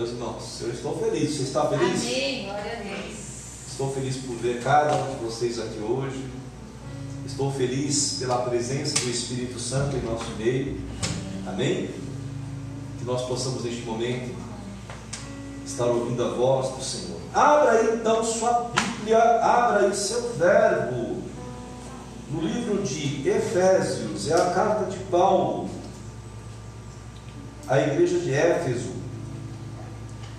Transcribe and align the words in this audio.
Meus 0.00 0.12
irmãos, 0.12 0.60
eu 0.62 0.70
estou 0.70 0.96
feliz. 0.96 1.36
Você 1.36 1.42
está 1.42 1.66
feliz? 1.66 2.00
Amém. 2.00 2.44
Glória 2.44 2.72
a 2.72 2.82
Deus. 2.82 3.18
Estou 3.70 3.92
feliz 3.92 4.16
por 4.16 4.34
ver 4.36 4.62
cada 4.62 4.96
um 4.96 5.10
de 5.10 5.22
vocês 5.22 5.58
aqui 5.58 5.78
hoje. 5.78 6.24
Estou 7.26 7.52
feliz 7.52 8.16
pela 8.18 8.38
presença 8.38 8.98
do 8.98 9.10
Espírito 9.10 9.60
Santo 9.60 9.98
em 9.98 10.00
nosso 10.00 10.30
meio. 10.38 10.80
Amém? 11.46 11.90
Que 12.98 13.04
nós 13.04 13.26
possamos 13.26 13.62
neste 13.62 13.82
momento 13.82 14.34
estar 15.66 15.84
ouvindo 15.84 16.24
a 16.24 16.30
voz 16.30 16.70
do 16.70 16.82
Senhor. 16.82 17.20
Abra 17.34 17.94
então 17.94 18.24
sua 18.24 18.70
Bíblia, 18.74 19.18
abra 19.18 19.86
aí 19.86 19.94
seu 19.94 20.32
verbo. 20.32 21.22
No 22.30 22.40
livro 22.40 22.82
de 22.82 23.28
Efésios, 23.28 24.30
é 24.30 24.32
a 24.32 24.50
carta 24.52 24.90
de 24.90 24.96
Paulo 25.10 25.68
à 27.68 27.78
igreja 27.78 28.18
de 28.18 28.32
Éfeso. 28.32 28.99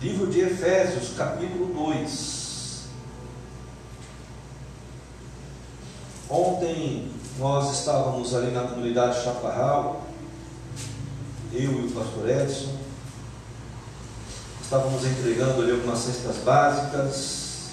Livro 0.02 0.26
de 0.32 0.40
Efésios, 0.40 1.16
capítulo 1.16 1.72
2. 1.76 2.86
Ontem 6.28 7.12
nós 7.38 7.72
estávamos 7.78 8.34
ali 8.34 8.50
na 8.50 8.64
comunidade 8.64 9.23
Chaparral, 9.23 10.02
eu 11.54 11.84
e 11.84 11.86
o 11.86 11.92
pastor 11.92 12.28
Edson, 12.28 12.76
estávamos 14.64 15.06
entregando 15.06 15.62
ali 15.62 15.72
algumas 15.72 16.00
cestas 16.00 16.38
básicas 16.38 17.70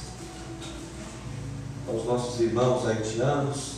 aos 1.88 2.05
nossos 2.05 2.38
irmãos 2.42 2.86
haitianos. 2.86 3.77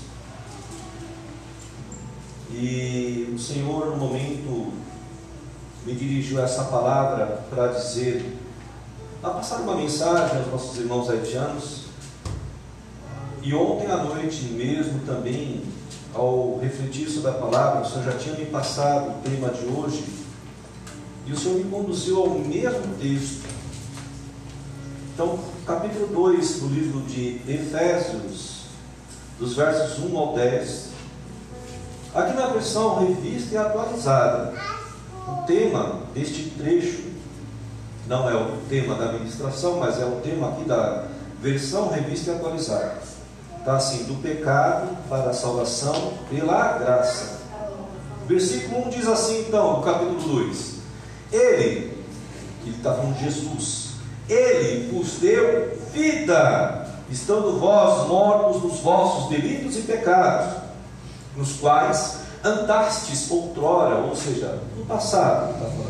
E 2.51 3.33
o 3.33 3.39
Senhor, 3.39 3.87
no 3.91 3.97
momento, 3.97 4.73
me 5.87 5.95
dirigiu 5.95 6.43
essa 6.43 6.65
palavra 6.65 7.45
para 7.49 7.69
dizer, 7.69 8.40
para 9.20 9.34
passar 9.34 9.56
uma 9.56 9.74
mensagem 9.74 10.38
aos 10.38 10.47
nossos 10.47 10.79
irmãos 10.79 11.10
haitianos. 11.10 11.85
E 13.43 13.54
ontem 13.54 13.87
à 13.90 13.99
noite 13.99 14.45
mesmo 14.45 15.01
também, 15.01 15.62
ao 16.15 16.59
refletir 16.59 17.09
sobre 17.09 17.30
a 17.30 17.35
palavra, 17.35 17.82
o 17.82 17.88
Senhor 17.88 18.04
já 18.04 18.18
tinha 18.18 18.35
me 18.35 18.46
passado 18.46 19.10
o 19.10 19.23
tema 19.23 19.51
de 19.51 19.66
hoje, 19.66 20.04
e 21.27 21.32
o 21.32 21.38
Senhor 21.38 21.59
me 21.59 21.71
conduziu 21.71 22.23
ao 22.23 22.30
mesmo 22.30 22.95
texto. 23.01 23.46
Então, 25.15 25.38
capítulo 25.66 26.07
2 26.07 26.60
do 26.60 26.68
livro 26.68 27.01
de 27.02 27.40
Efésios, 27.46 28.65
dos 29.38 29.55
versos 29.55 29.99
1 29.99 30.18
ao 30.18 30.34
10. 30.34 30.90
Aqui 32.15 32.34
na 32.34 32.46
versão 32.49 33.07
revista 33.07 33.55
e 33.55 33.59
atualizada, 33.59 34.55
o 35.29 35.46
tema 35.46 36.01
deste 36.15 36.51
trecho 36.59 37.10
não 38.11 38.29
é 38.29 38.35
o 38.35 38.57
tema 38.69 38.97
da 38.97 39.13
ministração, 39.13 39.77
mas 39.77 40.01
é 40.01 40.05
o 40.05 40.21
tema 40.21 40.49
aqui 40.49 40.65
da 40.65 41.05
versão 41.41 41.89
revista 41.91 42.33
e 42.33 42.35
atualizada. 42.35 42.99
Está 43.57 43.77
assim: 43.77 44.02
do 44.02 44.21
pecado 44.21 44.89
para 45.09 45.30
a 45.30 45.33
salvação 45.33 46.15
pela 46.29 46.73
graça. 46.73 47.39
Versículo 48.27 48.89
1 48.89 48.91
diz 48.91 49.07
assim, 49.07 49.45
então, 49.47 49.80
capítulo 49.83 50.21
2: 50.21 50.75
Ele, 51.30 52.05
ele 52.65 52.77
está 52.77 52.95
falando 52.95 53.17
de 53.17 53.25
Jesus, 53.25 53.91
Ele 54.29 54.91
vos 54.93 55.19
deu 55.21 55.79
vida, 55.93 56.89
estando 57.09 57.61
vós 57.61 58.09
mortos 58.09 58.61
nos 58.61 58.80
vossos 58.80 59.30
delitos 59.30 59.77
e 59.77 59.83
pecados, 59.83 60.57
nos 61.37 61.52
quais 61.61 62.23
andastes 62.43 63.30
outrora, 63.30 63.97
ou 63.99 64.17
seja, 64.17 64.59
no 64.77 64.84
passado, 64.84 65.53
está 65.53 65.67
falando, 65.67 65.90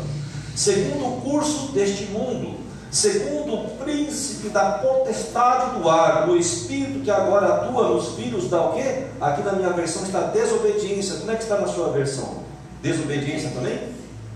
segundo 0.61 1.07
o 1.07 1.21
curso 1.21 1.71
deste 1.71 2.05
mundo 2.05 2.61
segundo 2.91 3.53
o 3.55 3.69
príncipe 3.77 4.49
da 4.49 4.71
potestade 4.73 5.79
do 5.79 5.89
ar, 5.89 6.27
do 6.27 6.35
espírito 6.35 6.99
que 6.99 7.09
agora 7.09 7.47
atua 7.55 7.87
nos 7.87 8.15
filhos 8.15 8.49
da 8.49 8.61
o 8.65 8.73
quê? 8.73 9.05
Aqui 9.21 9.41
na 9.43 9.53
minha 9.53 9.69
versão 9.69 10.03
está 10.03 10.19
desobediência. 10.23 11.15
Como 11.15 11.31
é 11.31 11.35
que 11.35 11.43
está 11.43 11.57
na 11.57 11.67
sua 11.67 11.89
versão? 11.91 12.41
Desobediência 12.83 13.51
também? 13.51 13.79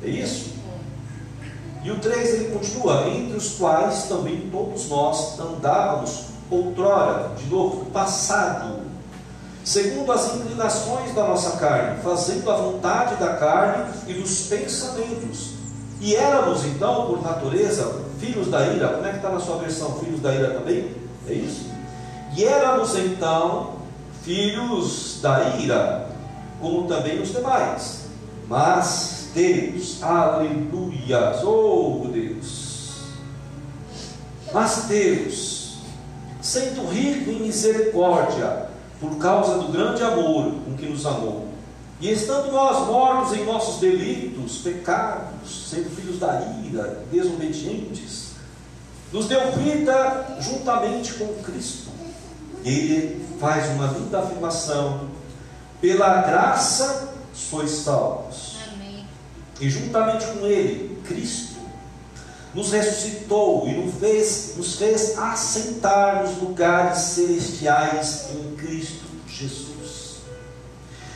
É 0.02 0.08
isso? 0.08 0.54
E 1.84 1.92
o 1.92 2.00
3 2.00 2.34
ele 2.34 2.54
continua, 2.58 3.10
entre 3.10 3.36
os 3.36 3.56
quais 3.58 4.04
também 4.04 4.50
todos 4.50 4.88
nós 4.88 5.38
andávamos 5.38 6.28
outrora, 6.50 7.32
de 7.38 7.46
novo, 7.48 7.80
no 7.84 7.86
passado, 7.92 8.80
segundo 9.66 10.12
as 10.14 10.34
inclinações 10.34 11.14
da 11.14 11.28
nossa 11.28 11.58
carne, 11.58 12.02
fazendo 12.02 12.50
a 12.50 12.56
vontade 12.56 13.16
da 13.18 13.36
carne 13.36 13.94
e 14.08 14.14
dos 14.14 14.48
pensamentos. 14.48 15.55
E 16.00 16.16
éramos 16.16 16.66
então, 16.66 17.08
por 17.08 17.24
natureza, 17.24 18.02
filhos 18.20 18.48
da 18.50 18.68
ira. 18.68 18.90
Como 18.90 19.06
é 19.06 19.12
que 19.12 19.18
está 19.18 19.30
na 19.30 19.40
sua 19.40 19.58
versão? 19.58 20.00
Filhos 20.00 20.20
da 20.20 20.34
ira 20.34 20.52
também? 20.52 20.92
É 21.28 21.34
isso? 21.34 21.70
E 22.36 22.44
éramos 22.44 22.96
então 22.98 23.76
filhos 24.24 25.20
da 25.22 25.58
ira, 25.58 26.10
como 26.60 26.88
também 26.88 27.22
os 27.22 27.32
demais. 27.32 28.06
Mas 28.48 29.30
Deus, 29.34 30.02
aleluias, 30.04 31.44
oh 31.44 32.08
Deus. 32.12 33.04
Mas 34.54 34.86
Deus, 34.88 35.78
sendo 36.42 36.88
rico 36.88 37.32
em 37.32 37.42
misericórdia, 37.42 38.68
por 39.00 39.18
causa 39.18 39.58
do 39.58 39.72
grande 39.72 40.04
amor 40.04 40.52
com 40.66 40.76
que 40.78 40.88
nos 40.88 41.06
amou, 41.06 41.45
e 42.00 42.12
estando 42.12 42.52
nós 42.52 42.88
mortos 42.88 43.38
em 43.38 43.46
nossos 43.46 43.80
delitos, 43.80 44.58
pecados, 44.58 45.70
sendo 45.70 45.90
filhos 45.96 46.20
da 46.20 46.42
ira, 46.64 47.06
desobedientes, 47.10 48.32
nos 49.14 49.28
deu 49.28 49.52
vida 49.54 50.38
juntamente 50.42 51.14
com 51.14 51.28
Cristo. 51.42 51.90
Ele 52.66 53.26
faz 53.40 53.70
uma 53.70 53.88
linda 53.88 54.20
afirmação: 54.20 55.10
pela 55.80 56.22
graça 56.22 57.14
sois 57.34 57.72
salvos. 57.72 58.58
Amém. 58.74 59.08
E 59.62 59.70
juntamente 59.70 60.26
com 60.26 60.46
Ele, 60.46 61.02
Cristo, 61.06 61.56
nos 62.54 62.74
ressuscitou 62.74 63.70
e 63.70 63.74
nos 63.74 63.96
fez, 63.96 64.54
nos 64.58 64.76
fez 64.76 65.18
assentar 65.18 66.24
nos 66.24 66.38
lugares 66.40 66.98
celestiais 66.98 68.32
em 68.32 68.56
Cristo 68.58 69.06
Jesus 69.30 69.75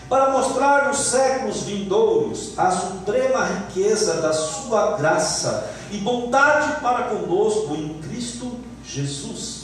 para 0.09 0.31
mostrar 0.31 0.87
nos 0.87 0.97
séculos 0.97 1.61
vindouros 1.63 2.57
a 2.57 2.71
suprema 2.71 3.45
riqueza 3.45 4.15
da 4.15 4.33
sua 4.33 4.97
graça 4.97 5.69
e 5.91 5.97
bondade 5.97 6.81
para 6.81 7.03
conosco 7.03 7.75
em 7.75 7.99
Cristo 7.99 8.57
Jesus. 8.83 9.59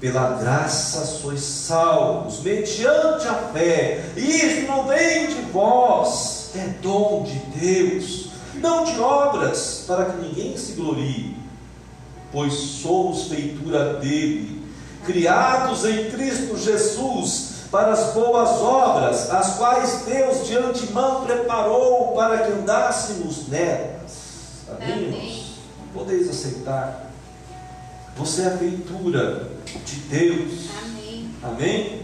Pela 0.00 0.36
graça 0.36 1.04
sois 1.04 1.40
salvos, 1.40 2.40
mediante 2.40 3.26
a 3.26 3.34
fé. 3.52 4.04
Isto 4.16 4.66
não 4.68 4.86
vem 4.86 5.26
de 5.28 5.40
vós, 5.50 6.50
é 6.54 6.66
dom 6.80 7.24
de 7.24 7.38
Deus, 7.58 8.28
não 8.56 8.84
de 8.84 9.00
obras, 9.00 9.84
para 9.88 10.04
que 10.06 10.22
ninguém 10.22 10.56
se 10.56 10.72
glorie, 10.72 11.36
pois 12.30 12.52
somos 12.52 13.28
feitura 13.28 13.94
dele, 13.94 14.62
criados 15.04 15.84
em 15.84 16.10
Cristo 16.10 16.56
Jesus 16.56 17.53
para 17.74 17.90
as 17.90 18.12
boas 18.12 18.50
obras, 18.60 19.30
as 19.32 19.56
quais 19.56 20.02
Deus 20.06 20.46
de 20.46 20.56
antemão 20.56 21.24
preparou 21.24 22.12
para 22.12 22.38
que 22.38 22.52
andássemos 22.52 23.48
nelas. 23.48 24.68
Amém? 24.70 25.08
Amém. 25.08 25.44
Podeis 25.92 26.30
aceitar. 26.30 27.10
Você 28.16 28.42
é 28.42 28.46
a 28.46 28.58
feitura 28.58 29.48
de 29.84 29.96
Deus. 30.02 30.68
Amém. 30.84 31.30
Amém? 31.42 32.02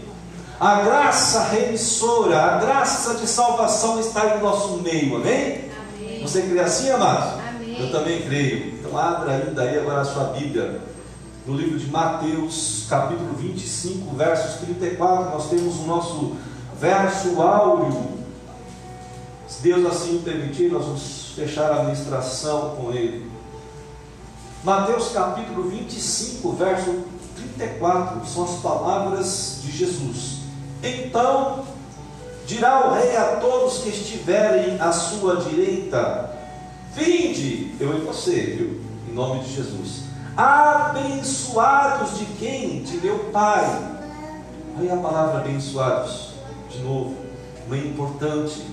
A 0.59 0.81
graça 0.81 1.45
remissora, 1.45 2.37
a 2.37 2.57
graça 2.57 3.15
de 3.15 3.25
salvação 3.25 3.97
está 3.97 4.35
em 4.35 4.41
nosso 4.41 4.73
meio. 4.79 5.15
Amém? 5.15 5.71
Amém. 5.95 6.21
Você 6.21 6.41
crê 6.41 6.59
assim, 6.59 6.89
amado? 6.89 7.39
Amém. 7.47 7.79
Eu 7.79 7.91
também 7.93 8.21
creio. 8.23 8.73
Então 8.73 8.97
abra 8.97 9.35
ainda 9.35 9.61
aí 9.61 9.79
agora 9.79 10.01
a 10.01 10.05
sua 10.05 10.25
Bíblia. 10.25 10.81
No 11.45 11.55
livro 11.55 11.79
de 11.79 11.87
Mateus, 11.87 12.85
capítulo 12.87 13.33
25, 13.33 14.15
versos 14.15 14.59
34, 14.59 15.31
nós 15.31 15.49
temos 15.49 15.75
o 15.77 15.83
nosso 15.85 16.35
verso 16.79 17.41
áureo. 17.41 18.11
Se 19.47 19.63
Deus 19.63 19.83
assim 19.87 20.21
permitir, 20.23 20.71
nós 20.71 20.85
vamos 20.85 21.33
fechar 21.35 21.71
a 21.71 21.83
ministração 21.85 22.75
com 22.75 22.91
ele. 22.91 23.27
Mateus 24.63 25.09
capítulo 25.13 25.67
25, 25.67 26.51
verso 26.51 27.05
34, 27.57 28.23
são 28.27 28.43
as 28.43 28.61
palavras 28.61 29.61
de 29.63 29.71
Jesus. 29.71 30.41
Então 30.83 31.65
dirá 32.45 32.87
o 32.87 32.93
rei 32.93 33.17
a 33.17 33.37
todos 33.37 33.79
que 33.79 33.89
estiverem 33.89 34.79
à 34.79 34.91
sua 34.91 35.37
direita: 35.37 36.37
Vinde, 36.93 37.73
eu 37.79 37.97
e 37.97 38.01
você, 38.01 38.35
viu? 38.41 38.79
Em 39.09 39.13
nome 39.15 39.39
de 39.39 39.55
Jesus. 39.55 40.10
Abençoados 40.35 42.17
de 42.17 42.25
quem? 42.25 42.83
De 42.83 42.97
meu 42.97 43.19
Pai. 43.31 43.65
Olha 44.79 44.93
a 44.93 44.97
palavra 44.97 45.39
abençoados, 45.39 46.31
de 46.69 46.79
novo, 46.79 47.15
é 47.69 47.75
importante 47.75 48.65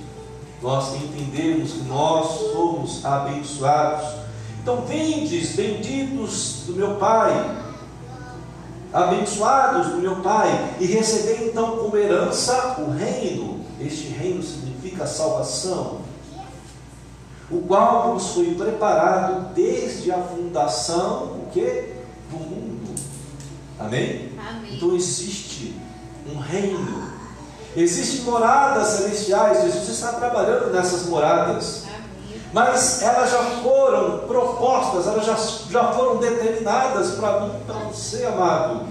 nós 0.62 0.94
entendermos 0.94 1.72
que 1.72 1.82
nós 1.84 2.26
somos 2.52 3.04
abençoados. 3.04 4.08
Então, 4.62 4.82
vindes, 4.82 5.56
benditos 5.56 6.64
do 6.66 6.74
meu 6.74 6.94
Pai, 6.96 7.32
abençoados 8.92 9.88
do 9.88 9.98
meu 9.98 10.16
Pai, 10.16 10.76
e 10.78 10.86
recebei 10.86 11.48
então 11.48 11.78
como 11.78 11.96
herança 11.96 12.76
o 12.78 12.92
reino. 12.92 13.60
Este 13.80 14.08
reino 14.08 14.42
significa 14.42 15.06
salvação, 15.06 15.98
o 17.50 17.60
qual 17.62 18.14
nos 18.14 18.34
foi 18.34 18.54
preparado 18.54 19.52
desde 19.54 20.10
a 20.12 20.18
fundação 20.18 21.37
o 21.58 21.64
que? 21.66 21.98
do 22.30 22.36
mundo. 22.36 22.94
Amém? 23.78 24.32
Amém. 24.38 24.74
Então 24.74 24.94
existe 24.94 25.74
um 26.30 26.38
reino. 26.38 27.18
Existem 27.76 28.22
moradas 28.22 28.88
celestiais, 28.88 29.62
Jesus 29.62 29.88
está 29.88 30.12
trabalhando 30.14 30.72
nessas 30.72 31.06
moradas. 31.06 31.84
Amém. 31.84 32.42
Mas 32.52 33.02
elas 33.02 33.30
já 33.30 33.42
foram 33.62 34.26
propostas, 34.26 35.06
elas 35.06 35.24
já, 35.24 35.36
já 35.70 35.92
foram 35.92 36.16
determinadas 36.16 37.12
para 37.12 37.40
mim 37.40 37.52
para 37.66 37.76
você, 37.80 38.24
amado, 38.24 38.86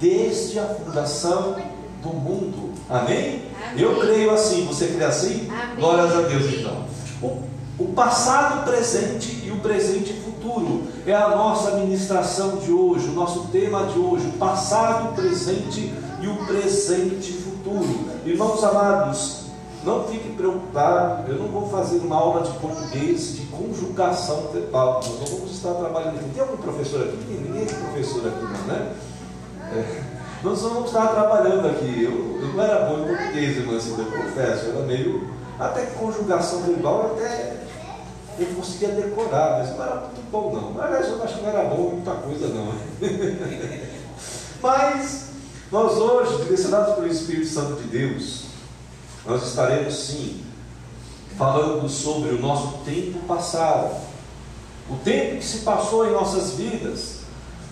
desde 0.00 0.58
a 0.58 0.64
fundação 0.64 1.56
do 2.02 2.08
mundo. 2.08 2.72
Amém? 2.88 3.42
Amém. 3.70 3.82
Eu 3.82 4.00
creio 4.00 4.30
assim, 4.32 4.66
você 4.66 4.88
crê 4.88 5.04
assim? 5.04 5.48
Amém. 5.50 5.76
Glórias 5.76 6.16
a 6.16 6.22
Deus 6.22 6.44
então. 6.52 6.84
O, 7.22 7.42
o 7.78 7.92
passado, 7.94 8.64
presente 8.64 9.42
e 9.44 9.50
o 9.50 9.56
presente 9.58 10.23
futuro 10.44 10.82
é 11.06 11.14
a 11.14 11.30
nossa 11.30 11.72
ministração 11.72 12.56
de 12.56 12.70
hoje, 12.70 13.08
o 13.08 13.12
nosso 13.12 13.48
tema 13.48 13.84
de 13.86 13.98
hoje, 13.98 14.26
o 14.26 14.32
passado, 14.32 15.14
presente 15.14 15.92
e 16.20 16.28
o 16.28 16.36
presente 16.46 17.32
futuro. 17.32 18.10
Irmãos 18.24 18.62
amados, 18.62 19.44
não 19.82 20.04
fique 20.04 20.30
preocupado, 20.30 21.30
eu 21.30 21.38
não 21.38 21.48
vou 21.48 21.68
fazer 21.68 21.98
uma 21.98 22.16
aula 22.16 22.42
de 22.42 22.52
português 22.58 23.36
de 23.36 23.42
conjugação 23.46 24.48
verbal. 24.52 25.00
Nós 25.20 25.30
vamos 25.30 25.50
estar 25.52 25.72
trabalhando 25.74 26.16
aqui. 26.16 26.30
Tem 26.34 26.42
algum 26.42 26.56
professor 26.56 27.02
aqui? 27.02 27.16
Ninguém 27.28 27.62
é 27.62 27.66
professor 27.66 28.26
aqui, 28.28 28.42
não, 28.42 28.74
né? 28.74 28.94
É. 29.72 30.02
Nós 30.42 30.60
vamos 30.60 30.86
estar 30.86 31.08
trabalhando 31.08 31.66
aqui. 31.68 32.04
Eu, 32.04 32.40
eu 32.40 32.54
não 32.54 32.62
era 32.62 32.86
bom 32.86 33.02
em 33.02 33.08
português, 33.08 33.56
irmã, 33.56 33.76
assim, 33.76 33.94
eu 33.98 34.04
confesso. 34.04 34.66
Eu 34.66 34.76
era 34.76 34.86
meio. 34.86 35.34
Até 35.58 35.86
conjugação 35.86 36.62
verbal, 36.62 37.12
até 37.14 37.63
eu 38.38 38.46
conseguia 38.54 38.88
decorar, 38.88 39.58
mas 39.58 39.76
não 39.76 39.84
era 39.84 39.94
muito 39.96 40.30
bom, 40.30 40.52
não. 40.52 40.82
Aliás, 40.82 41.08
eu 41.08 41.22
acho 41.22 41.34
que 41.34 41.42
não 41.42 41.50
era 41.50 41.68
bom 41.68 41.90
muita 41.90 42.12
coisa, 42.12 42.48
não. 42.48 42.74
mas 44.62 45.28
nós 45.70 45.92
hoje, 45.96 46.44
direcionados 46.44 46.94
pelo 46.94 47.06
Espírito 47.06 47.46
Santo 47.46 47.82
de 47.82 47.88
Deus, 47.88 48.44
nós 49.26 49.46
estaremos 49.46 49.94
sim 49.94 50.44
falando 51.36 51.88
sobre 51.88 52.30
o 52.30 52.40
nosso 52.40 52.78
tempo 52.84 53.18
passado, 53.26 53.96
o 54.88 54.96
tempo 54.96 55.38
que 55.38 55.44
se 55.44 55.58
passou 55.58 56.06
em 56.06 56.12
nossas 56.12 56.52
vidas, 56.52 57.20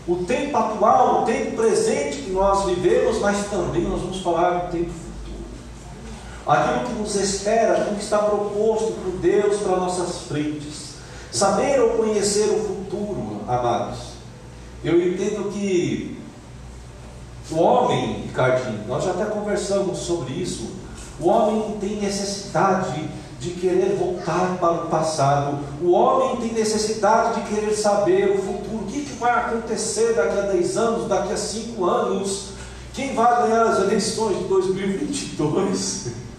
o 0.06 0.16
tempo 0.24 0.56
atual, 0.56 1.22
o 1.22 1.24
tempo 1.24 1.56
presente 1.56 2.22
que 2.22 2.30
nós 2.30 2.64
vivemos, 2.64 3.18
mas 3.18 3.46
também 3.48 3.82
nós 3.82 4.00
vamos 4.00 4.20
falar 4.20 4.66
do 4.66 4.72
tempo 4.72 4.90
futuro. 4.90 5.11
Aquilo 6.46 6.86
que 6.86 6.92
nos 7.00 7.14
espera, 7.14 7.78
aquilo 7.78 7.96
que 7.96 8.02
está 8.02 8.18
proposto 8.18 8.92
por 9.00 9.12
Deus 9.20 9.60
para 9.60 9.76
nossas 9.76 10.22
frentes. 10.22 10.92
Saber 11.30 11.80
ou 11.80 11.90
conhecer 11.90 12.48
o 12.50 12.58
futuro, 12.58 13.40
amados. 13.46 14.12
Eu 14.84 15.00
entendo 15.00 15.50
que 15.52 16.18
o 17.50 17.56
homem, 17.56 18.22
Ricardinho, 18.22 18.84
nós 18.88 19.04
já 19.04 19.12
até 19.12 19.26
conversamos 19.26 19.98
sobre 19.98 20.34
isso. 20.34 20.70
O 21.20 21.28
homem 21.28 21.78
tem 21.80 22.00
necessidade 22.00 23.08
de 23.38 23.50
querer 23.50 23.96
voltar 23.96 24.56
para 24.60 24.72
o 24.72 24.86
passado. 24.86 25.58
O 25.80 25.92
homem 25.92 26.36
tem 26.36 26.52
necessidade 26.52 27.40
de 27.40 27.54
querer 27.54 27.74
saber 27.74 28.30
o 28.30 28.38
futuro. 28.38 28.84
O 28.84 28.86
que, 28.86 29.02
que 29.02 29.12
vai 29.14 29.32
acontecer 29.32 30.14
daqui 30.14 30.38
a 30.38 30.42
10 30.42 30.76
anos, 30.76 31.08
daqui 31.08 31.32
a 31.32 31.36
5 31.36 31.84
anos? 31.84 32.48
Quem 32.94 33.14
vai 33.14 33.42
ganhar 33.42 33.64
as 33.64 33.78
eleições 33.80 34.38
de 34.38 34.44
2022? 34.44 36.22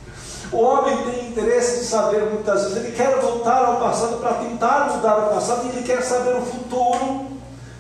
O 0.54 0.62
homem 0.62 0.96
tem 1.04 1.30
interesse 1.30 1.80
de 1.80 1.86
saber 1.86 2.26
muitas 2.32 2.64
vezes, 2.64 2.78
ele 2.78 2.92
quer 2.96 3.20
voltar 3.20 3.66
ao 3.66 3.78
passado 3.78 4.20
para 4.20 4.36
tentar 4.36 4.92
mudar 4.94 5.18
o 5.18 5.34
passado 5.34 5.66
e 5.66 5.70
ele 5.70 5.82
quer 5.82 6.02
saber 6.04 6.36
o 6.36 6.42
futuro 6.42 7.26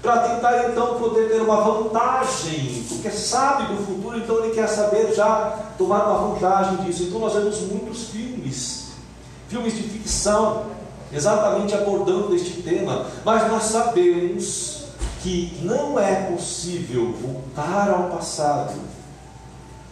para 0.01 0.17
tentar 0.27 0.69
então 0.69 0.95
poder 0.95 1.29
ter 1.29 1.41
uma 1.41 1.61
vantagem, 1.61 2.83
porque 2.89 3.09
sabe 3.11 3.73
do 3.73 3.85
futuro, 3.85 4.17
então 4.17 4.43
ele 4.43 4.53
quer 4.53 4.67
saber 4.67 5.13
já 5.13 5.57
tomar 5.77 6.03
uma 6.09 6.29
vantagem 6.29 6.77
disso. 6.77 7.03
Então 7.03 7.19
nós 7.19 7.33
vemos 7.33 7.61
muitos 7.61 8.09
filmes, 8.09 8.87
filmes 9.47 9.73
de 9.75 9.83
ficção, 9.83 10.65
exatamente 11.11 11.75
abordando 11.75 12.35
este 12.35 12.63
tema, 12.63 13.05
mas 13.23 13.49
nós 13.49 13.63
sabemos 13.63 14.87
que 15.21 15.59
não 15.61 15.97
é 15.97 16.31
possível 16.31 17.13
voltar 17.13 17.89
ao 17.89 18.09
passado. 18.09 18.73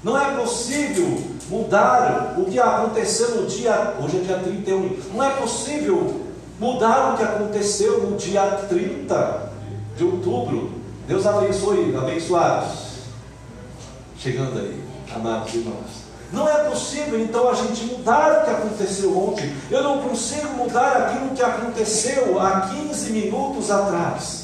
Não 0.03 0.17
é 0.17 0.35
possível 0.35 1.21
mudar 1.47 2.33
o 2.37 2.45
que 2.45 2.59
aconteceu 2.59 3.35
no 3.35 3.45
dia, 3.45 3.95
hoje 4.01 4.17
é 4.17 4.21
dia 4.21 4.39
31. 4.39 4.99
Não 5.13 5.23
é 5.23 5.29
possível 5.31 6.21
mudar 6.59 7.13
o 7.13 7.17
que 7.17 7.23
aconteceu 7.23 8.01
no 8.01 8.17
dia 8.17 8.41
30 8.67 9.51
de 9.95 10.03
outubro. 10.03 10.71
Deus 11.07 11.25
abençoe, 11.27 11.95
abençoados. 11.95 12.91
Chegando 14.17 14.59
aí, 14.59 14.83
amados 15.13 15.53
irmãos. 15.53 16.01
Não 16.33 16.47
é 16.47 16.63
possível 16.69 17.19
então 17.19 17.49
a 17.49 17.53
gente 17.53 17.85
mudar 17.85 18.41
o 18.41 18.45
que 18.45 18.49
aconteceu 18.49 19.15
ontem. 19.15 19.53
Eu 19.69 19.83
não 19.83 20.01
consigo 20.01 20.47
mudar 20.55 20.97
aquilo 20.97 21.29
que 21.35 21.43
aconteceu 21.43 22.39
há 22.39 22.61
15 22.61 23.11
minutos 23.11 23.69
atrás. 23.69 24.40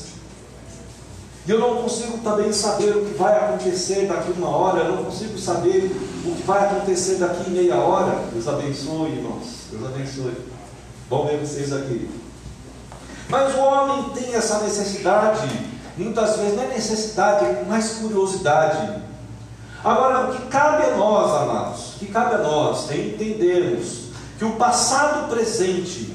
E 1.48 1.52
eu 1.52 1.60
não 1.60 1.82
consigo 1.82 2.18
também 2.18 2.52
saber 2.52 2.90
o 2.98 3.06
que 3.06 3.14
vai 3.14 3.34
acontecer 3.34 4.06
daqui 4.06 4.34
uma 4.34 4.50
hora. 4.50 4.84
Eu 4.84 4.96
não 4.98 5.06
consigo 5.06 5.40
saber 5.40 5.96
o 6.26 6.36
que 6.36 6.44
vai 6.44 6.66
acontecer 6.66 7.16
daqui 7.16 7.50
meia 7.50 7.78
hora. 7.78 8.26
Deus 8.34 8.50
abençoe, 8.50 9.12
irmãos. 9.14 9.68
Deus 9.72 9.86
abençoe. 9.86 10.34
Bom 11.10 11.26
ver 11.26 11.38
vocês 11.38 11.72
aqui. 11.72 12.10
Mas 13.30 13.56
o 13.56 13.60
homem 13.60 14.10
tem 14.10 14.36
essa 14.36 14.60
necessidade, 14.60 15.48
muitas 15.98 16.36
vezes 16.36 16.56
não 16.56 16.64
é 16.64 16.68
necessidade, 16.68 17.46
é 17.46 17.64
mais 17.66 17.92
curiosidade. 17.92 19.02
Agora, 19.84 20.30
o 20.30 20.36
que 20.36 20.48
cabe 20.48 20.84
a 20.84 20.98
nós, 20.98 21.32
amados, 21.32 21.96
o 21.96 22.00
que 22.00 22.08
cabe 22.08 22.36
a 22.36 22.40
nós 22.40 22.92
é 22.92 22.98
entendermos 22.98 24.08
que 24.38 24.44
o 24.44 24.52
passado 24.58 25.30
presente, 25.30 26.14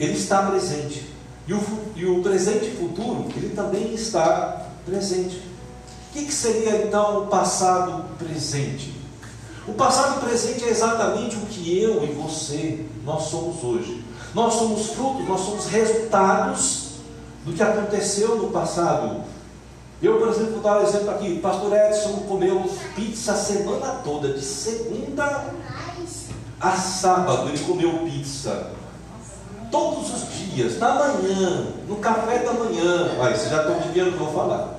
ele 0.00 0.16
está 0.16 0.42
presente. 0.42 1.11
E 1.52 1.54
o, 1.54 1.62
e 1.96 2.06
o 2.06 2.22
presente 2.22 2.64
e 2.64 2.76
futuro, 2.76 3.26
ele 3.36 3.50
também 3.54 3.92
está 3.92 4.68
presente. 4.86 5.36
O 5.36 6.12
que, 6.14 6.24
que 6.24 6.32
seria 6.32 6.82
então 6.86 7.24
o 7.24 7.26
passado 7.26 8.04
presente? 8.16 8.94
O 9.68 9.74
passado 9.74 10.18
presente 10.22 10.64
é 10.64 10.70
exatamente 10.70 11.36
o 11.36 11.40
que 11.40 11.78
eu 11.78 12.02
e 12.04 12.06
você, 12.06 12.86
nós 13.04 13.24
somos 13.24 13.62
hoje. 13.62 14.02
Nós 14.34 14.54
somos 14.54 14.92
frutos, 14.92 15.28
nós 15.28 15.40
somos 15.42 15.66
resultados 15.66 16.92
do 17.44 17.52
que 17.52 17.62
aconteceu 17.62 18.36
no 18.36 18.50
passado. 18.50 19.22
Eu, 20.02 20.18
por 20.18 20.28
exemplo, 20.28 20.54
vou 20.54 20.62
dar 20.62 20.80
um 20.80 20.82
exemplo 20.82 21.10
aqui. 21.10 21.38
Pastor 21.38 21.70
Edson 21.74 22.24
comeu 22.26 22.64
pizza 22.96 23.32
a 23.32 23.36
semana 23.36 24.00
toda, 24.02 24.32
de 24.32 24.42
segunda 24.42 25.52
a 26.58 26.72
sábado, 26.72 27.50
ele 27.50 27.58
comeu 27.58 27.98
pizza. 28.06 28.81
Todos 29.72 30.12
os 30.12 30.28
dias, 30.54 30.78
na 30.78 30.94
manhã, 30.94 31.66
no 31.88 31.96
café 31.96 32.40
da 32.40 32.52
manhã. 32.52 33.10
Olha, 33.18 33.34
vocês 33.34 33.50
já 33.50 33.62
estão 33.62 33.76
adivinhando 33.76 34.10
o 34.10 34.12
que 34.12 34.20
eu 34.20 34.26
vou 34.26 34.34
falar. 34.34 34.78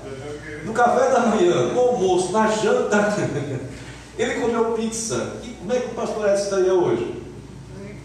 No 0.63 0.71
café 0.71 1.09
da 1.09 1.19
manhã, 1.21 1.73
no 1.73 1.79
almoço, 1.79 2.31
na 2.31 2.47
janta, 2.47 3.13
ele 4.17 4.39
comeu 4.39 4.73
pizza. 4.73 5.37
E 5.43 5.47
como 5.49 5.73
é 5.73 5.79
que 5.79 5.87
o 5.87 5.95
pastor 5.95 6.29
Edson 6.29 6.43
estaria 6.43 6.73
hoje? 6.75 7.23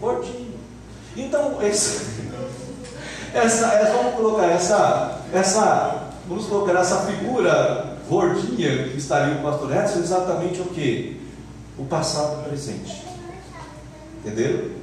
Gordinho. 0.01 0.55
Então, 1.15 1.61
esse, 1.61 2.21
essa, 3.35 3.67
essa, 3.67 3.93
vamos 3.93 4.15
colocar 4.15 4.47
essa, 4.47 5.21
essa, 5.31 6.09
vamos 6.27 6.47
colocar 6.47 6.79
essa 6.79 7.01
figura 7.01 7.97
gordinha 8.09 8.89
que 8.89 8.97
estaria 8.97 9.35
o 9.35 9.43
pastor 9.43 9.77
Edson, 9.77 9.99
exatamente 9.99 10.59
o 10.59 10.65
que? 10.65 11.21
O 11.77 11.85
passado 11.85 12.37
e 12.37 12.39
o 12.39 12.49
presente. 12.49 13.03
Entenderam? 14.25 14.78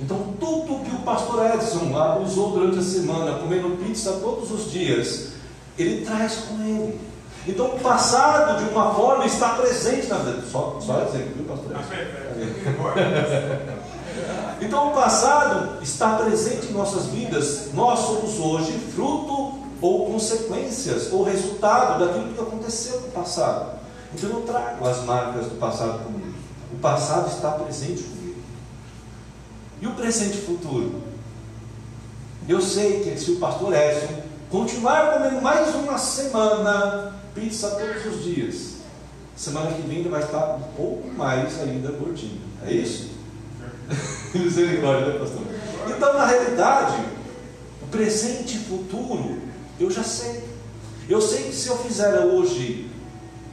Então, 0.00 0.34
tudo 0.38 0.84
que 0.84 0.94
o 0.94 0.98
pastor 1.00 1.46
Edson 1.54 1.90
usou 2.22 2.50
durante 2.50 2.78
a 2.78 2.82
semana, 2.82 3.38
comendo 3.38 3.82
pizza 3.82 4.12
todos 4.22 4.50
os 4.50 4.70
dias, 4.70 5.28
ele 5.78 6.04
traz 6.04 6.34
com 6.34 6.62
ele. 6.62 7.00
Então, 7.46 7.76
o 7.76 7.80
passado, 7.80 8.62
de 8.62 8.70
uma 8.70 8.92
forma, 8.94 9.24
está 9.24 9.50
presente 9.50 10.08
na 10.08 10.18
vida. 10.18 10.42
Só, 10.50 10.78
só 10.80 11.02
exemplo, 11.02 11.34
viu, 11.36 11.44
pastor 11.44 11.72
Edson? 11.72 11.86
Então, 14.60 14.88
o 14.88 14.94
passado 14.94 15.82
está 15.82 16.16
presente 16.16 16.68
em 16.68 16.72
nossas 16.72 17.06
vidas. 17.06 17.68
Nós 17.74 17.98
somos 17.98 18.38
hoje 18.38 18.72
fruto 18.94 19.58
ou 19.82 20.10
consequências 20.12 21.12
ou 21.12 21.22
resultado 21.22 22.04
daquilo 22.04 22.32
que 22.32 22.40
aconteceu 22.40 23.00
no 23.02 23.08
passado. 23.08 23.78
Então, 24.14 24.30
eu 24.30 24.36
não 24.36 24.42
trago 24.42 24.88
as 24.88 25.04
marcas 25.04 25.46
do 25.46 25.56
passado 25.56 26.02
comigo. 26.04 26.34
O 26.72 26.76
passado 26.78 27.28
está 27.28 27.50
presente 27.50 28.02
comigo. 28.02 28.15
E 29.80 29.86
o 29.86 29.92
presente 29.92 30.38
e 30.38 30.42
futuro? 30.42 31.02
Eu 32.48 32.60
sei 32.60 33.02
que 33.02 33.18
se 33.18 33.32
o 33.32 33.36
pastor 33.36 33.74
Edson 33.74 34.22
continuar 34.50 35.14
comendo 35.14 35.42
mais 35.42 35.74
uma 35.74 35.98
semana 35.98 37.14
pizza 37.34 37.70
todos 37.70 38.14
os 38.14 38.24
dias, 38.24 38.76
semana 39.36 39.72
que 39.72 39.82
vem 39.82 39.98
ele 39.98 40.08
vai 40.08 40.22
estar 40.22 40.56
um 40.56 40.62
pouco 40.76 41.08
mais 41.08 41.60
ainda 41.60 41.90
gordinho. 41.92 42.40
É 42.64 42.72
isso? 42.72 43.10
Misericórdia, 44.34 45.12
né, 45.12 45.18
pastor? 45.18 45.42
Então, 45.88 46.14
na 46.14 46.26
realidade, 46.26 47.04
o 47.82 47.86
presente 47.88 48.56
e 48.56 48.60
futuro, 48.60 49.42
eu 49.78 49.90
já 49.90 50.02
sei. 50.02 50.44
Eu 51.08 51.20
sei 51.20 51.44
que 51.44 51.54
se 51.54 51.68
eu 51.68 51.76
fizer 51.78 52.18
hoje, 52.20 52.90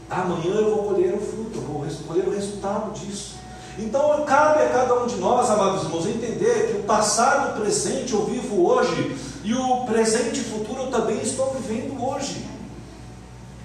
amanhã 0.10 0.56
eu 0.56 0.75
vou 0.75 0.94
colher 0.94 1.13
o 1.13 1.20
fruto, 1.20 1.56
eu 1.56 1.62
vou 1.62 1.86
colher 2.08 2.27
o 2.27 2.32
resultado 2.32 2.94
disso. 2.94 3.33
Então 3.77 4.24
cabe 4.25 4.62
a 4.62 4.70
cada 4.70 5.01
um 5.01 5.08
de 5.08 5.15
nós, 5.15 5.50
amados 5.50 5.84
irmãos, 5.84 6.06
entender 6.06 6.68
que 6.72 6.77
o 6.77 6.84
passado, 6.84 7.51
o 7.51 7.62
presente 7.62 8.13
eu 8.13 8.25
vivo 8.25 8.65
hoje, 8.65 9.15
e 9.44 9.53
o 9.53 9.86
presente 9.86 10.39
e 10.39 10.44
futuro 10.44 10.84
eu 10.84 10.92
também 10.92 11.20
estou 11.22 11.53
vivendo 11.53 12.01
hoje. 12.03 12.46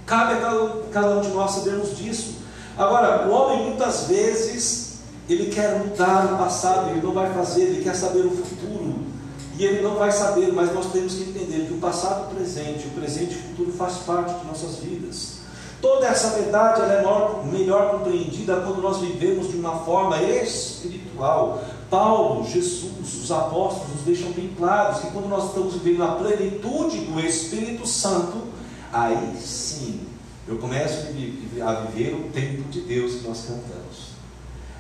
Cabe 0.07 0.35
a 0.35 0.41
cada, 0.41 0.69
cada 0.91 1.09
um 1.17 1.21
de 1.21 1.29
nós 1.29 1.51
sabermos 1.51 1.97
disso. 1.97 2.37
Agora, 2.77 3.29
o 3.29 3.31
homem 3.31 3.69
muitas 3.69 4.05
vezes 4.05 5.01
ele 5.29 5.51
quer 5.51 5.79
mudar 5.79 6.33
o 6.33 6.39
passado, 6.39 6.91
ele 6.91 7.03
não 7.03 7.13
vai 7.13 7.33
fazer, 7.35 7.63
ele 7.63 7.85
quer 7.85 7.95
saber 7.95 8.25
o 8.25 8.31
futuro. 8.31 8.97
E 9.59 9.65
ele 9.65 9.83
não 9.83 9.97
vai 9.97 10.11
saber, 10.11 10.53
mas 10.53 10.73
nós 10.73 10.87
temos 10.93 11.15
que 11.15 11.23
entender 11.23 11.67
que 11.67 11.75
o 11.75 11.79
passado 11.79 12.31
o 12.31 12.35
presente, 12.35 12.87
o 12.87 12.91
presente 12.91 13.35
e 13.35 13.39
o 13.39 13.43
futuro 13.43 13.73
faz 13.73 13.97
parte 13.99 14.39
de 14.39 14.47
nossas 14.47 14.77
vidas. 14.77 15.38
Toda 15.81 16.07
essa 16.07 16.31
verdade 16.31 16.81
é 16.83 16.97
melhor, 16.97 17.45
melhor 17.47 17.91
compreendida 17.93 18.57
quando 18.57 18.83
nós 18.83 18.99
vivemos 18.99 19.49
de 19.51 19.57
uma 19.57 19.79
forma 19.81 20.21
espiritual. 20.23 21.63
Paulo, 21.89 22.45
Jesus, 22.45 23.15
os 23.23 23.31
apóstolos 23.31 23.95
nos 23.95 24.03
deixam 24.03 24.33
bem 24.33 24.53
claros 24.57 25.01
que 25.01 25.11
quando 25.13 25.29
nós 25.29 25.47
estamos 25.47 25.75
vivendo 25.75 26.03
a 26.03 26.17
plenitude 26.17 26.99
do 26.99 27.21
Espírito 27.21 27.87
Santo, 27.87 28.39
aí 28.93 29.37
sim 29.41 30.01
eu 30.49 30.59
começo 30.59 31.07
a 31.65 31.73
viver 31.87 32.15
o 32.15 32.31
tempo 32.31 32.69
de 32.71 32.81
Deus 32.81 33.17
que 33.17 33.29
nós 33.29 33.43
cantamos. 33.43 34.09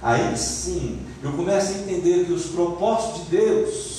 Aí 0.03 0.37
sim 0.37 1.01
eu 1.23 1.33
começo 1.33 1.73
a 1.73 1.79
entender 1.79 2.27
que 2.27 2.33
os 2.33 2.47
propósitos 2.47 3.25
de 3.25 3.37
Deus 3.37 3.98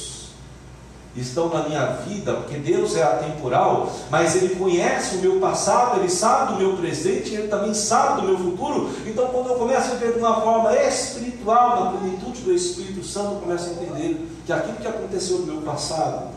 estão 1.22 1.50
na 1.50 1.64
minha 1.64 1.86
vida, 2.08 2.34
porque 2.34 2.58
Deus 2.58 2.96
é 2.96 3.04
atemporal, 3.04 3.92
mas 4.10 4.36
Ele 4.36 4.56
conhece 4.56 5.16
o 5.16 5.20
meu 5.20 5.40
passado, 5.40 6.00
Ele 6.00 6.10
sabe 6.10 6.54
do 6.54 6.60
meu 6.60 6.78
presente, 6.78 7.34
Ele 7.34 7.48
também 7.48 7.74
sabe 7.74 8.22
do 8.22 8.28
meu 8.28 8.38
futuro. 8.38 8.90
Então, 9.06 9.28
quando 9.28 9.50
eu 9.50 9.56
começo 9.56 9.92
a 9.92 9.96
ver 9.96 10.14
de 10.14 10.20
uma 10.20 10.42
forma 10.42 10.76
espiritual, 10.76 11.86
na 11.86 12.00
plenitude 12.00 12.42
do 12.42 12.54
Espírito 12.54 13.04
Santo, 13.04 13.36
eu 13.36 13.40
começo 13.42 13.70
a 13.70 13.72
entender 13.74 14.28
que 14.46 14.54
aquilo 14.54 14.78
que 14.78 14.88
aconteceu 14.88 15.40
no 15.40 15.46
meu 15.46 15.62
passado, 15.62 16.30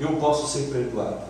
eu 0.00 0.10
posso 0.16 0.46
ser 0.46 0.70
perdoado 0.70 1.28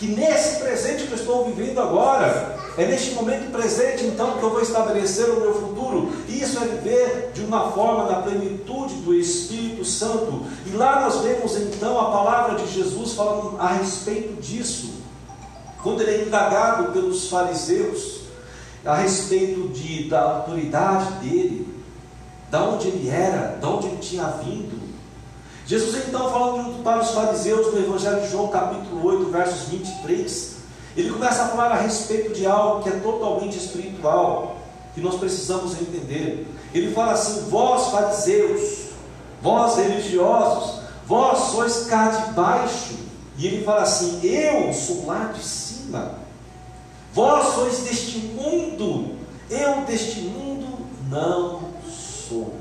que 0.00 0.06
nesse 0.06 0.60
presente 0.60 1.06
que 1.06 1.12
eu 1.12 1.18
estou 1.18 1.44
vivendo 1.44 1.78
agora, 1.78 2.56
é 2.78 2.86
neste 2.86 3.10
momento 3.10 3.52
presente 3.52 4.06
então 4.06 4.38
que 4.38 4.42
eu 4.42 4.48
vou 4.48 4.62
estabelecer 4.62 5.28
o 5.28 5.40
meu 5.40 5.54
futuro. 5.54 6.10
Isso 6.40 6.58
é 6.58 6.66
viver 6.66 7.32
de 7.34 7.42
uma 7.42 7.70
forma 7.72 8.10
na 8.10 8.22
plenitude 8.22 8.94
do 8.96 9.14
Espírito 9.14 9.84
Santo. 9.84 10.46
E 10.66 10.70
lá 10.70 11.02
nós 11.02 11.20
vemos 11.20 11.54
então 11.56 12.00
a 12.00 12.10
palavra 12.10 12.58
de 12.58 12.72
Jesus 12.72 13.12
falando 13.12 13.60
a 13.60 13.74
respeito 13.74 14.40
disso. 14.40 14.94
Quando 15.82 16.00
ele 16.00 16.22
é 16.22 16.24
indagado 16.24 16.92
pelos 16.92 17.28
fariseus 17.28 18.20
a 18.84 18.94
respeito 18.94 19.68
de, 19.68 20.08
da 20.08 20.22
autoridade 20.22 21.12
dele, 21.24 21.68
da 22.50 22.64
onde 22.64 22.88
ele 22.88 23.10
era, 23.10 23.58
da 23.60 23.68
onde 23.68 23.88
ele 23.88 23.98
tinha 23.98 24.24
vindo, 24.42 24.80
Jesus 25.66 26.08
então 26.08 26.30
falando 26.30 26.82
para 26.82 27.00
os 27.00 27.10
fariseus 27.10 27.72
no 27.72 27.78
Evangelho 27.78 28.22
de 28.22 28.30
João, 28.30 28.48
capítulo 28.48 29.06
8, 29.06 29.30
versos 29.30 29.68
23, 29.68 30.56
ele 30.96 31.10
começa 31.10 31.42
a 31.42 31.48
falar 31.48 31.72
a 31.72 31.76
respeito 31.76 32.32
de 32.32 32.46
algo 32.46 32.82
que 32.82 32.88
é 32.88 32.92
totalmente 32.92 33.58
espiritual, 33.58 34.59
que 34.94 35.00
nós 35.00 35.16
precisamos 35.16 35.72
entender. 35.80 36.46
Ele 36.74 36.92
fala 36.92 37.12
assim: 37.12 37.48
vós 37.48 37.88
fariseus, 37.88 38.90
vós 39.42 39.76
religiosos, 39.76 40.80
vós 41.06 41.38
sois 41.50 41.86
cá 41.86 42.08
de 42.08 42.32
baixo. 42.32 42.94
E 43.36 43.46
ele 43.46 43.64
fala 43.64 43.82
assim: 43.82 44.20
eu 44.24 44.72
sou 44.72 45.06
lá 45.06 45.32
de 45.34 45.42
cima. 45.42 46.18
Vós 47.12 47.54
sois 47.54 47.80
deste 47.80 48.18
mundo, 48.18 49.16
eu 49.50 49.82
deste 49.84 50.20
mundo 50.20 50.78
não 51.08 51.60
sou. 52.28 52.54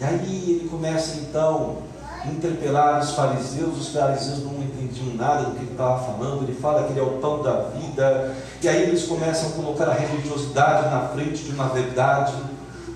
E 0.00 0.04
aí 0.04 0.44
ele 0.48 0.68
começa 0.70 1.20
então 1.20 1.82
a 2.24 2.28
interpelar 2.28 3.00
os 3.00 3.10
fariseus, 3.12 3.78
os 3.78 3.88
fariseus 3.88 4.42
não 4.42 4.62
entendiam 4.90 5.14
nada 5.16 5.44
do 5.44 5.52
que 5.52 5.62
ele 5.62 5.72
estava 5.72 6.04
falando, 6.04 6.42
ele 6.42 6.58
fala 6.58 6.84
que 6.84 6.92
ele 6.92 7.00
é 7.00 7.02
o 7.02 7.18
pão 7.18 7.42
da 7.42 7.52
vida, 7.76 8.36
e 8.60 8.68
aí 8.68 8.82
eles 8.82 9.04
começam 9.04 9.50
a 9.50 9.52
colocar 9.52 9.88
a 9.88 9.94
religiosidade 9.94 10.90
na 10.90 11.08
frente 11.08 11.44
de 11.44 11.52
uma 11.52 11.68
verdade, 11.68 12.34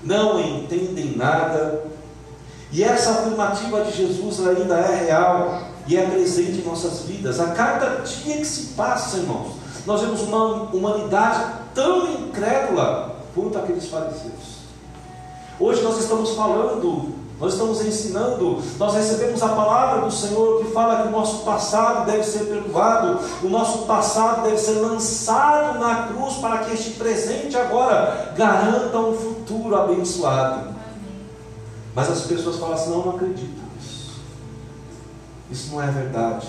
não 0.03 0.39
entendem 0.39 1.15
nada, 1.15 1.85
e 2.71 2.83
essa 2.83 3.11
afirmativa 3.11 3.83
de 3.83 3.95
Jesus 3.95 4.45
ainda 4.45 4.75
é 4.75 5.05
real 5.05 5.61
e 5.87 5.95
é 5.95 6.05
presente 6.07 6.59
em 6.59 6.65
nossas 6.65 7.03
vidas. 7.03 7.39
A 7.39 7.51
cada 7.51 8.01
dia 8.01 8.37
que 8.37 8.45
se 8.45 8.73
passa, 8.73 9.17
irmãos, 9.17 9.53
nós 9.85 10.01
vemos 10.01 10.21
uma 10.21 10.63
humanidade 10.73 11.45
tão 11.73 12.11
incrédula 12.11 13.15
quanto 13.33 13.57
aqueles 13.57 13.87
fariseus. 13.87 14.55
Hoje 15.59 15.81
nós 15.83 15.99
estamos 15.99 16.31
falando, 16.31 17.14
nós 17.39 17.53
estamos 17.53 17.85
ensinando, 17.85 18.61
nós 18.79 18.93
recebemos 18.93 19.43
a 19.43 19.49
palavra 19.49 20.01
do 20.01 20.11
Senhor 20.11 20.63
que 20.63 20.71
fala 20.71 21.01
que 21.01 21.09
o 21.09 21.11
nosso 21.11 21.43
passado 21.43 22.05
deve 22.05 22.23
ser 22.23 22.45
perdoado, 22.45 23.19
o 23.43 23.49
nosso 23.49 23.79
passado 23.79 24.43
deve 24.43 24.57
ser 24.57 24.79
lançado 24.79 25.77
na 25.77 26.07
cruz 26.07 26.35
para 26.35 26.59
que 26.59 26.73
este 26.73 26.91
presente 26.91 27.57
agora 27.57 28.33
garanta 28.37 28.97
um 28.97 29.13
futuro 29.13 29.75
abençoado. 29.75 30.73
Mas 31.93 32.09
as 32.09 32.21
pessoas 32.21 32.55
falam 32.57 32.75
assim: 32.75 32.89
não, 32.91 33.05
não 33.05 33.15
acredito 33.15 33.61
nisso. 33.75 34.13
Isso 35.51 35.73
não 35.73 35.83
é 35.83 35.87
verdade. 35.87 36.47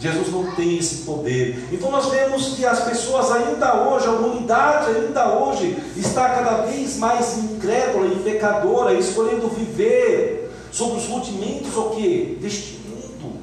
Jesus 0.00 0.32
não 0.32 0.50
tem 0.52 0.78
esse 0.78 1.02
poder. 1.02 1.68
Então 1.70 1.90
nós 1.90 2.06
vemos 2.06 2.54
que 2.54 2.64
as 2.64 2.80
pessoas 2.80 3.30
ainda 3.30 3.86
hoje, 3.86 4.06
a 4.06 4.12
humanidade 4.12 4.92
ainda 4.92 5.38
hoje, 5.38 5.76
está 5.94 6.30
cada 6.30 6.62
vez 6.62 6.96
mais 6.96 7.36
incrédula 7.36 8.06
e 8.06 8.16
pecadora, 8.20 8.94
escolhendo 8.94 9.46
viver 9.48 10.50
sobre 10.72 10.96
os 10.96 11.06
rudimentos 11.06 11.76
o 11.76 11.90
que? 11.90 12.38
Deste 12.40 12.80
mundo. 12.88 13.40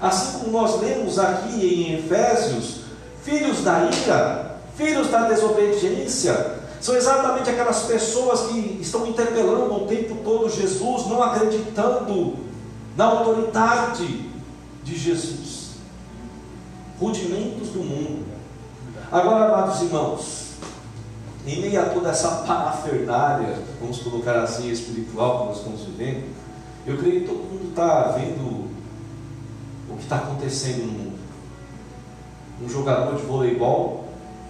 Assim 0.00 0.40
como 0.40 0.50
nós 0.50 0.80
lemos 0.80 1.16
aqui 1.16 1.64
em 1.64 1.94
Efésios, 1.94 2.80
filhos 3.22 3.62
da 3.62 3.88
ira, 3.88 4.56
filhos 4.76 5.06
da 5.08 5.28
desobediência, 5.28 6.58
são 6.80 6.96
exatamente 6.96 7.50
aquelas 7.50 7.82
pessoas 7.82 8.50
que 8.50 8.78
estão 8.80 9.06
interpelando 9.06 9.72
o 9.76 9.86
tempo 9.86 10.16
todo 10.24 10.50
Jesus, 10.50 11.06
não 11.06 11.22
acreditando 11.22 12.34
na 12.96 13.04
autoridade 13.04 14.24
de 14.82 14.96
Jesus 14.96 15.59
rudimentos 17.00 17.70
do 17.70 17.78
mundo. 17.78 18.26
Agora, 19.10 19.46
amados 19.46 19.80
irmãos, 19.80 20.50
em 21.46 21.62
meio 21.62 21.80
a 21.80 21.86
toda 21.86 22.10
essa 22.10 22.28
parafernália, 22.46 23.58
vamos 23.80 23.98
colocar 24.00 24.42
assim, 24.42 24.70
espiritual 24.70 25.40
que 25.40 25.46
nós 25.46 25.56
estamos 25.56 25.80
vivendo, 25.80 26.24
eu 26.86 26.98
creio 26.98 27.22
que 27.22 27.26
todo 27.26 27.38
mundo 27.38 27.70
está 27.70 28.12
vendo 28.12 28.70
o 29.88 29.96
que 29.96 30.02
está 30.02 30.16
acontecendo 30.16 30.86
no 30.86 30.92
mundo. 30.92 31.18
Um 32.62 32.68
jogador 32.68 33.16
de 33.16 33.22
voleibol 33.22 34.04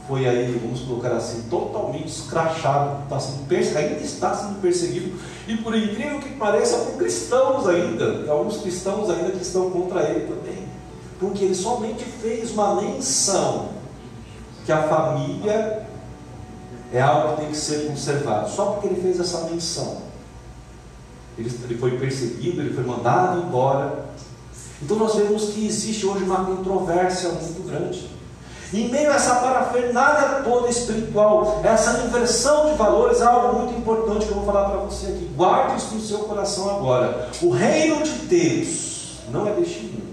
foi 0.08 0.26
aí, 0.26 0.60
vamos 0.60 0.80
colocar 0.80 1.12
assim, 1.12 1.42
totalmente 1.48 2.08
escrachado, 2.08 3.04
está 3.04 3.20
sendo, 3.20 3.78
ainda 3.78 4.00
está 4.00 4.34
sendo 4.34 4.60
perseguido, 4.60 5.16
e 5.46 5.56
por 5.56 5.76
incrível 5.76 6.18
que 6.18 6.30
pareça, 6.30 6.78
por 6.78 6.98
cristãos 6.98 7.68
ainda, 7.68 8.28
alguns 8.28 8.56
cristãos 8.56 9.08
ainda 9.08 9.30
que 9.30 9.42
estão 9.42 9.70
contra 9.70 10.02
ele 10.02 10.26
também 10.26 10.69
porque 11.20 11.44
ele 11.44 11.54
somente 11.54 12.02
fez 12.02 12.50
uma 12.52 12.80
menção 12.80 13.68
que 14.64 14.72
a 14.72 14.82
família 14.84 15.86
é 16.92 17.00
algo 17.00 17.34
que 17.34 17.42
tem 17.42 17.50
que 17.50 17.56
ser 17.56 17.86
conservado, 17.86 18.50
só 18.50 18.72
porque 18.72 18.88
ele 18.88 19.00
fez 19.00 19.20
essa 19.20 19.42
menção. 19.44 19.98
Ele, 21.38 21.78
foi 21.78 21.98
perseguido, 21.98 22.60
ele 22.60 22.74
foi 22.74 22.84
mandado 22.84 23.40
embora. 23.46 24.06
Então 24.82 24.96
nós 24.96 25.14
vemos 25.14 25.50
que 25.50 25.66
existe 25.66 26.06
hoje 26.06 26.24
uma 26.24 26.44
controvérsia 26.44 27.30
muito 27.30 27.66
grande. 27.66 28.10
Em 28.72 28.88
meio 28.88 29.10
a 29.10 29.16
essa 29.16 29.36
parafernália 29.36 30.42
toda 30.42 30.68
espiritual, 30.68 31.60
essa 31.64 32.04
inversão 32.06 32.70
de 32.70 32.76
valores 32.76 33.20
algo 33.20 33.58
muito 33.58 33.78
importante 33.78 34.26
que 34.26 34.30
eu 34.30 34.36
vou 34.36 34.46
falar 34.46 34.70
para 34.70 34.78
você 34.80 35.06
aqui. 35.06 35.30
Guarde 35.36 35.76
isso 35.76 35.94
no 35.94 36.00
seu 36.00 36.20
coração 36.20 36.76
agora. 36.76 37.28
O 37.42 37.50
reino 37.50 38.02
de 38.02 38.12
Deus 38.26 39.18
não 39.32 39.46
é 39.46 39.52
deste 39.52 39.84
mundo. 39.84 40.09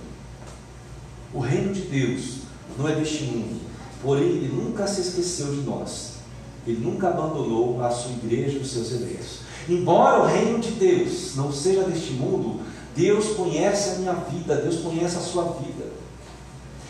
O 1.33 1.39
reino 1.39 1.73
de 1.73 1.81
Deus 1.81 2.37
não 2.77 2.87
é 2.87 2.95
deste 2.95 3.23
mundo, 3.25 3.59
porém 4.01 4.23
ele 4.23 4.47
nunca 4.55 4.87
se 4.87 5.01
esqueceu 5.01 5.47
de 5.47 5.61
nós. 5.61 6.17
Ele 6.65 6.79
nunca 6.79 7.09
abandonou 7.09 7.83
a 7.83 7.89
sua 7.89 8.11
igreja 8.11 8.57
e 8.57 8.61
os 8.61 8.71
seus 8.71 8.91
eleitos. 8.91 9.39
Embora 9.69 10.21
o 10.21 10.25
reino 10.25 10.59
de 10.59 10.71
Deus 10.71 11.35
não 11.35 11.51
seja 11.51 11.83
deste 11.83 12.13
mundo, 12.13 12.61
Deus 12.95 13.27
conhece 13.35 13.89
a 13.89 13.95
minha 13.95 14.13
vida, 14.13 14.55
Deus 14.55 14.77
conhece 14.77 15.17
a 15.17 15.21
sua 15.21 15.43
vida. 15.43 15.85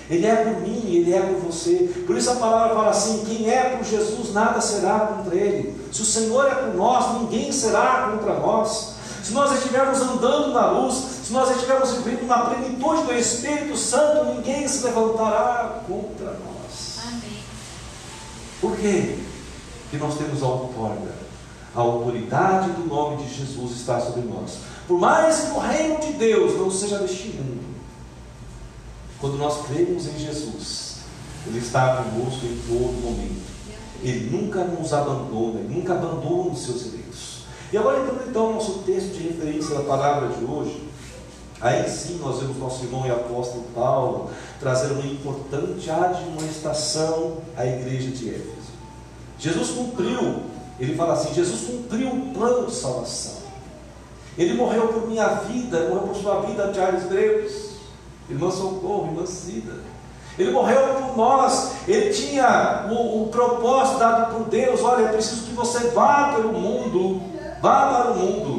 Ele 0.09 0.25
é 0.25 0.35
por 0.35 0.61
mim, 0.61 0.81
Ele 0.85 1.13
é 1.13 1.19
por 1.19 1.51
você. 1.51 2.03
Por 2.05 2.15
isso 2.15 2.31
a 2.31 2.35
palavra 2.35 2.75
fala 2.75 2.89
assim: 2.91 3.25
quem 3.25 3.49
é 3.49 3.75
por 3.75 3.83
Jesus, 3.83 4.33
nada 4.33 4.61
será 4.61 4.99
contra 4.99 5.35
Ele. 5.35 5.75
Se 5.91 6.01
o 6.01 6.05
Senhor 6.05 6.47
é 6.47 6.55
por 6.55 6.75
nós, 6.75 7.21
ninguém 7.21 7.51
será 7.51 8.09
contra 8.11 8.39
nós. 8.39 8.95
Se 9.21 9.33
nós 9.33 9.51
estivermos 9.57 9.99
andando 10.01 10.53
na 10.53 10.71
luz, 10.71 11.16
se 11.27 11.33
nós 11.33 11.51
estivermos 11.51 11.91
vivendo 11.91 12.25
na 12.25 12.45
plenitude 12.45 13.03
do 13.03 13.13
Espírito 13.13 13.75
Santo, 13.75 14.33
ninguém 14.33 14.65
se 14.65 14.85
levantará 14.85 15.81
contra 15.85 16.31
nós. 16.31 16.99
Amém. 17.05 17.43
Por 18.61 18.77
quê? 18.77 19.19
Porque 19.81 19.97
nós 19.97 20.17
temos 20.17 20.41
a 20.41 20.47
outorga. 20.47 21.11
A 21.75 21.81
autoridade 21.81 22.71
do 22.71 22.87
nome 22.87 23.25
de 23.25 23.33
Jesus 23.33 23.71
está 23.73 23.99
sobre 23.99 24.21
nós. 24.21 24.59
Por 24.87 24.97
mais 24.97 25.41
que 25.41 25.51
o 25.51 25.59
reino 25.59 25.99
de 25.99 26.13
Deus 26.13 26.57
não 26.57 26.71
seja 26.71 26.99
deste 26.99 27.27
mundo, 27.35 27.75
quando 29.19 29.37
nós 29.37 29.67
cremos 29.67 30.07
em 30.07 30.17
Jesus, 30.17 30.99
Ele 31.45 31.59
está 31.59 32.03
conosco 32.03 32.45
em 32.45 32.57
todo 32.69 33.03
momento. 33.03 33.51
Ele 34.01 34.29
nunca 34.29 34.63
nos 34.63 34.93
abandona, 34.93 35.59
Ele 35.59 35.75
nunca 35.75 35.91
abandona 35.91 36.53
os 36.53 36.63
seus 36.63 36.85
eleitos. 36.85 37.39
E 37.73 37.77
agora 37.77 37.99
entrando 37.99 38.29
então 38.29 38.47
no 38.47 38.53
nosso 38.53 38.79
texto 38.85 39.11
de 39.11 39.27
referência 39.27 39.75
da 39.75 39.81
palavra 39.81 40.29
de 40.29 40.45
hoje, 40.45 40.86
aí 41.61 41.89
sim 41.89 42.19
nós 42.19 42.39
vemos 42.39 42.57
nosso 42.57 42.83
irmão 42.85 43.05
e 43.05 43.11
apóstolo 43.11 43.65
Paulo 43.73 44.29
trazendo 44.59 44.95
uma 44.95 45.05
importante 45.05 45.89
admoestação 45.89 47.37
à 47.55 47.65
igreja 47.65 48.09
de 48.11 48.29
Éfeso. 48.29 48.67
Jesus 49.39 49.69
cumpriu, 49.69 50.41
ele 50.79 50.95
fala 50.95 51.13
assim, 51.13 51.33
Jesus 51.33 51.61
cumpriu 51.61 52.09
o 52.09 52.33
plano 52.33 52.67
de 52.67 52.75
salvação. 52.75 53.47
Ele 54.37 54.53
morreu 54.53 54.87
por 54.89 55.07
minha 55.07 55.27
vida, 55.27 55.89
morreu 55.89 56.07
por 56.07 56.15
sua 56.15 56.41
vida, 56.41 56.71
Charles 56.73 57.03
Breus 57.05 57.67
irmã 58.29 58.51
Socorro, 58.51 59.07
irmã 59.07 59.25
Cida. 59.25 59.73
Ele 60.37 60.51
morreu 60.51 60.81
por 60.95 61.17
nós, 61.17 61.71
ele 61.87 62.11
tinha 62.11 62.87
o, 62.91 63.23
o 63.23 63.27
propósito 63.29 63.99
dado 63.99 64.35
por 64.35 64.47
Deus: 64.47 64.83
olha, 64.83 65.03
eu 65.03 65.09
preciso 65.09 65.45
que 65.45 65.53
você 65.53 65.89
vá 65.89 66.33
pelo 66.35 66.53
mundo, 66.53 67.21
vá 67.61 67.87
para 67.87 68.11
o 68.11 68.17
mundo, 68.17 68.56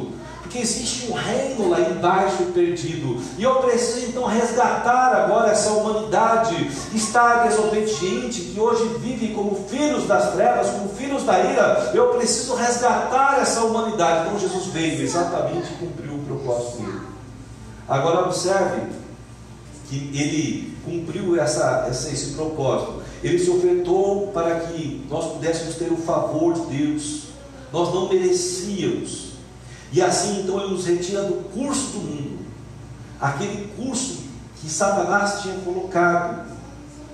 porque 0.58 0.62
existe 0.62 1.10
um 1.10 1.14
reino 1.14 1.68
lá 1.68 1.80
embaixo 1.80 2.44
perdido, 2.54 3.20
e 3.36 3.42
eu 3.42 3.56
preciso 3.56 4.06
então 4.06 4.24
resgatar 4.24 5.14
agora 5.14 5.52
essa 5.52 5.70
humanidade 5.70 6.56
que 6.90 6.96
está 6.96 7.46
desobediente, 7.46 8.40
que 8.40 8.58
hoje 8.58 8.84
vive 8.98 9.34
como 9.34 9.54
filhos 9.68 10.06
das 10.06 10.32
trevas, 10.32 10.70
como 10.70 10.88
filhos 10.90 11.22
da 11.24 11.38
ira. 11.38 11.92
Eu 11.94 12.08
preciso 12.08 12.54
resgatar 12.54 13.38
essa 13.40 13.62
humanidade. 13.62 14.26
Então 14.26 14.38
Jesus 14.38 14.66
veio 14.66 15.02
exatamente 15.02 15.72
cumpriu 15.74 16.14
o 16.14 16.24
propósito 16.24 16.82
dele. 16.82 17.00
Agora 17.88 18.26
observe 18.26 18.82
que 19.88 20.10
ele 20.14 20.76
cumpriu 20.84 21.40
essa, 21.40 21.86
essa, 21.88 22.10
esse 22.10 22.32
propósito. 22.34 23.02
Ele 23.22 23.38
se 23.38 23.50
ofertou 23.50 24.28
para 24.28 24.60
que 24.60 25.04
nós 25.08 25.32
pudéssemos 25.32 25.76
ter 25.76 25.90
o 25.90 25.96
favor 25.96 26.54
de 26.54 26.76
Deus. 26.76 27.22
Nós 27.72 27.92
não 27.94 28.08
merecíamos. 28.08 29.27
E 29.92 30.02
assim 30.02 30.40
então 30.40 30.60
ele 30.60 30.72
nos 30.72 30.86
retira 30.86 31.22
do 31.22 31.50
curso 31.52 31.92
do 31.92 31.98
mundo. 31.98 32.38
Aquele 33.20 33.72
curso 33.76 34.18
que 34.60 34.68
Satanás 34.68 35.42
tinha 35.42 35.58
colocado 35.60 36.46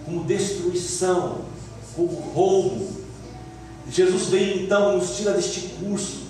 como 0.04 0.24
destruição, 0.24 1.38
como 1.94 2.08
roubo. 2.08 2.88
Jesus 3.90 4.26
vem 4.26 4.64
então 4.64 4.98
nos 4.98 5.16
tira 5.16 5.32
deste 5.32 5.60
curso 5.80 6.24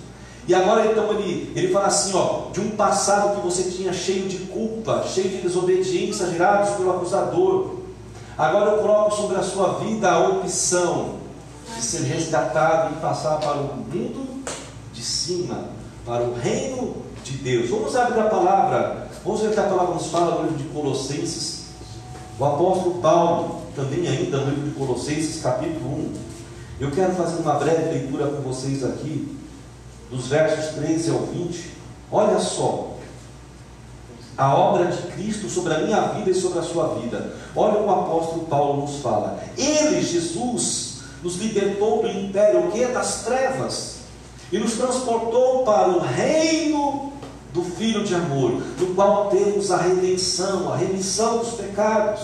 e 0.47 0.53
agora 0.53 0.91
então 0.91 1.11
ele, 1.11 1.51
ele 1.55 1.73
fala 1.73 1.87
assim, 1.87 2.13
ó, 2.13 2.51
de 2.51 2.59
um 2.59 2.71
passado 2.71 3.35
que 3.35 3.41
você 3.41 3.63
tinha 3.71 3.91
cheio 3.91 4.27
de 4.27 4.37
culpa, 4.37 5.03
cheio 5.07 5.29
de 5.29 5.37
desobediência, 5.37 6.27
gerados 6.27 6.75
pelo 6.75 6.91
acusador. 6.91 7.77
Agora 8.37 8.71
eu 8.71 8.77
coloco 8.79 9.15
sobre 9.15 9.37
a 9.37 9.43
sua 9.43 9.79
vida 9.79 10.11
a 10.11 10.29
opção 10.29 11.15
de 11.75 11.81
ser 11.81 12.03
resgatado 12.03 12.93
e 12.93 13.01
passar 13.01 13.39
para 13.39 13.57
o 13.57 13.75
mundo 13.75 14.43
de 14.93 15.03
cima, 15.03 15.69
para 16.05 16.23
o 16.23 16.35
reino 16.35 16.95
de 17.23 17.37
Deus. 17.37 17.69
Vamos 17.69 17.95
abrir 17.95 18.19
a 18.19 18.25
palavra, 18.25 19.07
vamos 19.23 19.41
ver 19.41 19.47
o 19.49 19.53
que 19.53 19.59
a 19.59 19.63
palavra 19.63 19.95
nos 19.95 20.07
fala 20.07 20.35
no 20.35 20.49
livro 20.49 20.63
de 20.63 20.69
Colossenses. 20.69 21.65
O 22.37 22.45
apóstolo 22.45 23.01
Paulo, 23.01 23.61
também 23.75 24.07
ainda 24.07 24.37
no 24.37 24.51
livro 24.51 24.69
de 24.69 24.75
Colossenses, 24.75 25.41
capítulo 25.41 25.89
1. 25.89 26.13
Eu 26.79 26.91
quero 26.91 27.13
fazer 27.13 27.41
uma 27.41 27.53
breve 27.55 27.91
leitura 27.91 28.27
com 28.27 28.41
vocês 28.41 28.83
aqui 28.83 29.35
dos 30.11 30.27
versos 30.27 30.75
13 30.75 31.11
ao 31.11 31.19
20, 31.21 31.71
olha 32.11 32.39
só 32.39 32.95
a 34.37 34.53
obra 34.53 34.85
de 34.87 35.01
Cristo 35.13 35.49
sobre 35.49 35.73
a 35.73 35.79
minha 35.79 36.01
vida 36.09 36.29
e 36.29 36.35
sobre 36.35 36.59
a 36.59 36.61
sua 36.61 36.95
vida. 36.95 37.33
Olha 37.55 37.79
o 37.79 37.83
que 37.83 37.89
o 37.89 37.91
apóstolo 37.91 38.45
Paulo 38.45 38.81
nos 38.81 38.97
fala. 38.97 39.41
Ele, 39.57 40.01
Jesus, 40.01 40.99
nos 41.23 41.37
libertou 41.37 42.01
do 42.01 42.09
império 42.09 42.69
que 42.69 42.85
das 42.87 43.23
trevas 43.23 43.94
e 44.51 44.57
nos 44.57 44.73
transportou 44.73 45.63
para 45.63 45.89
o 45.89 45.99
reino 45.99 47.13
do 47.53 47.63
Filho 47.63 48.03
de 48.03 48.13
amor, 48.13 48.61
no 48.79 48.87
qual 48.95 49.29
temos 49.29 49.71
a 49.71 49.77
redenção, 49.77 50.71
a 50.71 50.75
remissão 50.75 51.37
dos 51.39 51.53
pecados. 51.53 52.21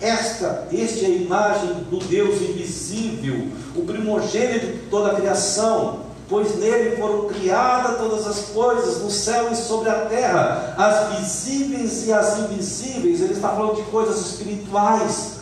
Esta, 0.00 0.68
este 0.70 1.04
é 1.04 1.08
a 1.08 1.10
imagem 1.10 1.74
do 1.90 1.98
Deus 1.98 2.42
invisível, 2.42 3.48
o 3.74 3.82
primogênito 3.82 4.66
de 4.66 4.78
toda 4.90 5.12
a 5.12 5.14
criação 5.14 6.06
pois 6.28 6.56
nele 6.56 6.96
foram 6.96 7.28
criadas 7.28 7.98
todas 7.98 8.26
as 8.26 8.46
coisas, 8.46 9.02
no 9.02 9.10
céu 9.10 9.52
e 9.52 9.56
sobre 9.56 9.88
a 9.88 10.06
terra, 10.06 10.74
as 10.76 11.18
visíveis 11.18 12.06
e 12.06 12.12
as 12.12 12.38
invisíveis. 12.38 13.20
Ele 13.20 13.34
está 13.34 13.50
falando 13.50 13.76
de 13.76 13.82
coisas 13.82 14.20
espirituais, 14.20 15.35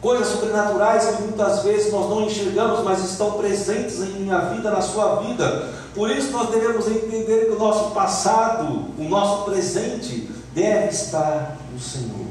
coisas 0.00 0.28
sobrenaturais 0.28 1.16
que 1.16 1.22
muitas 1.22 1.62
vezes 1.62 1.92
nós 1.92 2.08
não 2.08 2.22
enxergamos, 2.22 2.84
mas 2.84 3.04
estão 3.04 3.32
presentes 3.32 4.00
em 4.00 4.20
minha 4.20 4.38
vida, 4.38 4.70
na 4.70 4.80
sua 4.80 5.16
vida. 5.16 5.68
Por 5.94 6.10
isso 6.10 6.30
nós 6.30 6.50
devemos 6.50 6.86
entender 6.88 7.46
que 7.46 7.52
o 7.52 7.58
nosso 7.58 7.90
passado, 7.90 8.86
o 8.98 9.04
nosso 9.04 9.44
presente, 9.44 10.28
deve 10.54 10.88
estar 10.88 11.56
no 11.72 11.80
Senhor. 11.80 12.30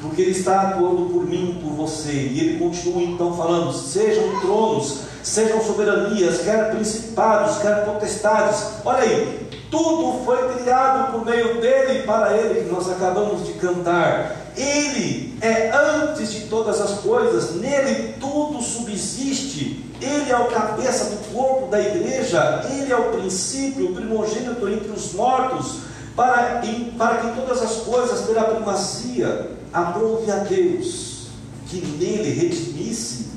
Porque 0.00 0.22
Ele 0.22 0.32
está 0.32 0.62
atuando 0.62 1.06
por 1.10 1.24
mim, 1.24 1.58
por 1.62 1.72
você. 1.72 2.12
E 2.12 2.40
Ele 2.40 2.58
continua 2.58 3.02
então 3.02 3.34
falando: 3.34 3.72
sejam 3.72 4.40
tronos 4.40 5.04
sejam 5.24 5.60
soberanias, 5.62 6.42
quer 6.42 6.70
principados, 6.70 7.56
quer 7.58 7.84
potestades. 7.86 8.62
Olha 8.84 9.00
aí, 9.00 9.48
tudo 9.70 10.22
foi 10.24 10.54
criado 10.54 11.12
por 11.12 11.24
meio 11.24 11.60
dele 11.60 12.00
e 12.00 12.02
para 12.02 12.36
ele, 12.36 12.64
que 12.64 12.70
nós 12.70 12.88
acabamos 12.90 13.46
de 13.46 13.54
cantar. 13.54 14.43
Ele 14.56 15.36
é 15.40 15.70
antes 15.70 16.32
de 16.32 16.40
todas 16.42 16.80
as 16.80 17.00
coisas, 17.00 17.56
nele 17.56 18.14
tudo 18.20 18.62
subsiste. 18.62 19.84
Ele 20.00 20.30
é 20.30 20.36
o 20.36 20.48
cabeça 20.48 21.06
do 21.06 21.32
corpo 21.32 21.68
da 21.68 21.80
igreja, 21.80 22.64
ele 22.70 22.92
é 22.92 22.96
o 22.96 23.12
princípio, 23.12 23.90
o 23.90 23.94
primogênito 23.94 24.68
entre 24.68 24.90
os 24.90 25.12
mortos, 25.14 25.78
para, 26.14 26.62
para 26.98 27.16
que 27.18 27.40
todas 27.40 27.62
as 27.62 27.76
coisas, 27.78 28.20
pela 28.22 28.44
primazia, 28.44 29.50
aprove 29.72 30.30
a 30.30 30.36
Deus, 30.36 31.28
que 31.66 31.80
nele 31.80 32.30
redimisse, 32.30 33.34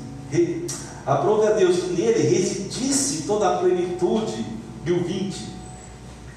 Aprove 1.08 1.46
a 1.46 1.52
Deus 1.52 1.78
que 1.78 1.90
nele 1.94 2.20
residisse 2.20 3.22
toda 3.22 3.48
a 3.48 3.58
plenitude. 3.58 4.44
E 4.84 4.92
o 4.92 5.04
20. 5.04 5.58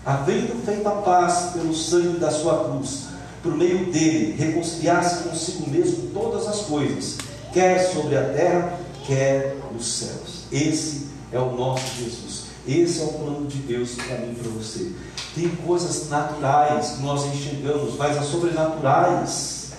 Havendo 0.06 0.66
feito 0.66 0.88
a 0.88 0.92
paz 0.92 1.52
pelo 1.54 1.74
sangue 1.74 2.20
da 2.20 2.32
sua 2.32 2.66
cruz, 2.66 3.08
por 3.42 3.56
meio 3.56 3.92
dele, 3.92 4.36
reconciliasse 4.38 5.24
consigo 5.24 5.70
mesmo 5.70 6.10
todas 6.14 6.48
as 6.48 6.62
coisas, 6.62 7.18
quer 7.52 7.80
sobre 7.92 8.18
a 8.18 8.24
terra, 8.30 8.80
quer 9.06 9.58
nos 9.74 9.86
céus. 9.86 10.44
Esse 10.52 11.08
é 11.32 11.40
o 11.40 11.56
nosso 11.56 11.96
Jesus. 11.98 12.52
Esse 12.68 13.02
é 13.02 13.04
o 13.06 13.14
plano 13.14 13.48
de 13.48 13.58
Deus 13.60 13.96
para 13.96 14.18
mim 14.18 14.34
e 14.34 14.36
para 14.36 14.52
você. 14.52 14.92
Tem 15.34 15.50
coisas 15.50 16.10
naturais 16.10 16.92
que 16.92 17.02
nós 17.02 17.26
enxergamos, 17.26 17.96
mas 17.98 18.18
as 18.18 18.26
sobrenaturais 18.26 19.72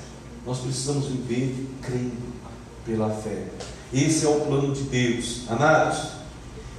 nós 0.44 0.58
precisamos 0.58 1.06
viver 1.06 1.68
crendo 1.80 2.32
pela 2.84 3.10
fé. 3.10 3.44
Esse 3.92 4.26
é 4.26 4.28
o 4.28 4.40
plano 4.40 4.74
de 4.74 4.82
Deus. 4.84 5.42
Amados, 5.48 6.08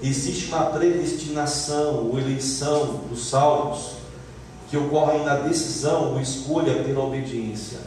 existe 0.01 0.47
uma 0.47 0.65
predestinação 0.65 2.09
ou 2.09 2.19
eleição 2.19 3.01
dos 3.09 3.29
salvos 3.29 4.02
que 4.73 4.77
ocorre 4.77 5.19
na 5.19 5.35
decisão 5.35 6.13
ou 6.13 6.19
escolha 6.19 6.83
pela 6.83 7.03
obediência. 7.03 7.77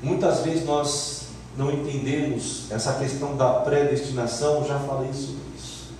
Muitas 0.00 0.44
vezes 0.44 0.64
nós 0.64 1.22
não 1.56 1.68
entendemos 1.72 2.70
essa 2.70 2.92
questão 2.92 3.36
da 3.36 3.54
predestinação, 3.54 4.64
já 4.64 4.78
falei 4.78 5.12
sobre 5.12 5.42
isso. 5.58 5.94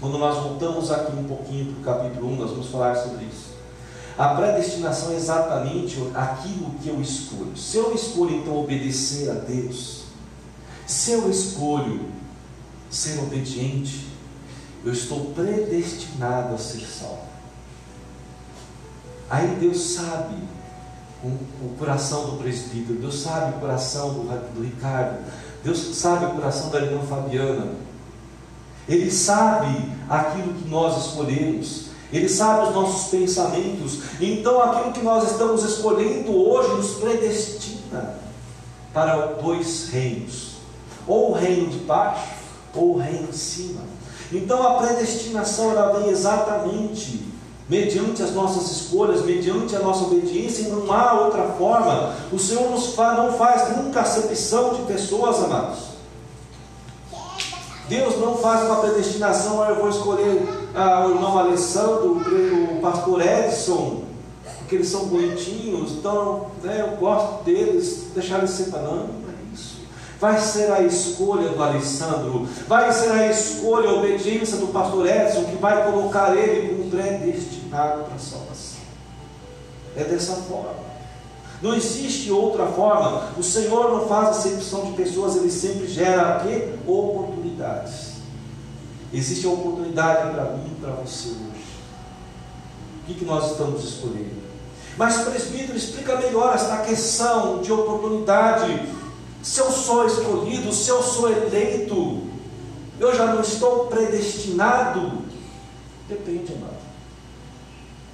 Quando 0.00 0.16
nós 0.16 0.42
voltamos 0.42 0.90
aqui 0.90 1.14
um 1.14 1.24
pouquinho 1.24 1.74
para 1.74 1.92
o 1.92 1.94
capítulo 1.94 2.32
1, 2.32 2.36
nós 2.36 2.50
vamos 2.52 2.68
falar 2.68 2.94
sobre 2.94 3.26
isso. 3.26 3.52
A 4.16 4.28
predestinação 4.28 5.12
é 5.12 5.16
exatamente 5.16 6.02
aquilo 6.14 6.70
que 6.82 6.88
eu 6.88 6.98
escolho. 7.02 7.54
Se 7.54 7.76
eu 7.76 7.94
escolho 7.94 8.36
então 8.36 8.58
obedecer 8.58 9.30
a 9.30 9.34
Deus, 9.34 10.04
se 10.86 11.10
eu 11.10 11.28
escolho 11.28 12.06
ser 12.88 13.18
obediente, 13.18 14.06
eu 14.82 14.90
estou 14.90 15.34
predestinado 15.34 16.54
a 16.54 16.56
ser 16.58 16.80
salvo. 16.86 17.33
Aí 19.30 19.56
Deus 19.60 19.80
sabe 19.94 20.34
o, 21.22 21.76
coração 21.78 22.26
do 22.26 22.36
presbítero, 22.38 22.98
Deus 22.98 23.22
sabe 23.22 23.56
o 23.56 23.60
coração 23.60 24.12
do, 24.14 24.54
do 24.54 24.62
Ricardo, 24.62 25.18
Deus 25.62 25.96
sabe 25.96 26.26
o 26.26 26.30
coração 26.30 26.70
da 26.70 26.80
irmã 26.80 27.00
Fabiana. 27.06 27.72
Ele 28.86 29.10
sabe 29.10 29.90
aquilo 30.08 30.52
que 30.54 30.68
nós 30.68 31.06
escolhemos. 31.06 31.86
Ele 32.12 32.28
sabe 32.28 32.68
os 32.68 32.74
nossos 32.74 33.10
pensamentos. 33.10 34.00
Então, 34.20 34.62
aquilo 34.62 34.92
que 34.92 35.02
nós 35.02 35.30
estamos 35.32 35.64
escolhendo 35.64 36.36
hoje 36.36 36.76
nos 36.76 36.90
predestina 36.96 38.18
para 38.92 39.26
dois 39.42 39.88
reinos: 39.88 40.56
ou 41.06 41.30
o 41.30 41.34
reino 41.34 41.70
de 41.70 41.78
baixo, 41.78 42.34
ou 42.74 42.94
o 42.94 42.98
reino 42.98 43.28
de 43.28 43.38
cima. 43.38 43.80
Então, 44.30 44.62
a 44.66 44.74
predestinação 44.74 45.70
ela 45.70 45.98
vem 45.98 46.10
exatamente 46.10 47.33
mediante 47.68 48.22
as 48.22 48.32
nossas 48.32 48.70
escolhas, 48.70 49.24
mediante 49.24 49.74
a 49.74 49.78
nossa 49.78 50.04
obediência, 50.04 50.62
e 50.62 50.68
não 50.68 50.92
há 50.92 51.20
outra 51.20 51.44
forma. 51.58 52.14
O 52.32 52.38
Senhor 52.38 52.70
nos 52.70 52.96
não 52.96 53.32
faz 53.32 53.76
nunca 53.76 54.00
acepção 54.00 54.74
de 54.74 54.82
pessoas, 54.82 55.42
amados. 55.42 55.94
Deus 57.88 58.18
não 58.18 58.36
faz 58.36 58.64
uma 58.64 58.76
predestinação, 58.76 59.62
ah, 59.62 59.68
eu 59.70 59.76
vou 59.76 59.90
escolher 59.90 60.46
ah, 60.74 61.06
o 61.06 61.10
irmão 61.10 61.38
Alessandro, 61.38 62.12
o 62.12 62.80
pastor 62.80 63.20
Edson, 63.20 64.04
porque 64.58 64.76
eles 64.76 64.88
são 64.88 65.06
bonitinhos, 65.06 65.92
então 65.92 66.46
né, 66.62 66.80
eu 66.80 66.96
gosto 66.96 67.44
deles, 67.44 68.06
deixar 68.14 68.38
eles 68.38 68.50
separando 68.50 69.24
vai 70.24 70.40
ser 70.40 70.72
a 70.72 70.80
escolha 70.80 71.50
do 71.50 71.62
Alessandro, 71.62 72.48
vai 72.66 72.90
ser 72.90 73.10
a 73.10 73.30
escolha, 73.30 73.90
a 73.90 73.94
obediência 73.94 74.56
do 74.56 74.68
pastor 74.68 75.06
Edson, 75.06 75.44
que 75.44 75.56
vai 75.56 75.84
colocar 75.84 76.34
ele 76.34 76.68
como 76.68 76.90
predestinado 76.90 77.53
para 77.74 78.14
a 78.14 78.18
salvação. 78.18 78.84
É 79.96 80.04
dessa 80.04 80.34
forma. 80.34 80.84
Não 81.62 81.74
existe 81.74 82.30
outra 82.30 82.66
forma. 82.66 83.30
O 83.36 83.42
Senhor 83.42 83.90
não 83.90 84.06
faz 84.06 84.38
acepção 84.38 84.86
de 84.86 84.92
pessoas, 84.92 85.36
ele 85.36 85.50
sempre 85.50 85.86
gera 85.86 86.44
oportunidades. 86.86 88.14
Existe 89.12 89.46
a 89.46 89.50
oportunidade 89.50 90.34
para 90.34 90.44
mim 90.52 90.72
e 90.76 90.80
para 90.80 90.92
você 90.92 91.28
hoje. 91.28 91.64
O 93.02 93.06
que, 93.06 93.14
que 93.14 93.24
nós 93.24 93.52
estamos 93.52 93.84
escolhendo? 93.84 94.44
Mas 94.96 95.22
presbítero, 95.22 95.76
explica 95.76 96.16
melhor 96.16 96.54
esta 96.54 96.78
questão 96.78 97.60
de 97.60 97.72
oportunidade 97.72 98.94
se 99.42 99.60
eu 99.60 99.70
sou 99.70 100.06
escolhido, 100.06 100.72
se 100.72 100.88
eu 100.88 101.02
sou 101.02 101.30
eleito, 101.30 102.22
eu 102.98 103.14
já 103.14 103.26
não 103.26 103.42
estou 103.42 103.88
predestinado? 103.88 105.22
Depende, 106.08 106.54
amado. 106.54 106.93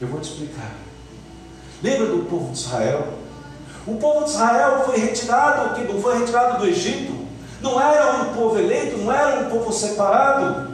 Eu 0.00 0.08
vou 0.08 0.20
te 0.20 0.30
explicar. 0.30 0.72
Lembra 1.82 2.06
do 2.06 2.24
povo 2.24 2.52
de 2.52 2.58
Israel? 2.58 3.06
O 3.86 3.96
povo 3.96 4.24
de 4.24 4.30
Israel 4.30 4.82
foi 4.86 4.98
retirado, 4.98 5.74
foi 6.00 6.18
retirado 6.18 6.58
do 6.58 6.66
Egito. 6.66 7.12
Não 7.60 7.80
era 7.80 8.22
um 8.22 8.34
povo 8.34 8.58
eleito, 8.58 8.98
não 8.98 9.12
era 9.12 9.46
um 9.46 9.50
povo 9.50 9.72
separado. 9.72 10.70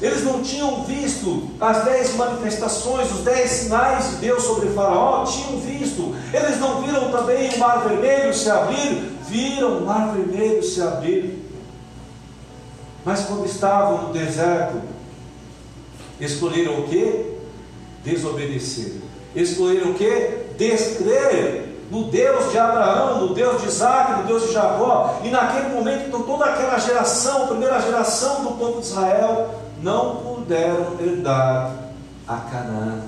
Eles 0.00 0.24
não 0.24 0.42
tinham 0.42 0.84
visto 0.84 1.50
as 1.60 1.84
dez 1.84 2.14
manifestações, 2.14 3.10
os 3.10 3.20
dez 3.20 3.50
sinais 3.50 4.10
de 4.10 4.16
Deus 4.16 4.42
sobre 4.42 4.70
Faraó, 4.70 5.24
tinham 5.24 5.58
visto. 5.60 6.14
Eles 6.32 6.58
não 6.58 6.82
viram 6.82 7.10
também 7.10 7.50
o 7.54 7.58
mar 7.58 7.86
vermelho 7.86 8.32
se 8.34 8.50
abrir, 8.50 9.12
viram 9.28 9.78
o 9.78 9.86
mar 9.86 10.14
vermelho 10.14 10.62
se 10.62 10.80
abrir. 10.82 11.42
Mas 13.04 13.24
quando 13.24 13.46
estavam 13.46 14.08
no 14.08 14.12
deserto, 14.12 14.80
escolheram 16.20 16.80
o 16.80 16.88
que? 16.88 17.35
Desobedecer. 18.06 18.94
Escolheram 19.34 19.90
o 19.90 19.94
que? 19.94 20.46
Descrer 20.56 21.76
no 21.90 22.04
Deus 22.04 22.50
de 22.50 22.58
Abraão, 22.58 23.26
no 23.26 23.34
Deus 23.34 23.60
de 23.60 23.68
Isaac, 23.68 24.22
no 24.22 24.26
Deus 24.26 24.46
de 24.46 24.52
Jacó. 24.52 25.20
E 25.22 25.28
naquele 25.28 25.68
momento, 25.74 26.06
então, 26.06 26.22
toda 26.22 26.46
aquela 26.46 26.78
geração, 26.78 27.48
primeira 27.48 27.80
geração 27.80 28.44
do 28.44 28.52
povo 28.52 28.80
de 28.80 28.86
Israel, 28.86 29.50
não 29.82 30.16
puderam 30.16 30.96
herdar 30.98 31.90
a 32.26 32.36
Canaã. 32.36 33.02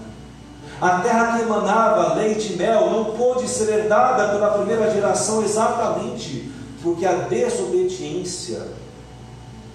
A 0.80 1.00
terra 1.00 1.36
que 1.36 1.42
emanava 1.42 2.14
leite 2.14 2.52
e 2.52 2.56
mel 2.56 2.90
não 2.90 3.04
pôde 3.16 3.48
ser 3.48 3.68
herdada 3.70 4.28
pela 4.28 4.50
primeira 4.50 4.90
geração 4.92 5.42
exatamente 5.42 6.52
porque 6.82 7.04
a 7.04 7.12
desobediência 7.12 8.68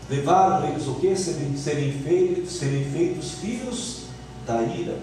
levaram 0.10 0.70
eles 0.70 0.88
o 0.88 0.96
que? 0.96 1.16
Serem, 1.16 1.58
serem, 1.58 1.92
feitos, 1.92 2.54
serem 2.54 2.86
feitos 2.86 3.32
filhos 3.32 4.04
da 4.46 4.62
ira. 4.62 4.98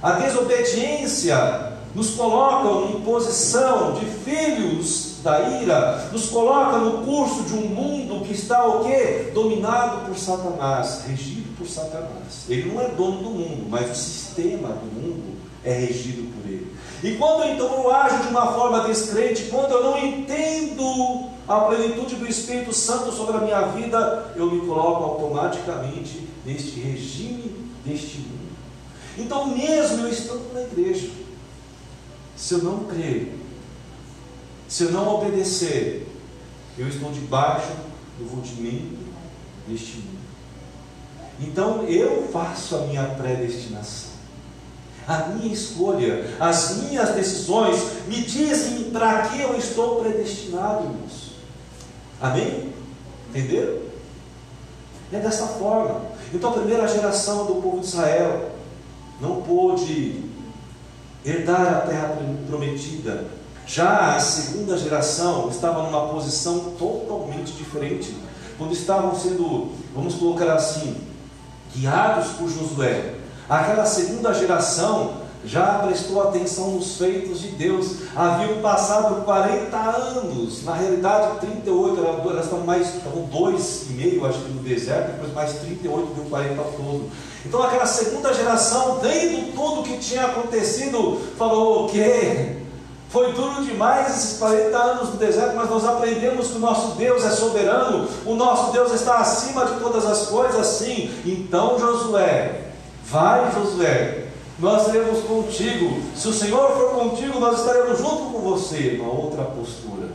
A 0.00 0.12
desobediência 0.12 1.72
nos 1.94 2.10
coloca 2.10 2.92
em 2.92 3.00
posição 3.00 3.94
de 3.94 4.06
filhos 4.06 5.16
da 5.24 5.40
ira, 5.60 6.08
nos 6.12 6.28
coloca 6.28 6.78
no 6.78 7.04
curso 7.04 7.42
de 7.42 7.54
um 7.54 7.68
mundo 7.68 8.24
que 8.24 8.32
está 8.32 8.64
o 8.64 8.84
quê? 8.84 9.32
Dominado 9.34 10.06
por 10.06 10.16
Satanás, 10.16 11.02
regido 11.08 11.56
por 11.56 11.66
Satanás. 11.66 12.44
Ele 12.48 12.72
não 12.72 12.80
é 12.80 12.88
dono 12.90 13.18
do 13.18 13.30
mundo, 13.30 13.66
mas 13.68 13.90
o 13.90 13.94
sistema 13.94 14.68
do 14.68 14.86
mundo 14.86 15.36
é 15.64 15.72
regido 15.72 16.32
por 16.32 16.48
ele. 16.48 16.72
E 17.02 17.16
quando 17.16 17.44
então 17.48 17.82
eu 17.82 17.90
ajo 17.92 18.22
de 18.22 18.28
uma 18.28 18.52
forma 18.52 18.86
descrente, 18.86 19.44
quando 19.50 19.72
eu 19.72 19.82
não 19.82 19.98
entendo 19.98 21.30
a 21.48 21.60
plenitude 21.60 22.14
do 22.14 22.26
Espírito 22.28 22.72
Santo 22.72 23.10
sobre 23.10 23.36
a 23.36 23.40
minha 23.40 23.62
vida, 23.62 24.32
eu 24.36 24.48
me 24.48 24.60
coloco 24.60 25.02
automaticamente 25.02 26.28
neste 26.46 26.78
regime 26.78 27.52
deste 27.84 28.18
mundo. 28.18 28.47
Então, 29.18 29.48
mesmo 29.48 30.06
eu 30.06 30.08
estando 30.08 30.52
na 30.54 30.62
igreja, 30.62 31.10
se 32.36 32.54
eu 32.54 32.62
não 32.62 32.84
crer, 32.84 33.34
se 34.68 34.84
eu 34.84 34.92
não 34.92 35.16
obedecer, 35.16 36.06
eu 36.78 36.86
estou 36.86 37.10
debaixo 37.10 37.72
do 38.18 38.28
rudimento 38.28 38.98
deste 39.66 39.96
mundo. 39.96 40.18
Então 41.40 41.84
eu 41.84 42.28
faço 42.32 42.76
a 42.76 42.78
minha 42.80 43.04
predestinação. 43.04 44.10
A 45.06 45.28
minha 45.28 45.52
escolha, 45.52 46.36
as 46.38 46.76
minhas 46.78 47.14
decisões 47.14 47.80
me 48.06 48.22
dizem 48.22 48.90
para 48.90 49.28
que 49.28 49.40
eu 49.40 49.56
estou 49.56 50.00
predestinado, 50.00 50.84
irmãos. 50.84 51.32
Amém? 52.20 52.72
Entenderam? 53.30 53.78
É 55.12 55.18
dessa 55.18 55.46
forma. 55.46 56.02
Então 56.32 56.50
a 56.50 56.54
primeira 56.54 56.86
geração 56.86 57.46
do 57.46 57.54
povo 57.62 57.80
de 57.80 57.86
Israel 57.86 58.50
não 59.20 59.42
pôde 59.42 60.24
herdar 61.24 61.74
a 61.74 61.80
terra 61.80 62.16
prometida. 62.46 63.26
Já 63.66 64.16
a 64.16 64.20
segunda 64.20 64.78
geração 64.78 65.48
estava 65.50 65.82
numa 65.82 66.08
posição 66.08 66.72
totalmente 66.78 67.52
diferente. 67.52 68.16
Quando 68.56 68.72
estavam 68.72 69.14
sendo, 69.14 69.72
vamos 69.94 70.14
colocar 70.14 70.52
assim, 70.54 70.96
guiados 71.76 72.28
por 72.32 72.48
Josué, 72.48 73.14
aquela 73.48 73.84
segunda 73.84 74.32
geração 74.32 75.28
já 75.44 75.78
prestou 75.80 76.22
atenção 76.22 76.72
nos 76.72 76.96
feitos 76.96 77.40
de 77.40 77.48
Deus. 77.48 77.96
Haviam 78.16 78.60
passado 78.60 79.24
40 79.24 79.76
anos, 79.76 80.64
na 80.64 80.74
realidade 80.74 81.38
38, 81.40 82.00
elas 82.00 82.44
estão 82.44 82.60
mais, 82.60 82.94
estavam 82.94 83.22
dois 83.24 83.86
e 83.90 83.92
meio, 83.92 84.26
acho 84.26 84.40
que 84.40 84.52
no 84.52 84.62
deserto, 84.62 85.12
depois 85.12 85.32
mais 85.32 85.52
38 85.58 86.14
deu 86.14 86.24
40 86.24 86.54
todo. 86.62 87.10
Então 87.46 87.62
aquela 87.62 87.86
segunda 87.86 88.32
geração, 88.32 88.98
vendo 89.00 89.54
tudo 89.54 89.82
que 89.82 89.98
tinha 89.98 90.26
acontecido, 90.26 91.20
falou: 91.36 91.86
o 91.86 91.88
quê? 91.88 92.56
Foi 93.08 93.32
duro 93.32 93.64
demais 93.64 94.14
esses 94.14 94.38
40 94.38 94.76
anos 94.76 95.10
no 95.10 95.16
deserto, 95.16 95.56
mas 95.56 95.70
nós 95.70 95.84
aprendemos 95.84 96.48
que 96.48 96.56
o 96.56 96.60
nosso 96.60 96.96
Deus 96.96 97.24
é 97.24 97.30
soberano, 97.30 98.06
o 98.26 98.34
nosso 98.34 98.70
Deus 98.70 98.92
está 98.92 99.18
acima 99.18 99.64
de 99.64 99.80
todas 99.80 100.04
as 100.04 100.26
coisas, 100.26 100.66
sim. 100.66 101.10
Então, 101.24 101.78
Josué, 101.78 102.64
vai, 103.04 103.50
Josué, 103.52 104.26
nós 104.58 104.84
seremos 104.84 105.24
contigo. 105.24 106.02
Se 106.14 106.28
o 106.28 106.34
Senhor 106.34 106.70
for 106.72 106.90
contigo, 107.00 107.40
nós 107.40 107.60
estaremos 107.60 107.96
junto 107.98 108.30
com 108.30 108.40
você. 108.40 108.98
Uma 109.00 109.10
outra 109.10 109.44
postura. 109.44 110.08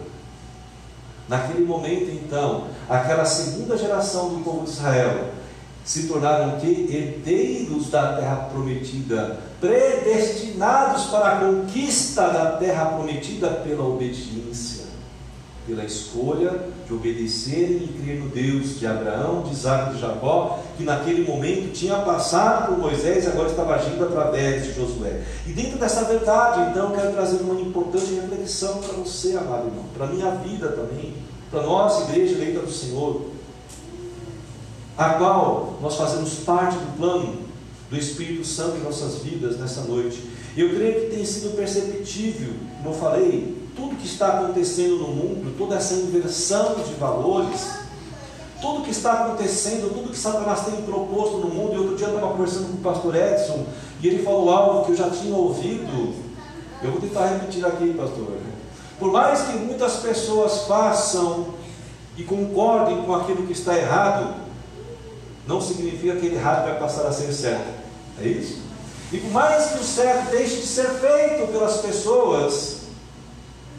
Naquele 1.27 1.65
momento, 1.65 2.11
então, 2.11 2.65
aquela 2.87 3.25
segunda 3.25 3.75
geração 3.75 4.29
do 4.29 4.43
povo 4.43 4.65
de 4.65 4.71
Israel 4.71 5.31
se 5.83 6.07
tornaram 6.07 6.59
que 6.59 6.67
herdeiros 6.67 7.89
da 7.89 8.13
terra 8.13 8.47
prometida, 8.51 9.39
predestinados 9.59 11.05
para 11.05 11.27
a 11.27 11.39
conquista 11.39 12.29
da 12.29 12.51
terra 12.57 12.85
prometida 12.85 13.49
pela 13.49 13.85
obediência, 13.85 14.85
pela 15.67 15.83
escolha 15.83 16.51
de 16.85 16.93
obedecerem 16.93 17.83
e 17.83 18.01
crer 18.01 18.19
no 18.19 18.29
Deus 18.29 18.79
de 18.79 18.87
Abraão, 18.87 19.43
de 19.43 19.51
Isaac 19.51 19.91
e 19.91 19.93
de 19.95 20.01
Jacó, 20.01 20.59
que 20.77 20.83
naquele 20.83 21.25
momento 21.25 21.71
tinha 21.73 21.97
passado 21.97 22.67
por 22.67 22.77
Moisés 22.77 23.25
e 23.25 23.27
agora 23.27 23.49
estava 23.49 23.75
agindo 23.75 24.03
através 24.03 24.65
de 24.65 24.73
Josué. 24.73 25.21
E 25.47 25.51
dentro 25.51 25.77
dessa 25.77 26.03
verdade, 26.05 26.69
então, 26.69 26.91
quero 26.91 27.13
trazer 27.13 27.37
uma 27.37 27.59
importante 27.59 28.13
reflexão 28.13 28.79
para 28.79 28.93
você, 28.93 29.37
amado 29.37 29.67
irmão, 29.67 29.85
para 29.95 30.05
a 30.05 30.09
minha 30.09 30.31
vida 30.31 30.69
também, 30.69 31.13
para 31.49 31.61
nós, 31.61 32.09
igreja 32.09 32.35
eleita 32.35 32.59
do 32.59 32.71
Senhor. 32.71 33.32
A 34.97 35.09
qual 35.15 35.77
nós 35.81 35.95
fazemos 35.95 36.35
parte 36.45 36.75
do 36.75 36.97
plano 36.97 37.37
do 37.89 37.97
Espírito 37.97 38.45
Santo 38.45 38.77
em 38.77 38.83
nossas 38.83 39.19
vidas 39.19 39.59
nessa 39.59 39.81
noite. 39.81 40.23
Eu 40.55 40.69
creio 40.69 41.01
que 41.01 41.15
tem 41.15 41.25
sido 41.25 41.55
perceptível, 41.55 42.53
como 42.77 42.95
eu 42.95 42.99
falei, 42.99 43.57
tudo 43.75 43.95
que 43.95 44.05
está 44.05 44.39
acontecendo 44.39 44.97
no 44.97 45.07
mundo, 45.07 45.57
toda 45.57 45.75
essa 45.75 45.95
inversão 45.95 46.75
de 46.75 46.93
valores, 46.93 47.71
tudo 48.61 48.83
que 48.83 48.91
está 48.91 49.25
acontecendo, 49.25 49.93
tudo 49.93 50.11
que 50.11 50.17
Satanás 50.17 50.61
tem 50.61 50.81
proposto 50.83 51.37
no 51.37 51.49
mundo. 51.49 51.73
E 51.73 51.77
outro 51.77 51.95
dia 51.95 52.07
eu 52.07 52.15
estava 52.15 52.31
conversando 52.31 52.67
com 52.67 52.77
o 52.77 52.93
pastor 52.93 53.15
Edson 53.15 53.65
e 54.01 54.07
ele 54.07 54.23
falou 54.23 54.49
algo 54.49 54.85
que 54.85 54.91
eu 54.91 54.95
já 54.95 55.09
tinha 55.09 55.35
ouvido. 55.35 56.13
Eu 56.81 56.91
vou 56.91 57.01
tentar 57.01 57.27
repetir 57.27 57.65
aqui, 57.65 57.93
pastor. 57.93 58.37
Por 58.99 59.11
mais 59.11 59.41
que 59.41 59.57
muitas 59.57 59.97
pessoas 59.97 60.65
façam 60.67 61.47
e 62.15 62.23
concordem 62.23 63.01
com 63.03 63.13
aquilo 63.15 63.45
que 63.47 63.53
está 63.53 63.77
errado, 63.77 64.42
não 65.47 65.61
significa 65.61 66.13
que 66.13 66.17
aquele 66.17 66.35
errado 66.35 66.65
vai 66.65 66.79
passar 66.79 67.05
a 67.05 67.11
ser 67.11 67.31
certo. 67.33 67.83
É 68.21 68.27
isso? 68.27 68.61
E 69.11 69.17
por 69.17 69.31
mais 69.31 69.71
que 69.71 69.79
o 69.79 69.83
certo 69.83 70.31
deixe 70.31 70.57
de 70.57 70.67
ser 70.67 70.89
feito 70.89 71.51
pelas 71.51 71.77
pessoas, 71.77 72.77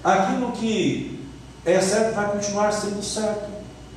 aquilo 0.03 0.53
que 0.53 1.29
é 1.65 1.81
certo 1.81 2.15
vai 2.15 2.31
continuar 2.31 2.73
sendo 2.73 3.03
certo. 3.03 3.53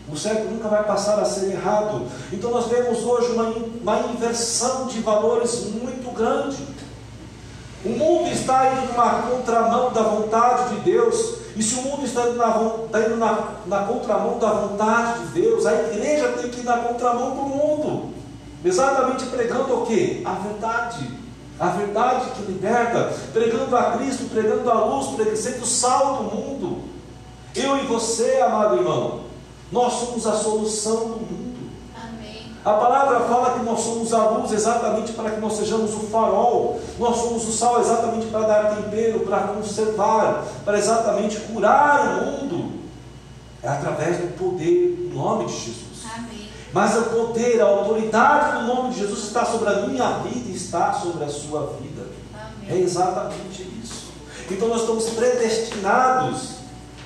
O 0.09 0.15
certo 0.15 0.45
nunca 0.45 0.69
vai 0.69 0.83
passar 0.83 1.19
a 1.19 1.25
ser 1.25 1.51
errado. 1.51 2.07
Então 2.31 2.49
nós 2.49 2.67
vemos 2.67 3.03
hoje 3.03 3.33
uma, 3.33 3.49
uma 3.49 3.99
inversão 4.13 4.87
de 4.87 4.99
valores 5.01 5.65
muito 5.65 6.11
grande. 6.15 6.57
O 7.83 7.89
mundo 7.89 8.29
está 8.31 8.73
indo 8.73 8.93
numa 8.93 9.21
contramão 9.23 9.91
da 9.91 10.01
vontade 10.01 10.75
de 10.75 10.81
Deus. 10.81 11.35
E 11.57 11.63
se 11.63 11.75
o 11.75 11.81
mundo 11.81 12.05
está 12.05 12.29
indo, 12.29 12.37
na, 12.37 12.75
está 12.85 12.99
indo 13.01 13.17
na, 13.17 13.55
na 13.65 13.79
contramão 13.85 14.37
da 14.37 14.51
vontade 14.51 15.25
de 15.25 15.41
Deus, 15.41 15.65
a 15.65 15.73
igreja 15.73 16.33
tem 16.33 16.49
que 16.49 16.59
ir 16.59 16.63
na 16.63 16.77
contramão 16.77 17.31
do 17.31 17.41
mundo. 17.41 18.13
Exatamente 18.63 19.25
pregando 19.25 19.81
o 19.81 19.85
que? 19.85 20.21
A 20.25 20.33
verdade 20.33 21.17
a 21.59 21.69
verdade 21.69 22.31
que 22.31 22.51
liberta, 22.51 23.11
pregando 23.33 23.75
a 23.75 23.97
Cristo, 23.97 24.29
pregando 24.29 24.69
a 24.69 24.85
luz, 24.85 25.07
pregando, 25.15 25.37
sendo 25.37 25.65
sal 25.65 26.17
do 26.17 26.35
mundo. 26.35 26.83
Eu 27.55 27.77
e 27.77 27.87
você, 27.87 28.39
amado 28.41 28.75
irmão, 28.75 29.21
nós 29.71 29.93
somos 29.93 30.27
a 30.27 30.33
solução 30.33 31.09
do 31.09 31.15
mundo. 31.15 31.66
Amém. 32.67 32.75
A 32.75 32.79
palavra 32.79 33.19
fala 33.21 33.57
que 33.57 33.65
nós 33.65 33.79
somos 33.79 34.13
a 34.13 34.29
luz 34.29 34.51
exatamente 34.51 35.13
para 35.13 35.31
que 35.31 35.39
nós 35.39 35.53
sejamos 35.53 35.93
o 35.93 35.99
farol, 36.07 36.79
nós 36.99 37.15
somos 37.15 37.47
o 37.47 37.51
sal 37.51 37.79
exatamente 37.79 38.27
para 38.27 38.41
dar 38.41 38.75
tempero, 38.75 39.21
para 39.21 39.39
conservar, 39.47 40.45
para 40.65 40.77
exatamente 40.77 41.39
curar 41.41 42.21
o 42.21 42.25
mundo. 42.25 42.77
É 43.63 43.69
através 43.69 44.17
do 44.17 44.37
poder 44.37 45.09
do 45.09 45.15
nome 45.15 45.45
de 45.45 45.53
Jesus. 45.53 45.87
Mas 46.73 46.95
o 46.97 47.03
poder, 47.03 47.61
a 47.61 47.65
autoridade 47.65 48.59
do 48.59 48.67
nome 48.67 48.93
de 48.93 48.99
Jesus 48.99 49.23
está 49.23 49.45
sobre 49.45 49.69
a 49.69 49.87
minha 49.87 50.19
vida 50.19 50.49
e 50.49 50.55
está 50.55 50.93
sobre 50.93 51.23
a 51.23 51.29
sua 51.29 51.73
vida. 51.81 52.05
Amém. 52.33 52.77
É 52.77 52.81
exatamente 52.81 53.63
isso. 53.81 54.11
Então 54.51 54.67
nós 54.67 54.81
estamos 54.81 55.09
predestinados 55.09 56.57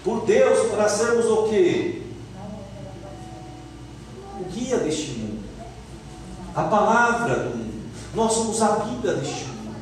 por 0.04 0.26
Deus 0.26 0.67
para 0.71 0.89
sermos 0.89 1.26
o 1.26 1.43
que? 1.43 2.12
O 4.39 4.43
guia 4.45 4.78
deste 4.78 5.12
mundo. 5.12 5.20
A 6.55 6.63
palavra 6.63 7.35
do 7.35 7.57
mundo. 7.57 7.91
Nós 8.13 8.33
somos 8.33 8.61
a 8.61 8.67
Bíblia 8.77 9.13
deste 9.13 9.45
mundo. 9.45 9.75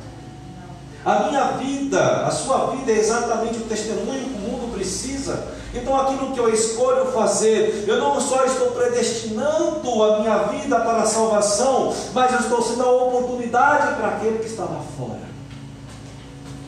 A 1.04 1.28
minha 1.28 1.44
vida, 1.52 2.26
a 2.26 2.30
sua 2.30 2.66
vida 2.72 2.92
é 2.92 2.98
exatamente 2.98 3.58
o 3.58 3.64
testemunho 3.64 4.24
que 4.24 4.34
o 4.34 4.38
mundo 4.38 4.72
precisa 4.74 5.60
então, 5.72 5.96
aquilo 5.96 6.32
que 6.32 6.40
eu 6.40 6.52
escolho 6.52 7.12
fazer, 7.12 7.84
eu 7.86 7.98
não 7.98 8.20
só 8.20 8.44
estou 8.44 8.72
predestinando 8.72 10.02
a 10.02 10.18
minha 10.18 10.38
vida 10.44 10.80
para 10.80 11.02
a 11.02 11.06
salvação, 11.06 11.94
mas 12.12 12.32
eu 12.32 12.40
estou 12.40 12.60
sendo 12.60 12.82
a 12.82 12.90
oportunidade 12.90 13.94
para 13.94 14.08
aquele 14.08 14.38
que 14.40 14.46
está 14.46 14.64
lá 14.64 14.82
fora. 14.96 15.30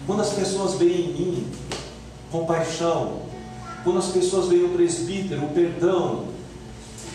Quando 0.06 0.22
as 0.22 0.30
pessoas 0.30 0.74
veem 0.74 1.10
em 1.10 1.12
mim 1.12 1.52
compaixão, 2.30 3.22
quando 3.82 3.98
as 3.98 4.06
pessoas 4.06 4.46
veem 4.46 4.64
o 4.64 4.70
presbítero, 4.70 5.44
o 5.44 5.48
perdão, 5.48 6.26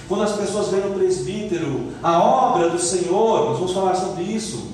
quando 0.08 0.24
as 0.24 0.34
pessoas 0.34 0.70
veem 0.70 0.88
no 0.88 0.96
presbítero 0.96 1.92
a 2.02 2.20
obra 2.20 2.70
do 2.70 2.80
Senhor, 2.80 3.50
nós 3.50 3.60
vamos 3.60 3.74
falar 3.74 3.96
sobre 3.96 4.24
isso. 4.24 4.72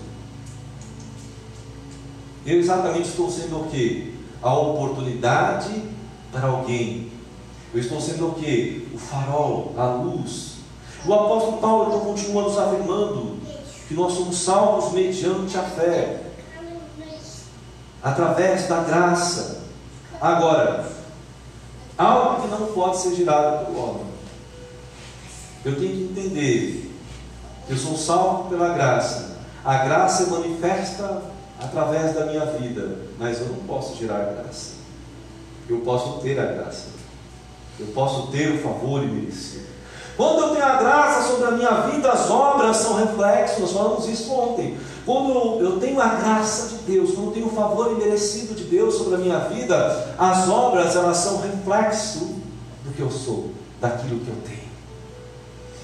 Eu 2.46 2.60
exatamente 2.60 3.10
estou 3.10 3.32
sendo 3.32 3.62
o 3.62 3.68
que? 3.70 4.14
A 4.42 4.54
oportunidade 4.54 5.82
para 6.32 6.48
alguém. 6.48 7.12
Eu 7.74 7.80
estou 7.80 8.00
sendo 8.00 8.28
o 8.28 8.36
que? 8.36 8.88
O 8.94 8.98
farol, 8.98 9.74
a 9.78 9.86
luz. 9.86 10.58
O 11.06 11.14
apóstolo 11.14 11.58
Paulo 11.58 11.88
então 11.88 12.00
continua 12.02 12.44
nos 12.44 12.58
afirmando 12.58 13.38
que 13.88 13.94
nós 13.94 14.14
somos 14.14 14.38
salvos 14.38 14.94
mediante 14.94 15.58
a 15.58 15.64
fé, 15.64 16.22
através 18.02 18.68
da 18.68 18.84
graça. 18.84 19.64
Agora, 20.22 20.90
algo 21.98 22.42
que 22.42 22.48
não 22.50 22.68
pode 22.68 22.98
ser 22.98 23.16
gerado 23.16 23.66
pelo 23.66 23.84
homem. 23.84 24.13
Eu 25.66 25.76
tenho 25.76 25.92
que 25.92 26.04
entender 26.04 26.92
que 27.66 27.74
eu 27.74 27.78
sou 27.78 27.98
salvo 27.98 28.50
pela 28.50 28.74
graça. 28.74 29.38
A 29.64 29.78
graça 29.86 30.28
manifesta 30.28 31.22
através 31.60 32.14
da 32.14 32.26
minha 32.26 32.46
vida, 32.46 32.98
mas 33.18 33.40
eu 33.40 33.48
não 33.48 33.60
posso 33.66 33.98
gerar 33.98 34.34
graça 34.34 34.84
eu 35.70 35.80
posso 35.80 36.20
ter 36.20 36.40
a 36.40 36.46
graça, 36.46 36.88
eu 37.80 37.88
posso 37.88 38.28
ter 38.28 38.52
o 38.52 38.62
favor 38.62 39.04
e 39.04 39.08
merecer. 39.08 39.66
Quando 40.16 40.44
eu 40.44 40.50
tenho 40.50 40.66
a 40.66 40.76
graça 40.76 41.28
sobre 41.28 41.48
a 41.48 41.52
minha 41.52 41.72
vida, 41.88 42.12
as 42.12 42.30
obras 42.30 42.78
são 42.78 42.96
reflexos, 42.98 43.60
nós 43.60 43.72
falamos 43.72 44.08
isso 44.08 44.32
ontem. 44.32 44.78
Quando 45.06 45.60
eu 45.60 45.80
tenho 45.80 46.00
a 46.00 46.08
graça 46.08 46.70
de 46.70 46.76
Deus, 46.84 47.12
quando 47.12 47.28
eu 47.28 47.34
tenho 47.34 47.48
o 47.48 47.56
favor 47.56 47.92
imerecido 47.92 48.54
de 48.54 48.66
Deus 48.66 48.96
sobre 48.96 49.16
a 49.16 49.18
minha 49.18 49.40
vida, 49.40 50.14
as 50.18 50.48
obras 50.48 50.96
elas 50.96 51.18
são 51.18 51.42
reflexo 51.42 52.36
do 52.86 52.94
que 52.96 53.02
eu 53.02 53.10
sou, 53.10 53.52
daquilo 53.82 54.20
que 54.20 54.30
eu 54.30 54.38
tenho. 54.46 54.63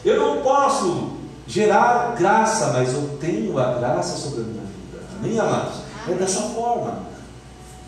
Eu 0.03 0.17
não 0.17 0.41
posso 0.41 1.11
gerar 1.47 2.15
graça, 2.17 2.67
mas 2.73 2.93
eu 2.93 3.17
tenho 3.19 3.57
a 3.57 3.73
graça 3.73 4.17
sobre 4.17 4.41
a 4.41 4.43
minha 4.43 4.63
vida. 4.63 5.03
Amém, 5.17 5.39
amados? 5.39 5.79
É 6.07 6.13
dessa 6.13 6.41
forma. 6.41 6.99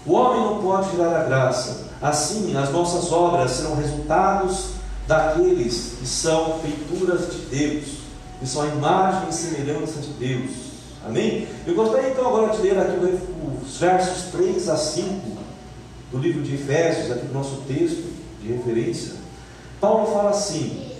O 0.05 0.13
homem 0.13 0.41
não 0.41 0.61
pode 0.61 0.91
gerar 0.91 1.21
a 1.21 1.23
graça. 1.23 1.85
Assim, 2.01 2.57
as 2.57 2.71
nossas 2.71 3.11
obras 3.11 3.51
serão 3.51 3.75
resultados 3.75 4.71
daqueles 5.07 5.93
que 5.99 6.07
são 6.07 6.59
feituras 6.59 7.31
de 7.31 7.37
Deus, 7.55 7.85
que 8.39 8.47
são 8.47 8.63
a 8.63 8.67
imagem 8.67 9.29
e 9.29 9.33
semelhança 9.33 9.99
de 10.01 10.09
Deus. 10.13 10.51
Amém? 11.05 11.47
Eu 11.65 11.75
gostaria 11.75 12.09
então 12.09 12.27
agora 12.27 12.55
de 12.55 12.61
ler 12.61 12.77
aqui 12.77 13.19
os 13.63 13.77
versos 13.77 14.31
3 14.31 14.69
a 14.69 14.77
5 14.77 15.31
do 16.11 16.17
livro 16.17 16.41
de 16.41 16.55
Efésios, 16.55 17.11
aqui 17.11 17.25
do 17.25 17.33
nosso 17.33 17.61
texto 17.67 18.11
de 18.41 18.51
referência. 18.51 19.13
Paulo 19.79 20.13
fala 20.13 20.31
assim, 20.31 20.90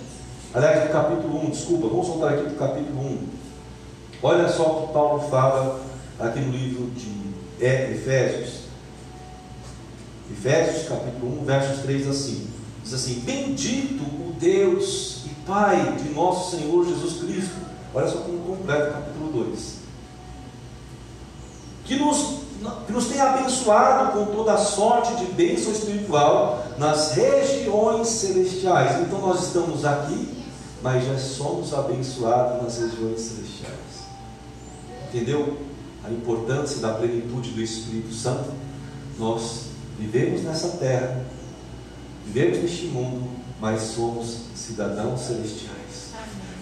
aliás, 0.54 0.88
do 0.88 0.94
capítulo 0.94 1.46
1, 1.46 1.50
desculpa, 1.50 1.88
vamos 1.88 2.08
voltar 2.08 2.34
aqui 2.34 2.50
do 2.50 2.56
capítulo 2.56 3.00
1. 3.00 3.28
Olha 4.24 4.48
só 4.50 4.64
o 4.64 4.88
que 4.88 4.94
Paulo 4.94 5.30
fala 5.30 5.82
aqui 6.20 6.40
no 6.40 6.52
livro 6.52 6.92
de 6.92 7.12
Efésios. 7.60 8.62
Efésios 10.32 10.88
capítulo 10.88 11.42
1, 11.42 11.46
versos 11.46 11.80
3 11.82 12.08
a 12.08 12.14
5. 12.14 12.48
Diz 12.84 12.94
assim: 12.94 13.20
Bendito 13.20 14.04
o 14.04 14.34
Deus 14.40 15.26
e 15.26 15.30
Pai 15.46 15.96
de 16.02 16.10
nosso 16.10 16.56
Senhor 16.56 16.86
Jesus 16.86 17.22
Cristo. 17.22 17.56
Olha 17.94 18.08
só 18.08 18.20
como 18.20 18.40
completo 18.40 18.94
capítulo 18.94 19.32
2. 19.46 19.82
Que 21.86 21.96
nos, 21.98 22.40
que 22.86 22.94
nos 22.94 23.08
tem 23.08 23.20
abençoado 23.20 24.12
com 24.14 24.26
toda 24.34 24.58
sorte 24.58 25.16
de 25.16 25.26
bênção 25.26 25.72
espiritual 25.72 26.66
nas 26.78 27.14
regiões 27.14 28.08
celestiais. 28.08 29.02
Então 29.02 29.20
nós 29.20 29.48
estamos 29.48 29.84
aqui, 29.84 30.41
mas 30.82 31.06
já 31.06 31.18
somos 31.18 31.74
abençoados 31.74 32.64
nas 32.64 32.78
regiões 32.78 33.20
celestiais. 33.22 34.02
Entendeu? 35.08 35.58
A 36.04 36.10
importância 36.10 36.80
da 36.80 36.94
plenitude 36.94 37.52
do 37.52 37.62
Espírito 37.62 38.14
Santo. 38.14 38.50
Nós 39.20 39.72
Vivemos 40.02 40.42
nessa 40.42 40.70
terra, 40.80 41.22
vivemos 42.26 42.58
neste 42.58 42.86
mundo, 42.88 43.30
mas 43.60 43.82
somos 43.82 44.46
cidadãos 44.56 45.22
celestiais. 45.22 46.10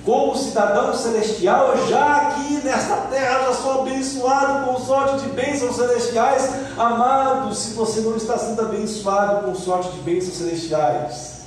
Como 0.04 0.36
cidadão 0.36 0.94
celestial, 0.94 1.88
já 1.88 2.18
aqui 2.18 2.56
nesta 2.66 2.98
terra, 3.10 3.46
já 3.46 3.54
sou 3.54 3.82
abençoado 3.82 4.66
com 4.66 4.78
sorte 4.82 5.24
de 5.24 5.32
bênçãos 5.32 5.78
celestiais. 5.78 6.50
Amado, 6.78 7.56
se 7.56 7.76
você 7.76 8.02
não 8.02 8.18
está 8.18 8.38
sendo 8.38 8.62
abençoado 8.62 9.46
com 9.46 9.56
sorte 9.56 9.90
de 9.92 10.02
bênçãos 10.02 10.36
celestiais, 10.36 11.39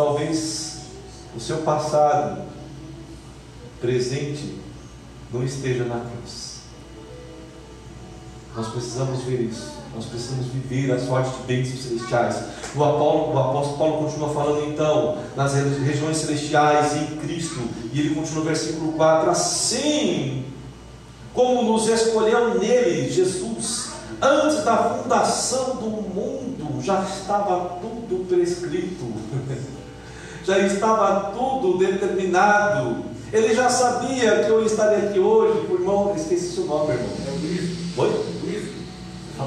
talvez 0.00 0.78
o 1.36 1.40
seu 1.40 1.58
passado, 1.58 2.40
presente, 3.82 4.58
não 5.30 5.44
esteja 5.44 5.84
na 5.84 6.00
cruz. 6.00 6.60
Nós 8.56 8.68
precisamos 8.68 9.22
ver 9.24 9.42
isso. 9.42 9.78
Nós 9.94 10.06
precisamos 10.06 10.46
viver 10.46 10.90
a 10.92 10.98
sorte 10.98 11.30
de 11.36 11.42
bênçãos 11.42 11.82
celestiais. 11.82 12.36
O 12.74 12.82
apóstolo, 12.82 13.34
o 13.34 13.38
apóstolo 13.38 13.78
Paulo 13.78 14.04
continua 14.04 14.32
falando 14.32 14.72
então 14.72 15.18
nas 15.36 15.52
regiões 15.52 16.16
celestiais 16.16 16.96
em 16.96 17.16
Cristo. 17.18 17.60
E 17.92 18.00
ele 18.00 18.14
continua 18.14 18.40
no 18.40 18.46
versículo 18.46 18.92
4: 18.92 19.30
Assim 19.30 20.46
como 21.34 21.62
nos 21.72 21.86
escolheu 21.88 22.58
nele, 22.58 23.10
Jesus, 23.10 23.90
antes 24.22 24.64
da 24.64 24.76
fundação 24.76 25.76
do 25.76 25.90
mundo, 25.90 26.82
já 26.82 27.02
estava 27.02 27.78
tudo 27.80 28.26
prescrito, 28.26 29.04
já 30.44 30.58
estava 30.58 31.30
tudo 31.30 31.78
determinado. 31.78 33.04
Ele 33.32 33.54
já 33.54 33.68
sabia 33.68 34.44
que 34.44 34.50
eu 34.50 34.64
estaria 34.64 35.08
aqui 35.08 35.18
hoje, 35.18 35.66
o 35.68 35.74
irmão, 35.74 36.12
esqueci 36.16 36.52
seu 36.52 36.64
nome, 36.64 36.94
irmão. 36.94 37.10
É 37.26 37.30
o 37.30 37.34
Luiz. 37.34 37.70
Oi? 37.96 38.24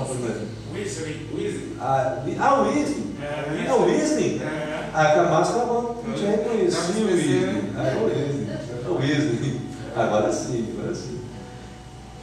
Primeiro. 0.09 0.47
Weasley. 0.73 1.27
Weasley. 1.35 1.77
Ah, 1.79 2.23
o 2.23 2.63
Weasley. 2.63 3.03
É, 3.21 3.67
é 3.67 3.73
o 3.73 3.85
Weasley? 3.85 4.41
É. 4.41 4.89
Ah, 4.93 5.05
com 5.13 5.19
a 5.19 5.23
máscara 5.23 5.65
não 5.65 6.13
tinha 6.15 6.31
reconhecido 6.31 7.03
o 7.03 7.07
Weasley. 7.07 7.63
Ah, 7.77 7.87
é 7.87 7.95
o 7.95 8.05
Weasley. 8.05 8.47
É 8.85 8.89
o 8.89 8.95
Weasley. 8.95 9.61
Agora 9.95 10.31
sim, 10.33 10.73
agora 10.77 10.95
sim. 10.95 11.19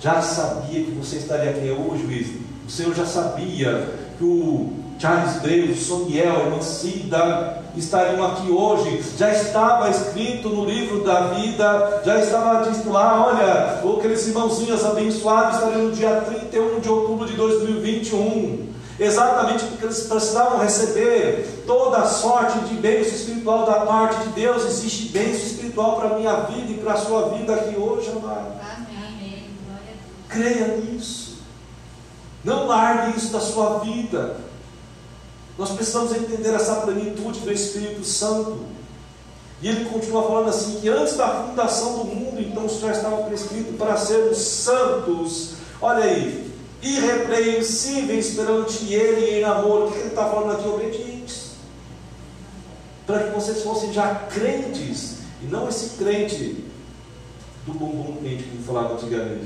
Já 0.00 0.20
sabia 0.20 0.84
que 0.84 0.90
você 0.92 1.16
estaria 1.16 1.50
aqui 1.50 1.70
hoje, 1.70 2.06
Weasley. 2.06 2.42
O 2.66 2.70
Senhor 2.70 2.94
já 2.94 3.06
sabia 3.06 3.88
que 4.18 4.24
o 4.24 4.79
Charles 5.00 5.36
o 5.42 5.82
Soniel, 5.82 6.36
a 6.36 6.40
irmã 6.40 6.60
Cida 6.60 7.62
estariam 7.74 8.22
aqui 8.22 8.50
hoje. 8.50 9.02
Já 9.16 9.32
estava 9.32 9.88
escrito 9.88 10.50
no 10.50 10.66
livro 10.66 11.02
da 11.02 11.28
vida, 11.28 12.02
já 12.04 12.18
estava 12.20 12.70
dito 12.70 12.90
lá, 12.90 13.26
olha, 13.28 13.96
aqueles 13.96 14.26
irmãozinhos 14.28 14.84
abençoados 14.84 15.56
estariam 15.56 15.84
no 15.84 15.92
dia 15.92 16.20
31 16.20 16.80
de 16.80 16.90
outubro 16.90 17.26
de 17.26 17.32
2021. 17.32 18.68
Exatamente 18.98 19.64
porque 19.64 19.86
eles 19.86 20.02
precisavam 20.02 20.58
receber 20.58 21.64
toda 21.66 21.96
a 21.96 22.06
sorte 22.06 22.58
de 22.58 22.74
bênção 22.74 23.14
espiritual 23.14 23.64
da 23.64 23.80
parte 23.86 24.28
de 24.28 24.34
Deus. 24.34 24.66
Existe 24.66 25.08
bênção 25.08 25.46
espiritual 25.46 25.96
para 25.96 26.10
a 26.10 26.18
minha 26.18 26.34
vida 26.42 26.72
e 26.72 26.74
para 26.74 26.92
a 26.92 26.98
sua 26.98 27.30
vida 27.30 27.54
aqui 27.54 27.74
hoje, 27.74 28.10
amado. 28.10 28.52
Amém. 28.76 29.48
Creia 30.28 30.76
nisso. 30.76 31.38
Não 32.44 32.66
largue 32.66 33.16
isso 33.16 33.32
da 33.32 33.40
sua 33.40 33.78
vida. 33.78 34.49
Nós 35.60 35.72
precisamos 35.72 36.14
entender 36.14 36.54
essa 36.54 36.76
plenitude 36.76 37.40
do 37.40 37.52
Espírito 37.52 38.02
Santo. 38.02 38.60
E 39.60 39.68
ele 39.68 39.84
continua 39.90 40.22
falando 40.22 40.48
assim: 40.48 40.80
que 40.80 40.88
antes 40.88 41.18
da 41.18 41.44
fundação 41.44 41.98
do 41.98 42.04
mundo, 42.06 42.40
então 42.40 42.64
o 42.64 42.68
Senhor 42.70 42.92
estava 42.92 43.24
prescrito 43.24 43.74
para 43.76 43.94
sermos 43.98 44.38
santos. 44.38 45.56
Olha 45.82 46.04
aí, 46.04 46.50
irrepreensíveis 46.82 48.30
perante 48.30 48.90
Ele 48.90 49.40
em 49.40 49.44
amor. 49.44 49.82
O 49.82 49.92
que 49.92 49.98
ele 49.98 50.08
está 50.08 50.30
falando 50.30 50.52
aqui? 50.52 50.66
Obedientes. 50.66 51.50
Para 53.06 53.24
que 53.24 53.34
vocês 53.34 53.62
fossem 53.62 53.92
já 53.92 54.14
crentes, 54.14 55.16
e 55.42 55.44
não 55.44 55.68
esse 55.68 55.98
crente 55.98 56.64
do 57.66 57.74
bumbum 57.74 58.16
crente 58.16 58.44
que 58.44 58.62
falava 58.62 58.94
antigamente. 58.94 59.44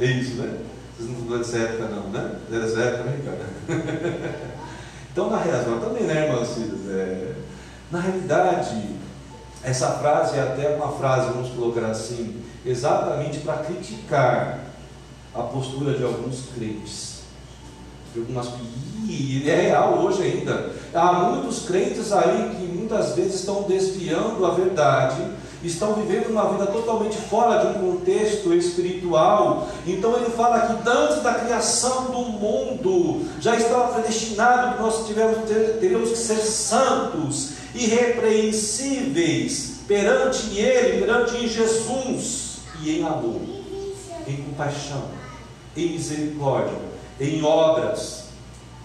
É 0.00 0.06
isso, 0.06 0.36
né? 0.36 0.58
Vocês 0.96 1.10
não 1.10 1.20
estão 1.20 1.38
dessa 1.38 1.58
época, 1.58 1.88
não, 1.88 2.08
né? 2.08 2.38
Dessa 2.48 2.80
época, 2.80 3.04
né, 3.04 3.16
Ricardo? 3.18 4.48
Então, 5.18 5.30
na 5.30 5.38
realidade, 5.38 5.80
também, 5.80 6.04
né, 6.04 6.28
irmãs 6.28 6.56
é, 6.88 7.32
na 7.90 7.98
realidade, 7.98 8.90
essa 9.64 9.88
frase 9.94 10.38
é 10.38 10.42
até 10.42 10.76
uma 10.76 10.92
frase, 10.92 11.32
vamos 11.32 11.50
colocar 11.50 11.86
assim, 11.86 12.40
exatamente 12.64 13.38
para 13.38 13.56
criticar 13.56 14.60
a 15.34 15.42
postura 15.42 15.98
de 15.98 16.04
alguns 16.04 16.50
crentes. 16.54 17.22
Algumas, 18.16 18.48
e 19.08 19.42
é 19.50 19.62
real 19.62 19.98
hoje 19.98 20.22
ainda. 20.22 20.70
Há 20.94 21.12
muitos 21.14 21.66
crentes 21.66 22.12
aí 22.12 22.54
que 22.56 22.78
muitas 22.78 23.16
vezes 23.16 23.40
estão 23.40 23.62
desviando 23.62 24.46
a 24.46 24.50
verdade 24.50 25.20
estão 25.62 25.94
vivendo 25.94 26.30
uma 26.30 26.48
vida 26.50 26.66
totalmente 26.66 27.16
fora 27.16 27.64
de 27.64 27.78
um 27.78 27.92
contexto 27.92 28.52
espiritual. 28.54 29.68
Então 29.86 30.16
ele 30.16 30.30
fala 30.30 30.60
que 30.60 30.88
antes 30.88 31.22
da 31.22 31.34
criação 31.34 32.06
do 32.06 32.20
mundo 32.20 33.26
já 33.40 33.56
estava 33.56 33.94
predestinado 33.94 34.76
que 34.76 34.82
nós 34.82 35.06
tivemos, 35.06 35.38
teríamos 35.80 36.10
que 36.10 36.18
ser 36.18 36.38
santos, 36.38 37.52
irrepreensíveis 37.74 39.80
perante 39.86 40.58
Ele, 40.58 41.00
perante 41.00 41.48
Jesus 41.48 42.58
e 42.82 42.98
em 42.98 43.04
amor, 43.04 43.40
em 44.26 44.36
compaixão, 44.36 45.04
em 45.76 45.92
misericórdia, 45.92 46.78
em 47.20 47.42
obras. 47.42 48.28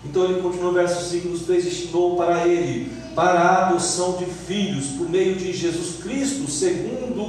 Então 0.05 0.25
ele 0.25 0.41
continua 0.41 0.71
no 0.71 0.73
verso 0.73 1.09
5: 1.09 1.27
nos 1.27 1.43
predestinou 1.43 2.15
para 2.15 2.47
Ele 2.47 3.02
para 3.15 3.39
a 3.39 3.67
adoção 3.67 4.17
de 4.17 4.25
filhos 4.25 4.87
por 4.97 5.09
meio 5.09 5.35
de 5.35 5.53
Jesus 5.53 6.01
Cristo, 6.01 6.49
segundo 6.49 7.21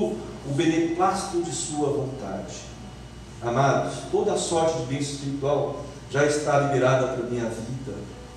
o 0.47 0.55
beneplácito 0.55 1.42
de 1.42 1.53
Sua 1.53 1.88
vontade. 1.88 2.55
Amados, 3.42 3.94
toda 4.11 4.33
a 4.33 4.38
sorte 4.38 4.79
de 4.79 4.85
bênção 4.87 5.14
espiritual 5.14 5.85
já 6.11 6.25
está 6.25 6.61
liberada 6.61 7.09
para 7.09 7.27
a 7.27 7.31
minha 7.31 7.44
vida 7.44 7.94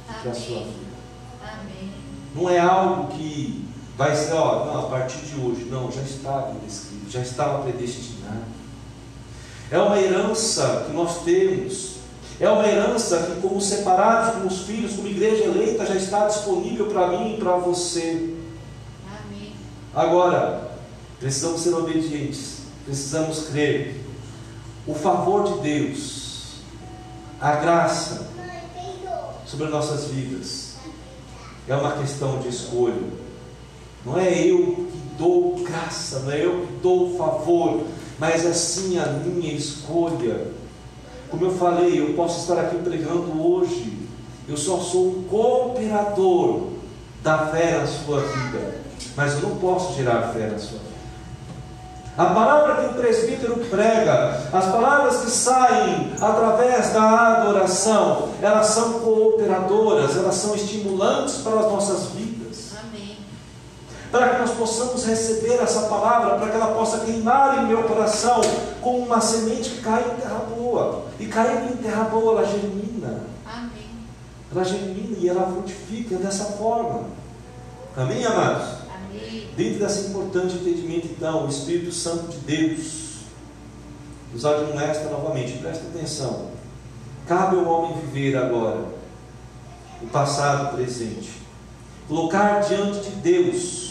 e 0.10 0.22
para 0.22 0.32
a 0.32 0.36
sua 0.36 0.60
vida. 0.60 0.98
Amém. 1.42 1.94
Não 2.36 2.50
é 2.50 2.60
algo 2.60 3.16
que 3.16 3.66
vai 3.98 4.16
ser, 4.16 4.34
ó, 4.34 4.66
não, 4.66 4.86
a 4.86 4.90
partir 4.90 5.20
de 5.20 5.40
hoje. 5.40 5.66
Não, 5.70 5.92
já 5.92 6.02
estava 6.02 6.54
descrito, 6.66 7.10
já 7.10 7.22
estava 7.22 7.64
predestinado. 7.64 8.46
É 9.72 9.78
uma 9.80 10.00
herança 10.00 10.86
que 10.88 10.94
nós 10.94 11.24
temos 11.24 11.97
é 12.40 12.50
uma 12.50 12.68
herança 12.68 13.18
que, 13.24 13.42
como 13.42 13.60
separados, 13.60 14.36
como 14.36 14.48
os 14.48 14.62
filhos, 14.62 14.96
como 14.96 15.08
igreja 15.08 15.46
eleita, 15.46 15.86
já 15.86 15.96
está 15.96 16.28
disponível 16.28 16.86
para 16.88 17.08
mim 17.08 17.34
e 17.34 17.38
para 17.38 17.56
você. 17.58 18.36
Amém. 19.08 19.54
Agora, 19.96 20.72
precisamos 21.20 21.62
ser 21.62 21.74
obedientes, 21.74 22.60
precisamos 22.86 23.48
crer. 23.48 24.04
O 24.86 24.94
favor 24.94 25.52
de 25.52 25.60
Deus, 25.62 26.62
a 27.42 27.56
graça 27.56 28.28
sobre 29.46 29.68
nossas 29.68 30.06
vidas, 30.06 30.76
é 31.68 31.76
uma 31.76 31.94
questão 31.94 32.40
de 32.40 32.50
escolha. 32.50 33.02
Não 34.06 34.18
é 34.18 34.46
eu 34.46 34.88
que 34.92 35.02
dou 35.18 35.56
graça, 35.64 36.20
não 36.20 36.32
é 36.32 36.46
eu 36.46 36.68
que 36.68 36.74
dou 36.84 37.18
favor, 37.18 37.84
mas 38.20 38.46
é 38.46 38.54
sim 38.54 39.00
a 39.00 39.08
minha 39.08 39.54
escolha 39.54 40.48
como 41.30 41.46
eu 41.46 41.52
falei, 41.52 42.00
eu 42.00 42.14
posso 42.14 42.42
estar 42.42 42.62
aqui 42.62 42.78
pregando 42.78 43.42
hoje. 43.42 43.98
Eu 44.48 44.56
só 44.56 44.78
sou 44.78 45.08
um 45.08 45.24
cooperador 45.24 46.68
da 47.22 47.48
fé 47.48 47.80
na 47.80 47.88
sua 47.88 48.22
vida. 48.22 48.76
Mas 49.16 49.34
eu 49.34 49.50
não 49.50 49.58
posso 49.58 49.94
gerar 49.96 50.34
fé 50.34 50.48
na 50.48 50.58
sua 50.58 50.80
vida. 50.80 50.88
A 52.18 52.26
palavra 52.26 52.76
que 52.76 52.86
o 52.88 52.94
presbítero 53.00 53.58
prega, 53.70 54.42
as 54.52 54.66
palavras 54.66 55.18
que 55.18 55.30
saem 55.30 56.14
através 56.20 56.92
da 56.92 57.42
adoração, 57.42 58.30
elas 58.42 58.66
são 58.68 58.94
cooperadoras, 58.94 60.18
elas 60.18 60.34
são 60.34 60.56
estimulantes 60.56 61.36
para 61.44 61.60
as 61.60 61.72
nossas 61.72 62.08
vidas 62.08 62.27
para 64.12 64.30
que 64.30 64.42
nós 64.42 64.52
possamos 64.52 65.06
receber 65.06 65.62
essa 65.62 65.82
palavra, 65.82 66.38
para 66.38 66.50
que 66.50 66.56
ela 66.56 66.74
possa 66.74 67.00
queimar 67.00 67.64
em 67.64 67.68
meu 67.68 67.84
coração 67.84 68.42
como 68.82 69.00
uma 69.00 69.20
semente 69.20 69.70
que 69.72 69.82
cai 69.82 70.02
em 70.02 70.22
terra 70.22 70.40
boa. 70.56 71.06
E 71.20 71.26
caindo 71.26 71.74
em 71.74 71.78
terra 71.78 72.04
boa, 72.06 72.40
ela 72.40 72.48
germina. 72.48 73.24
Amém. 73.46 73.90
Ela 74.52 74.64
germina 74.64 75.18
e 75.18 75.28
ela 75.28 75.52
frutifica 75.52 76.16
dessa 76.16 76.46
forma. 76.46 77.06
Amém, 77.96 78.24
amados? 78.26 78.68
Amém. 78.94 79.50
Dentro 79.58 79.80
desse 79.80 80.08
importante 80.08 80.56
entendimento, 80.56 81.08
então, 81.08 81.46
o 81.46 81.50
Espírito 81.50 81.92
Santo 81.92 82.28
de 82.28 82.38
Deus 82.40 83.08
nos 84.32 84.46
admoesta 84.46 85.10
novamente, 85.10 85.58
presta 85.58 85.86
atenção. 85.88 86.52
Cabe 87.28 87.58
ao 87.58 87.66
homem 87.66 87.98
viver 88.02 88.38
agora 88.38 88.86
o 90.02 90.08
passado, 90.08 90.70
o 90.70 90.76
presente, 90.76 91.42
colocar 92.08 92.60
diante 92.60 93.10
de 93.10 93.16
Deus 93.16 93.87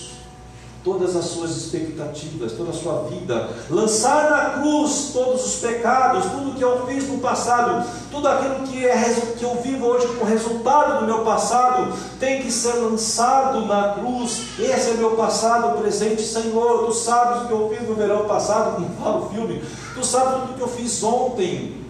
todas 0.87 1.16
as 1.16 1.25
suas 1.25 1.51
expectativas, 1.56 2.52
toda 2.52 2.71
a 2.71 2.73
sua 2.73 3.08
vida, 3.11 3.50
lançar 3.69 4.31
na 4.31 4.50
cruz 4.50 5.11
todos 5.13 5.44
os 5.44 5.54
pecados, 5.56 6.27
tudo 6.27 6.54
que 6.54 6.63
eu 6.63 6.87
fiz 6.87 7.08
no 7.08 7.19
passado, 7.19 7.85
tudo 8.08 8.29
aquilo 8.29 8.65
que, 8.69 8.87
é, 8.87 9.15
que 9.37 9.42
eu 9.42 9.56
vivo 9.56 9.85
hoje 9.85 10.06
como 10.06 10.25
resultado 10.25 11.00
do 11.00 11.06
meu 11.06 11.25
passado, 11.25 11.92
tem 12.21 12.40
que 12.40 12.52
ser 12.52 12.75
lançado 12.75 13.67
na 13.67 13.94
cruz. 13.94 14.42
Esse 14.61 14.90
é 14.90 14.94
meu 14.94 15.17
passado 15.17 15.77
presente, 15.77 16.23
Senhor. 16.23 16.87
Tu 16.87 16.92
sabes 16.92 17.42
o 17.42 17.46
que 17.48 17.52
eu 17.52 17.69
fiz 17.77 17.88
no 17.88 17.96
verão 17.96 18.25
passado, 18.27 18.77
como 18.77 18.88
fala 19.02 19.27
o 19.27 19.31
filme, 19.31 19.65
tu 19.92 20.06
sabes 20.06 20.42
tudo 20.42 20.54
que 20.54 20.63
eu 20.63 20.69
fiz 20.69 21.02
ontem. 21.02 21.85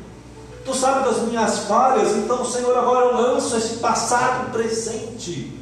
Tu 0.64 0.74
sabes 0.74 1.04
das 1.04 1.28
minhas 1.28 1.58
falhas, 1.60 2.16
então, 2.16 2.42
Senhor, 2.46 2.76
agora 2.76 3.04
eu 3.04 3.14
lanço 3.14 3.54
esse 3.58 3.74
passado 3.74 4.50
presente, 4.50 5.52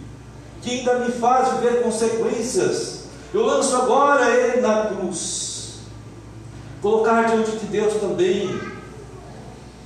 que 0.62 0.78
ainda 0.78 1.00
me 1.00 1.10
faz 1.10 1.48
viver 1.54 1.82
consequências 1.82 3.03
eu 3.34 3.44
lanço 3.44 3.74
agora 3.74 4.30
ele 4.30 4.60
na 4.60 4.86
cruz. 4.86 5.80
Colocar 6.80 7.24
diante 7.24 7.50
de 7.56 7.66
Deus 7.66 7.94
também 7.94 8.48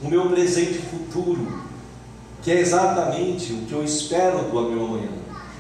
o 0.03 0.09
meu 0.09 0.29
presente 0.29 0.79
futuro, 0.79 1.63
que 2.43 2.51
é 2.51 2.61
exatamente 2.61 3.53
o 3.55 3.63
que 3.63 3.73
eu 3.73 3.83
espero 3.83 4.39
do 4.39 4.71
meu 4.71 4.85
amanhã. 4.85 5.09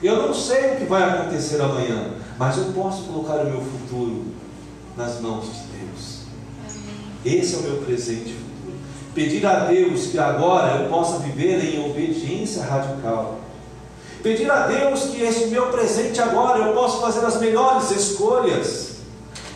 Eu 0.03 0.27
não 0.27 0.35
sei 0.35 0.75
o 0.75 0.77
que 0.77 0.85
vai 0.85 1.03
acontecer 1.03 1.61
amanhã, 1.61 2.11
mas 2.39 2.59
eu 2.59 2.67
posso 2.73 3.05
colocar 3.05 3.41
o 3.41 3.51
meu 3.51 3.61
futuro 3.61 4.27
nas 4.97 5.21
mãos 5.21 5.47
de 5.47 5.79
Deus. 5.79 6.19
Esse 7.25 7.55
é 7.55 7.59
o 7.59 7.63
meu 7.63 7.77
presente 7.79 8.35
futuro. 8.35 8.77
Pedir 9.15 9.47
a 9.47 9.61
Deus 9.65 10.09
que 10.09 10.19
agora 10.19 10.83
eu 10.83 10.91
possa 10.91 11.21
viver 11.21 11.75
em 11.75 11.91
obediência 11.91 12.65
radical. 12.65 13.41
Pedir 14.29 14.51
a 14.51 14.67
Deus 14.67 15.05
que 15.05 15.23
este 15.23 15.47
meu 15.47 15.69
presente 15.69 16.21
agora 16.21 16.59
eu 16.59 16.75
possa 16.75 17.01
fazer 17.01 17.25
as 17.25 17.41
melhores 17.41 17.91
escolhas. 17.91 18.97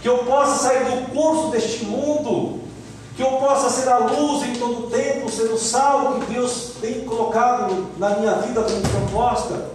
Que 0.00 0.08
eu 0.08 0.24
possa 0.24 0.66
sair 0.66 0.84
do 0.86 1.10
curso 1.10 1.50
deste 1.50 1.84
mundo 1.84 2.58
que 3.14 3.22
eu 3.22 3.32
possa 3.32 3.68
ser 3.68 3.90
a 3.90 3.98
luz 3.98 4.42
em 4.44 4.54
todo 4.54 4.86
o 4.86 4.90
tempo, 4.90 5.30
ser 5.30 5.52
o 5.52 5.58
sal 5.58 6.14
que 6.14 6.32
Deus 6.32 6.76
tem 6.80 7.04
colocado 7.04 7.88
na 7.98 8.16
minha 8.16 8.36
vida 8.36 8.62
como 8.62 8.80
proposta. 8.80 9.68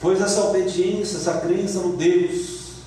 Pois 0.00 0.20
essa 0.20 0.40
obediência, 0.40 1.18
essa 1.18 1.34
crença 1.34 1.78
no 1.78 1.96
Deus, 1.96 2.78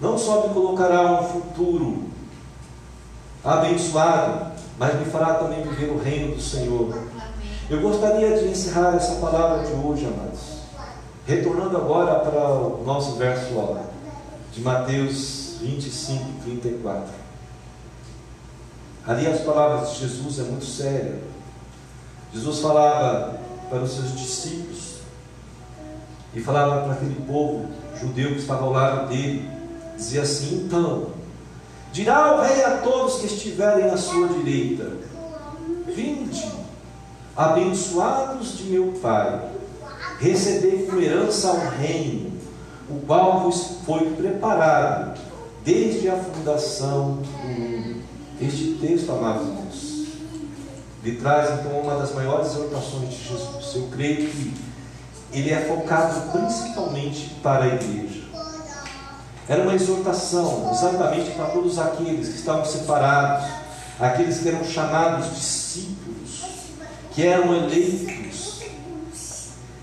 não 0.00 0.16
só 0.16 0.46
me 0.46 0.54
colocará 0.54 1.20
um 1.20 1.24
futuro 1.24 2.04
abençoado, 3.42 4.52
mas 4.78 4.94
me 5.00 5.06
fará 5.06 5.34
também 5.34 5.62
viver 5.62 5.90
o 5.90 5.98
reino 5.98 6.36
do 6.36 6.40
Senhor. 6.40 7.11
Eu 7.72 7.80
gostaria 7.80 8.36
de 8.36 8.48
encerrar 8.48 8.96
essa 8.96 9.14
palavra 9.14 9.64
de 9.64 9.72
hoje, 9.72 10.04
amados, 10.04 10.40
retornando 11.26 11.74
agora 11.74 12.16
para 12.16 12.38
o 12.38 12.84
nosso 12.84 13.14
verso 13.14 13.78
de 14.52 14.60
Mateus 14.60 15.56
25 15.58 16.22
e 16.48 16.50
34. 16.58 17.14
Ali 19.06 19.26
as 19.26 19.40
palavras 19.40 19.92
de 19.92 20.00
Jesus 20.00 20.38
é 20.40 20.42
muito 20.42 20.66
séria. 20.66 21.18
Jesus 22.34 22.58
falava 22.58 23.40
para 23.70 23.78
os 23.78 23.90
seus 23.90 24.18
discípulos 24.18 24.96
e 26.34 26.42
falava 26.42 26.82
para 26.82 26.92
aquele 26.92 27.24
povo 27.26 27.70
judeu 27.98 28.32
que 28.32 28.40
estava 28.40 28.64
ao 28.64 28.72
lado 28.72 29.08
dele. 29.08 29.48
Dizia 29.96 30.20
assim: 30.20 30.66
Então, 30.66 31.06
dirá 31.90 32.36
o 32.36 32.42
rei 32.42 32.64
a 32.64 32.76
todos 32.82 33.20
que 33.20 33.26
estiverem 33.28 33.86
à 33.86 33.96
sua 33.96 34.28
direita: 34.28 34.90
Vinde, 35.86 36.61
abençoados 37.36 38.58
de 38.58 38.64
meu 38.64 38.92
Pai, 39.00 39.50
recebei 40.18 40.86
como 40.86 41.00
herança 41.00 41.52
o 41.52 41.68
reino, 41.68 42.32
o 42.88 43.00
qual 43.06 43.40
vos 43.40 43.78
foi 43.86 44.10
preparado 44.10 45.18
desde 45.64 46.08
a 46.08 46.16
fundação 46.16 47.18
do 47.22 47.48
mundo. 47.48 48.02
Este 48.40 48.78
texto, 48.80 49.12
amados 49.12 49.46
irmãos, 49.46 50.06
lhe 51.04 51.16
traz 51.16 51.60
então 51.60 51.80
uma 51.80 51.96
das 51.96 52.14
maiores 52.14 52.48
exortações 52.48 53.10
de 53.10 53.28
Jesus. 53.28 53.74
Eu 53.74 53.88
creio 53.90 54.28
que 54.28 54.54
ele 55.32 55.50
é 55.50 55.60
focado 55.62 56.32
principalmente 56.32 57.34
para 57.42 57.64
a 57.64 57.68
igreja. 57.68 58.22
Era 59.48 59.62
uma 59.62 59.74
exortação 59.74 60.70
exatamente 60.72 61.30
para 61.32 61.46
todos 61.46 61.78
aqueles 61.78 62.28
que 62.28 62.36
estavam 62.36 62.64
separados, 62.64 63.48
aqueles 63.98 64.38
que 64.38 64.48
eram 64.48 64.64
chamados 64.64 65.34
discípulos, 65.34 66.21
que 67.14 67.26
eram 67.26 67.54
eleitos. 67.54 68.62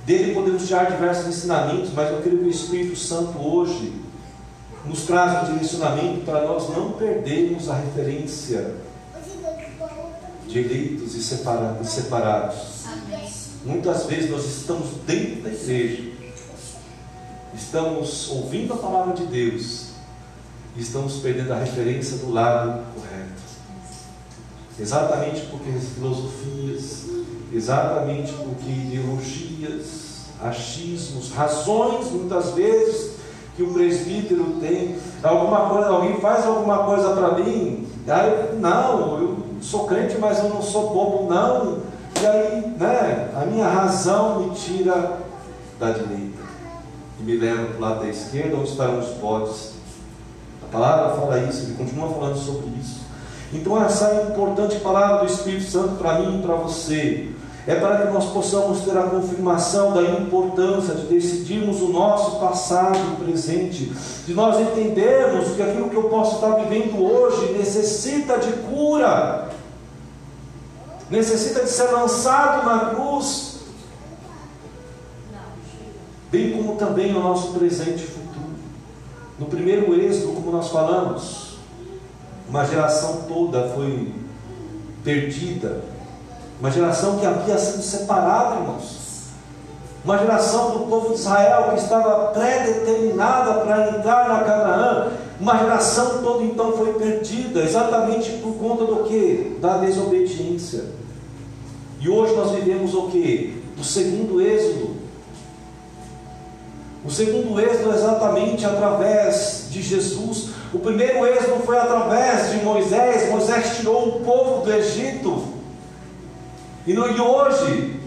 Dele 0.05 0.33
podemos 0.33 0.67
tirar 0.67 0.89
diversos 0.91 1.27
ensinamentos, 1.27 1.91
mas 1.93 2.09
eu 2.09 2.21
creio 2.21 2.39
que 2.39 2.45
o 2.45 2.49
Espírito 2.49 2.95
Santo 2.95 3.37
hoje 3.39 3.93
nos 4.85 5.03
traz 5.03 5.47
um 5.47 5.53
direcionamento 5.53 6.25
para 6.25 6.47
nós 6.47 6.69
não 6.69 6.93
perdermos 6.93 7.69
a 7.69 7.75
referência 7.75 8.75
de 10.47 10.59
eleitos 10.59 11.13
e 11.13 11.23
separados. 11.23 12.85
Muitas 13.63 14.05
vezes 14.05 14.31
nós 14.31 14.45
estamos 14.45 14.89
dentro 15.05 15.43
da 15.43 15.49
igreja, 15.49 16.11
estamos 17.53 18.29
ouvindo 18.29 18.73
a 18.73 18.77
palavra 18.77 19.13
de 19.13 19.25
Deus 19.25 19.89
e 20.75 20.81
estamos 20.81 21.17
perdendo 21.17 21.53
a 21.53 21.59
referência 21.59 22.17
do 22.17 22.31
lado 22.31 22.83
correto. 22.95 23.39
Exatamente 24.79 25.41
porque 25.47 25.71
filosofias, 25.71 27.08
exatamente 27.51 28.31
porque 28.33 28.69
ideologias, 28.69 30.25
achismos, 30.41 31.31
razões 31.31 32.11
muitas 32.11 32.51
vezes 32.51 33.19
que 33.55 33.63
o 33.63 33.73
presbítero 33.73 34.55
tem, 34.61 34.95
alguma 35.21 35.69
coisa, 35.69 35.89
alguém 35.89 36.19
faz 36.21 36.45
alguma 36.45 36.85
coisa 36.85 37.09
para 37.09 37.31
mim, 37.33 37.85
aí 38.07 38.55
não, 38.57 39.19
eu 39.19 39.37
sou 39.61 39.85
crente, 39.85 40.17
mas 40.17 40.39
eu 40.39 40.49
não 40.49 40.61
sou 40.61 40.93
bobo, 40.93 41.29
não. 41.29 41.79
E 42.21 42.25
aí, 42.25 42.67
né, 42.77 43.31
a 43.35 43.45
minha 43.45 43.67
razão 43.67 44.39
me 44.39 44.55
tira 44.55 45.19
da 45.79 45.91
direita 45.91 46.39
e 47.19 47.23
me 47.23 47.37
leva 47.37 47.65
para 47.67 47.77
o 47.77 47.81
lado 47.81 47.99
da 47.99 48.07
esquerda, 48.07 48.55
onde 48.55 48.69
estão 48.69 48.99
os 48.99 49.09
bodes. 49.17 49.73
A 50.63 50.71
palavra 50.71 51.15
fala 51.15 51.39
isso, 51.39 51.63
ele 51.63 51.75
continua 51.75 52.09
falando 52.09 52.37
sobre 52.37 52.67
isso. 52.79 52.98
Então, 53.53 53.83
essa 53.83 54.27
importante 54.29 54.79
palavra 54.79 55.25
do 55.25 55.33
Espírito 55.33 55.63
Santo 55.63 55.95
para 55.95 56.19
mim 56.19 56.39
e 56.39 56.41
para 56.41 56.55
você 56.55 57.29
é 57.67 57.75
para 57.75 58.07
que 58.07 58.13
nós 58.13 58.25
possamos 58.31 58.81
ter 58.81 58.97
a 58.97 59.03
confirmação 59.03 59.93
da 59.93 60.01
importância 60.01 60.95
de 60.95 61.07
decidirmos 61.07 61.81
o 61.81 61.89
nosso 61.89 62.39
passado 62.39 62.97
e 62.97 63.23
presente, 63.23 63.91
de 64.25 64.33
nós 64.33 64.59
entendermos 64.59 65.55
que 65.55 65.61
aquilo 65.61 65.89
que 65.89 65.95
eu 65.95 66.03
posso 66.03 66.35
estar 66.35 66.55
vivendo 66.55 66.99
hoje 66.99 67.53
necessita 67.53 68.39
de 68.39 68.51
cura, 68.53 69.49
necessita 71.09 71.63
de 71.63 71.69
ser 71.69 71.91
lançado 71.91 72.65
na 72.65 72.91
cruz, 72.91 73.59
bem 76.31 76.51
como 76.51 76.75
também 76.75 77.15
o 77.15 77.19
nosso 77.19 77.53
presente 77.53 78.03
e 78.03 78.07
futuro. 78.07 78.49
No 79.37 79.47
primeiro 79.47 79.93
êxodo, 79.93 80.33
como 80.33 80.51
nós 80.51 80.69
falamos, 80.69 81.48
uma 82.49 82.65
geração 82.65 83.23
toda 83.27 83.69
foi 83.69 84.13
perdida 85.03 85.81
uma 86.59 86.69
geração 86.69 87.17
que 87.17 87.25
havia 87.25 87.57
sido 87.57 87.81
separada, 87.81 88.59
irmãos. 88.59 88.99
Uma 90.03 90.17
geração 90.17 90.71
do 90.71 90.79
povo 90.87 91.13
de 91.13 91.19
Israel 91.19 91.69
que 91.69 91.79
estava 91.79 92.31
predeterminada 92.31 93.53
para 93.61 93.97
entrar 93.97 94.27
na 94.27 94.43
Canaã. 94.43 95.11
Uma 95.39 95.57
geração 95.57 96.21
toda 96.21 96.43
então 96.43 96.73
foi 96.73 96.93
perdida, 96.93 97.61
exatamente 97.61 98.31
por 98.41 98.55
conta 98.55 98.85
do 98.85 99.03
que? 99.05 99.57
Da 99.61 99.77
desobediência. 99.77 100.83
E 102.01 102.09
hoje 102.09 102.35
nós 102.35 102.51
vivemos 102.51 102.93
o 102.93 103.03
que? 103.03 103.63
O 103.79 103.83
segundo 103.83 104.41
êxodo. 104.41 104.97
O 107.05 107.09
segundo 107.09 107.57
êxodo 107.57 107.93
é 107.93 107.95
exatamente 107.95 108.65
através 108.65 109.67
de 109.69 109.81
Jesus. 109.81 110.49
O 110.73 110.79
primeiro 110.79 111.25
êxodo 111.25 111.63
foi 111.63 111.77
através 111.77 112.51
de 112.51 112.57
Moisés. 112.63 113.29
Moisés 113.29 113.77
tirou 113.77 114.07
o 114.07 114.19
povo 114.23 114.63
do 114.63 114.71
Egito. 114.71 115.43
E, 116.85 116.97
hoje, 116.97 117.99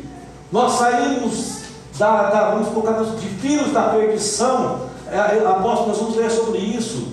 nós 0.50 0.72
saímos 0.72 1.62
da, 1.98 2.30
da, 2.30 2.50
vamos 2.50 2.68
colocar 2.68 3.02
de 3.02 3.28
filhos 3.28 3.72
da 3.72 3.88
perdição. 3.90 4.90
É, 5.10 5.18
apóstolo, 5.46 5.88
nós 5.88 5.98
vamos 5.98 6.16
ler 6.16 6.30
sobre 6.30 6.58
isso. 6.58 7.12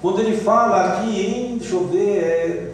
Quando 0.00 0.20
ele 0.20 0.36
fala 0.36 0.94
aqui 0.94 1.20
em, 1.20 1.58
deixa 1.58 1.74
eu 1.74 1.86
ver, 1.86 2.18
é, 2.18 2.72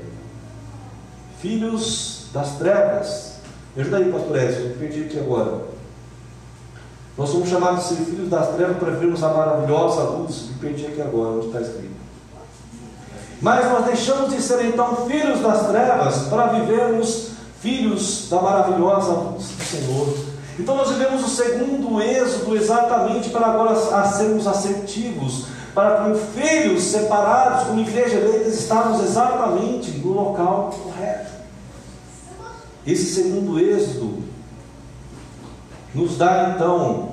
filhos 1.40 2.26
das 2.32 2.58
trevas. 2.58 3.38
Me 3.76 3.82
ajuda 3.82 3.98
aí, 3.98 4.12
pastor 4.12 4.36
Edson, 4.38 4.60
eu 4.60 4.76
perdi 4.78 5.04
aqui 5.04 5.18
agora. 5.18 5.60
Nós 7.16 7.30
somos 7.30 7.48
chamados 7.48 7.88
de 7.88 7.96
ser 7.96 8.04
filhos 8.04 8.28
das 8.28 8.54
trevas 8.54 8.76
para 8.76 8.90
vermos 8.92 9.22
a 9.22 9.28
maravilhosa 9.28 10.02
luz. 10.02 10.48
Me 10.48 10.54
perdi 10.60 10.86
aqui 10.86 11.00
agora, 11.00 11.30
onde 11.30 11.46
está 11.46 11.60
escrito. 11.60 11.87
Mas 13.40 13.66
nós 13.66 13.84
deixamos 13.86 14.34
de 14.34 14.42
ser 14.42 14.64
então 14.64 15.06
filhos 15.06 15.40
das 15.40 15.68
trevas 15.68 16.28
para 16.28 16.46
vivermos 16.48 17.28
filhos 17.60 18.28
da 18.28 18.40
maravilhosa 18.40 19.12
luz 19.12 19.44
do 19.48 19.64
Senhor. 19.64 20.16
Então 20.58 20.76
nós 20.76 20.90
vivemos 20.90 21.24
o 21.24 21.28
segundo 21.28 22.00
êxodo 22.02 22.56
exatamente 22.56 23.30
para 23.30 23.46
agora 23.46 23.76
sermos 24.10 24.46
assertivos, 24.46 25.46
para 25.72 26.02
como 26.02 26.16
filhos 26.16 26.82
separados, 26.82 27.68
como 27.68 27.80
igreja 27.80 28.16
eleita, 28.16 28.48
estarmos 28.48 29.02
exatamente 29.04 29.90
no 29.98 30.12
local 30.12 30.70
correto. 30.82 31.30
Esse 32.84 33.14
segundo 33.14 33.60
êxodo 33.60 34.24
nos 35.94 36.18
dá 36.18 36.54
então 36.54 37.10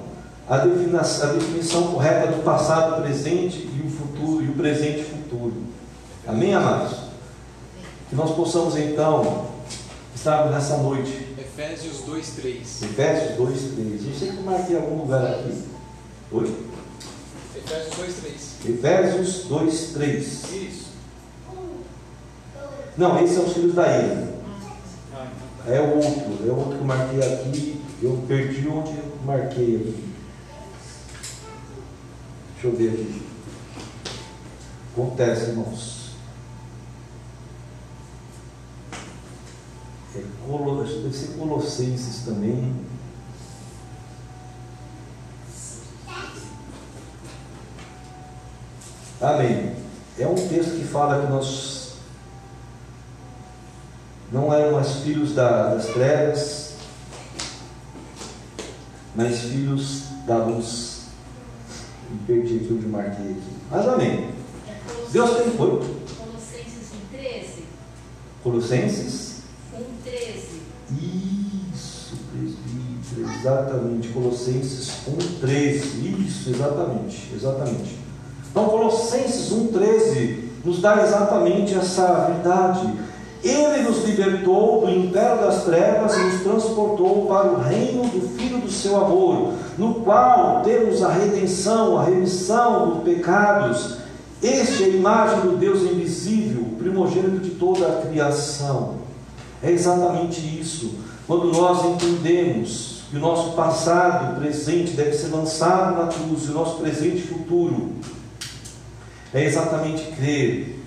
a 0.49 0.57
definição, 0.57 1.29
a 1.29 1.33
definição 1.33 1.83
correta 1.83 2.27
do 2.27 2.43
passado, 2.43 3.01
presente 3.01 3.57
e 3.57 3.83
o 3.85 3.89
futuro, 3.89 4.43
e 4.43 4.49
o 4.49 4.53
presente 4.53 5.03
futuro. 5.03 5.64
Amém, 6.27 6.55
amados? 6.55 6.97
Que 8.09 8.15
nós 8.15 8.35
possamos 8.35 8.75
então 8.75 9.47
estarmos 10.15 10.51
nessa 10.51 10.77
noite. 10.77 11.35
Efésios 11.37 12.01
2:3. 12.01 12.81
Efésios 12.81 13.37
2:3. 13.37 14.07
Eu 14.07 14.13
sei 14.13 14.31
que 14.31 14.37
eu 14.37 14.43
marquei 14.43 14.75
em 14.75 14.79
algum 14.79 15.03
lugar 15.03 15.23
aqui. 15.23 15.63
Oi? 16.31 16.55
Efésios 17.55 17.95
2:3. 17.95 18.69
Efésios 18.69 19.45
2:3. 19.45 20.51
Isso. 20.51 20.85
Não, 22.97 23.23
esse 23.23 23.35
é 23.35 23.39
os 23.41 23.53
filhos 23.53 23.75
da 23.75 23.85
ilha. 23.85 24.35
É 25.67 25.79
o 25.79 25.95
outro, 25.95 26.47
é 26.47 26.51
o 26.51 26.57
outro 26.57 26.75
que 26.75 26.81
eu 26.81 26.85
marquei 26.85 27.19
aqui. 27.19 27.81
Eu 28.01 28.23
perdi 28.27 28.67
onde 28.67 28.97
eu 28.97 29.17
marquei 29.23 29.75
aqui. 29.75 30.13
Deixa 32.53 32.67
eu 32.67 32.75
ver 32.75 32.89
aqui. 32.89 33.21
Acontece, 34.93 35.49
irmãos. 35.49 35.94
É, 40.15 41.01
deve 41.01 41.13
ser 41.13 41.37
Colossenses 41.37 42.23
também. 42.25 42.73
Amém. 49.21 49.75
É 50.17 50.27
um 50.27 50.35
texto 50.35 50.77
que 50.77 50.85
fala 50.85 51.25
que 51.25 51.31
nós 51.31 51.95
não 54.31 54.53
éramos 54.53 55.01
filhos 55.01 55.33
da, 55.33 55.73
das 55.73 55.87
trevas, 55.87 56.75
mas 59.15 59.39
filhos 59.39 60.03
da 60.25 60.37
luz. 60.37 61.05
Me 62.09 62.19
perdi 62.27 62.57
aqui 62.57 62.73
onde 62.73 62.87
marquei 62.87 63.31
aqui. 63.31 63.57
Mas 63.71 63.87
amém. 63.87 64.29
É 64.67 64.75
Deus 65.11 65.37
tem 65.37 65.51
foi. 65.51 65.69
Colossenses 65.69 66.91
1,13. 67.13 67.63
Colossenses 68.43 69.31
1,13. 69.31 69.34
Isso, 71.01 72.15
presbítero, 72.31 73.39
exatamente. 73.39 74.07
Colossenses 74.09 74.91
1,13. 75.07 76.25
Isso, 76.25 76.49
exatamente, 76.49 77.31
exatamente. 77.33 77.99
Então, 78.51 78.65
Colossenses 78.65 79.51
1,13 79.51 80.45
nos 80.63 80.81
dá 80.81 81.03
exatamente 81.03 81.75
essa 81.75 82.25
verdade. 82.25 82.93
Ele 83.43 83.83
nos 83.83 84.03
libertou 84.05 84.81
do 84.81 84.89
império 84.89 85.41
das 85.41 85.65
trevas 85.65 86.17
e 86.17 86.19
nos 86.21 86.41
transportou 86.41 87.27
para 87.27 87.51
o 87.51 87.59
reino 87.61 88.03
do 88.03 88.27
Filho 88.29 88.57
do 88.57 88.71
seu 88.71 88.97
amor, 88.97 89.53
no 89.77 89.95
qual 89.95 90.61
temos 90.63 91.03
a 91.03 91.11
redenção, 91.11 91.99
a 91.99 92.05
remissão 92.05 92.89
dos 92.89 93.03
pecados. 93.03 93.97
Este 94.41 94.83
é 94.83 94.85
a 94.87 94.89
imagem 94.89 95.41
do 95.41 95.57
Deus 95.57 95.83
invisível, 95.83 96.65
primogênito 96.79 97.39
de 97.39 97.51
toda 97.51 97.87
a 97.87 98.01
criação. 98.01 99.04
É 99.65 99.71
exatamente 99.71 100.39
isso. 100.61 100.93
Quando 101.25 101.51
nós 101.51 101.83
entendemos 101.83 103.01
que 103.09 103.17
o 103.17 103.19
nosso 103.19 103.53
passado, 103.53 104.39
presente, 104.39 104.91
deve 104.91 105.13
ser 105.13 105.29
lançado 105.29 105.99
na 105.99 106.07
cruz, 106.07 106.43
e 106.45 106.51
o 106.51 106.53
nosso 106.53 106.75
presente 106.75 107.17
e 107.17 107.27
futuro 107.27 107.93
é 109.33 109.43
exatamente 109.43 110.03
crer 110.15 110.79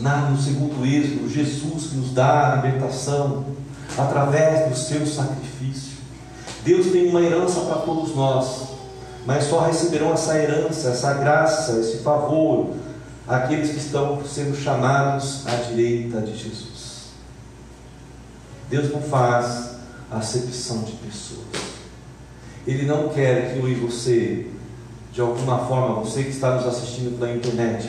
na, 0.00 0.30
no 0.30 0.36
segundo 0.36 0.84
êxodo, 0.84 1.28
Jesus 1.28 1.90
que 1.90 1.96
nos 1.96 2.12
dá 2.12 2.54
a 2.54 2.56
libertação 2.56 3.44
através 3.96 4.68
do 4.68 4.76
seu 4.76 5.06
sacrifício. 5.06 5.98
Deus 6.64 6.88
tem 6.88 7.08
uma 7.08 7.20
herança 7.20 7.60
para 7.60 7.82
todos 7.82 8.16
nós, 8.16 8.68
mas 9.24 9.44
só 9.44 9.60
receberão 9.60 10.12
essa 10.12 10.36
herança, 10.36 10.88
essa 10.88 11.14
graça, 11.14 11.78
esse 11.78 11.98
favor, 11.98 12.70
aqueles 13.28 13.70
que 13.70 13.78
estão 13.78 14.20
sendo 14.24 14.56
chamados 14.56 15.46
à 15.46 15.54
direita 15.54 16.20
de 16.20 16.36
Jesus. 16.36 16.71
Deus 18.72 18.90
não 18.90 19.02
faz 19.02 19.72
acepção 20.10 20.82
de 20.82 20.92
pessoas. 20.92 21.46
Ele 22.66 22.86
não 22.86 23.10
quer 23.10 23.52
que 23.52 23.58
eu 23.58 23.68
e 23.68 23.74
você 23.74 24.46
de 25.12 25.20
alguma 25.20 25.58
forma, 25.66 26.00
você 26.00 26.22
que 26.22 26.30
está 26.30 26.54
nos 26.54 26.66
assistindo 26.66 27.18
pela 27.18 27.34
internet, 27.34 27.86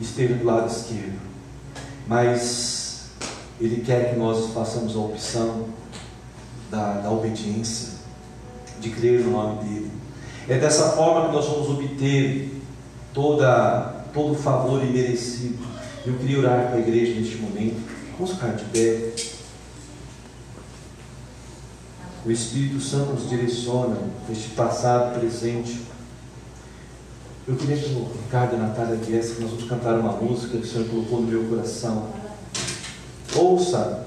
esteja 0.00 0.32
do 0.32 0.44
lado 0.46 0.66
esquerdo. 0.66 1.20
Mas 2.06 3.10
Ele 3.60 3.82
quer 3.84 4.10
que 4.10 4.18
nós 4.18 4.50
façamos 4.54 4.96
a 4.96 4.98
opção 4.98 5.66
da, 6.70 7.00
da 7.00 7.10
obediência, 7.10 7.90
de 8.80 8.88
crer 8.88 9.20
no 9.20 9.32
nome 9.32 9.62
dEle. 9.62 9.90
É 10.48 10.58
dessa 10.58 10.92
forma 10.92 11.28
que 11.28 11.34
nós 11.34 11.46
vamos 11.46 11.68
obter 11.68 12.62
toda, 13.12 14.04
todo 14.14 14.32
o 14.32 14.34
favor 14.34 14.82
imerecido. 14.82 15.58
Eu 16.06 16.14
queria 16.14 16.38
orar 16.38 16.70
com 16.70 16.76
a 16.76 16.80
igreja 16.80 17.20
neste 17.20 17.36
momento. 17.36 17.76
Vamos 18.18 18.32
ficar 18.32 18.52
de 18.52 18.64
pé. 18.64 19.33
O 22.24 22.30
Espírito 22.30 22.80
Santo 22.80 23.12
nos 23.12 23.28
direciona 23.28 23.96
neste 24.28 24.50
passado, 24.50 25.18
presente 25.18 25.84
eu 27.46 27.56
queria 27.56 27.76
que 27.76 27.90
o 27.90 28.10
Ricardo 28.24 28.54
e 28.54 28.56
a 28.56 28.68
Natália 28.68 28.96
viessem, 28.96 29.40
nós 29.40 29.50
vamos 29.50 29.68
cantar 29.68 29.98
uma 29.98 30.12
música 30.12 30.56
que 30.56 30.64
o 30.64 30.66
Senhor 30.66 30.88
colocou 30.88 31.20
no 31.20 31.26
meu 31.26 31.44
coração. 31.44 32.08
Ouça 33.36 34.06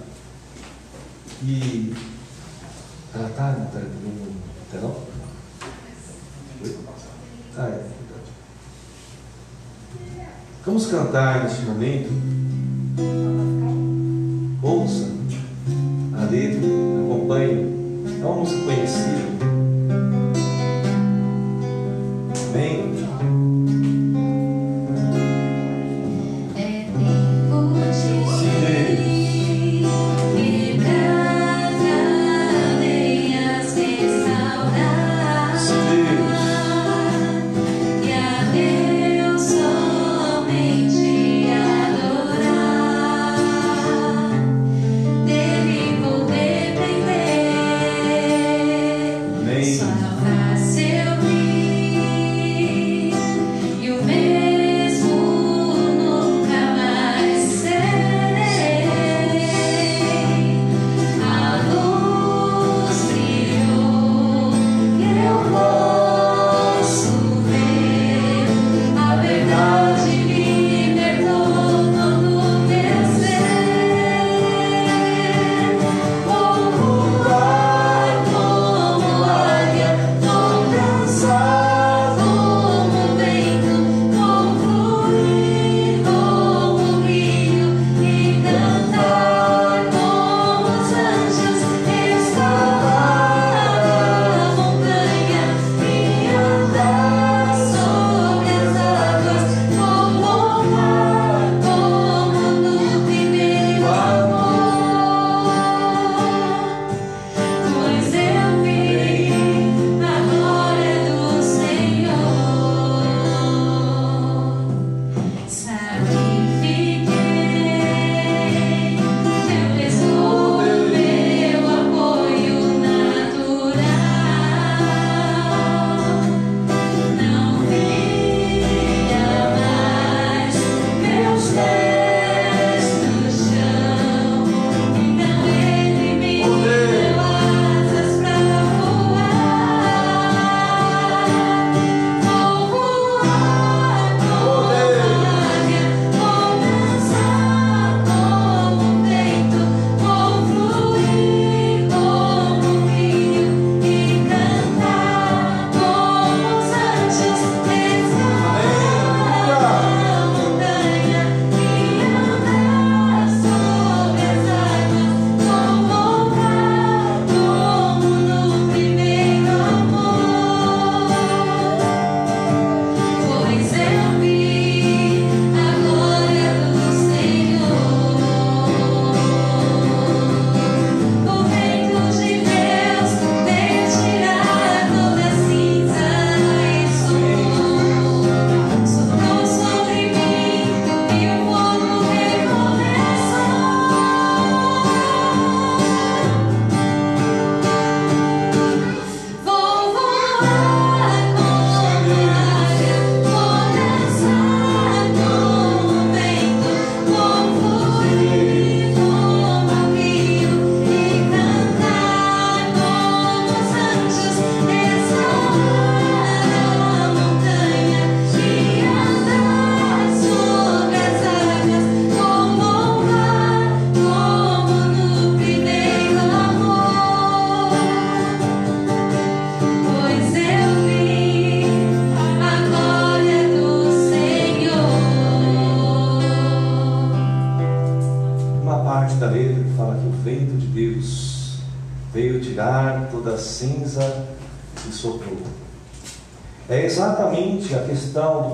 e. 1.43 1.93
Ela 3.13 3.29
está, 3.29 3.51
Natália, 3.51 3.89
no 3.89 4.35
telão? 4.71 4.95
Ah, 7.55 7.65
é 7.65 7.69
verdade. 7.69 8.31
Vamos 10.65 10.87
cantar 10.87 11.43
neste 11.43 11.61
momento. 11.61 12.09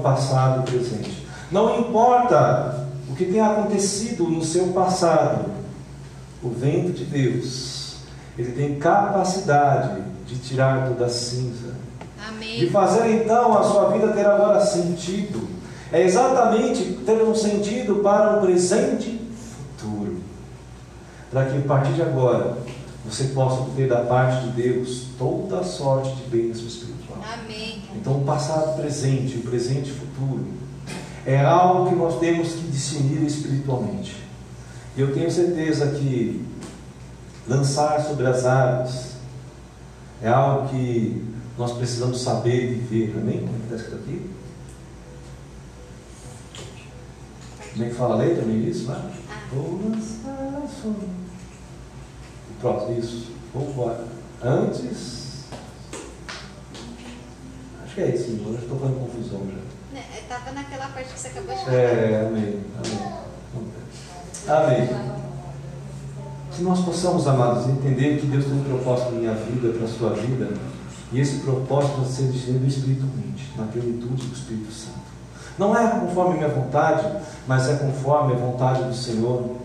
Passado 0.03 0.61
e 0.61 0.71
presente. 0.71 1.25
Não 1.51 1.79
importa 1.79 2.87
o 3.09 3.15
que 3.15 3.25
tenha 3.25 3.47
acontecido 3.47 4.25
no 4.25 4.43
seu 4.43 4.67
passado, 4.67 5.45
o 6.43 6.49
vento 6.49 6.91
de 6.91 7.05
Deus, 7.05 7.95
ele 8.37 8.51
tem 8.51 8.75
capacidade 8.75 10.01
de 10.27 10.37
tirar 10.37 10.87
toda 10.87 11.05
a 11.05 11.09
cinza. 11.09 11.73
Amém. 12.27 12.59
De 12.59 12.69
fazer 12.69 13.23
então 13.23 13.57
a 13.57 13.63
sua 13.63 13.89
vida 13.91 14.09
ter 14.09 14.25
agora 14.25 14.59
sentido. 14.59 15.47
É 15.91 16.01
exatamente 16.01 16.83
ter 17.05 17.21
um 17.21 17.35
sentido 17.35 17.97
para 17.97 18.37
o 18.37 18.41
presente 18.41 19.09
e 19.09 19.33
futuro. 19.77 20.17
Para 21.31 21.45
que 21.45 21.57
a 21.57 21.61
partir 21.61 21.93
de 21.93 22.01
agora 22.01 22.57
você 23.05 23.25
possa 23.25 23.69
ter 23.75 23.87
da 23.87 24.01
parte 24.01 24.47
de 24.47 24.61
Deus 24.61 25.07
toda 25.17 25.59
a 25.59 25.63
sorte 25.63 26.15
de 26.15 26.23
bênção 26.23 26.65
espiritual. 26.65 26.82
Amém. 26.82 26.82
Então, 28.03 28.17
o 28.17 28.25
passado, 28.25 28.75
presente, 28.75 29.37
o 29.37 29.43
presente 29.43 29.91
e 29.91 29.93
futuro 29.93 30.45
é 31.25 31.39
algo 31.39 31.87
que 31.87 31.95
nós 31.95 32.19
temos 32.19 32.49
que 32.49 32.67
discernir 32.67 33.25
espiritualmente. 33.25 34.17
E 34.97 34.99
eu 34.99 35.13
tenho 35.13 35.31
certeza 35.31 35.87
que 35.91 36.45
lançar 37.47 38.01
sobre 38.01 38.27
as 38.27 38.45
águas 38.45 39.13
é 40.21 40.27
algo 40.27 40.67
que 40.67 41.25
nós 41.57 41.71
precisamos 41.71 42.19
saber 42.19 42.73
e 42.73 42.75
viver. 42.75 43.17
Amém? 43.17 43.39
Como 43.39 43.55
é 43.55 43.59
que 43.59 43.73
está 43.73 43.75
escrito 43.77 43.95
aqui? 44.01 44.29
Como 47.71 47.85
é 47.85 47.87
que 47.87 47.95
fala 47.95 48.15
a 48.15 48.17
letra 48.17 48.43
no 48.43 48.51
início? 48.51 48.89
Né? 48.89 49.13
Vou 49.49 49.79
lançar 49.81 50.61
sobre. 50.81 51.07
Pronto, 52.59 52.99
isso. 52.99 53.31
Vamos 53.53 53.69
embora. 53.69 54.03
Antes. 54.43 55.32
Acho 57.93 58.01
que 58.01 58.01
é 58.01 58.15
isso. 58.15 58.41
Eu 58.43 58.55
estou 58.55 58.79
fazendo 58.79 58.99
confusão 59.01 59.41
já. 59.51 60.19
Estava 60.19 60.51
né, 60.51 60.63
naquela 60.63 60.87
parte 60.87 61.13
que 61.13 61.19
você 61.19 61.27
acabou 61.27 61.55
de 61.55 61.63
falar. 61.63 61.77
É, 61.77 62.25
amém. 62.25 62.59
Amém. 64.47 64.87
Amém. 64.87 64.89
Que 66.51 66.63
nós 66.63 66.79
possamos, 66.83 67.27
amados, 67.27 67.69
entender 67.69 68.19
que 68.19 68.25
Deus 68.25 68.45
tem 68.45 68.53
um 68.55 68.63
propósito 68.63 69.11
na 69.11 69.19
minha 69.19 69.33
vida, 69.35 69.77
para 69.77 69.85
a 69.85 69.87
sua 69.87 70.09
vida, 70.13 70.49
e 71.11 71.19
esse 71.19 71.41
propósito 71.41 72.01
vai 72.01 72.09
ser 72.09 72.23
definido 72.23 72.65
espiritualmente, 72.65 73.51
na 73.55 73.65
plenitude 73.65 74.25
do 74.25 74.33
Espírito 74.33 74.71
Santo. 74.71 74.97
Não 75.59 75.77
é 75.77 75.87
conforme 75.99 76.33
a 76.33 76.37
minha 76.37 76.49
vontade, 76.49 77.07
mas 77.47 77.69
é 77.69 77.75
conforme 77.75 78.33
a 78.33 78.37
vontade 78.37 78.85
do 78.85 78.95
Senhor. 78.95 79.55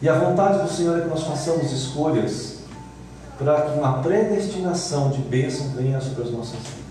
E 0.00 0.08
a 0.08 0.18
vontade 0.18 0.62
do 0.62 0.70
Senhor 0.70 0.98
é 0.98 1.02
que 1.02 1.08
nós 1.08 1.22
façamos 1.22 1.70
escolhas 1.70 2.60
para 3.36 3.60
que 3.60 3.78
uma 3.78 4.02
predestinação 4.02 5.10
de 5.10 5.18
bênção 5.20 5.68
venha 5.76 6.00
sobre 6.00 6.22
as 6.22 6.30
nossas 6.30 6.58
vidas. 6.58 6.81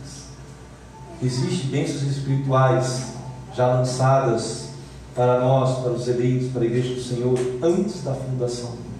Existem 1.23 1.69
bênçãos 1.69 2.17
espirituais 2.17 3.13
já 3.55 3.67
lançadas 3.67 4.69
para 5.13 5.39
nós, 5.39 5.79
para 5.79 5.91
os 5.91 6.07
eleitos, 6.07 6.51
para 6.51 6.63
a 6.63 6.65
igreja 6.65 6.95
do 6.95 7.01
Senhor, 7.01 7.37
antes 7.61 8.03
da 8.03 8.13
fundação 8.13 8.71
do 8.71 8.77
mundo. 8.77 8.91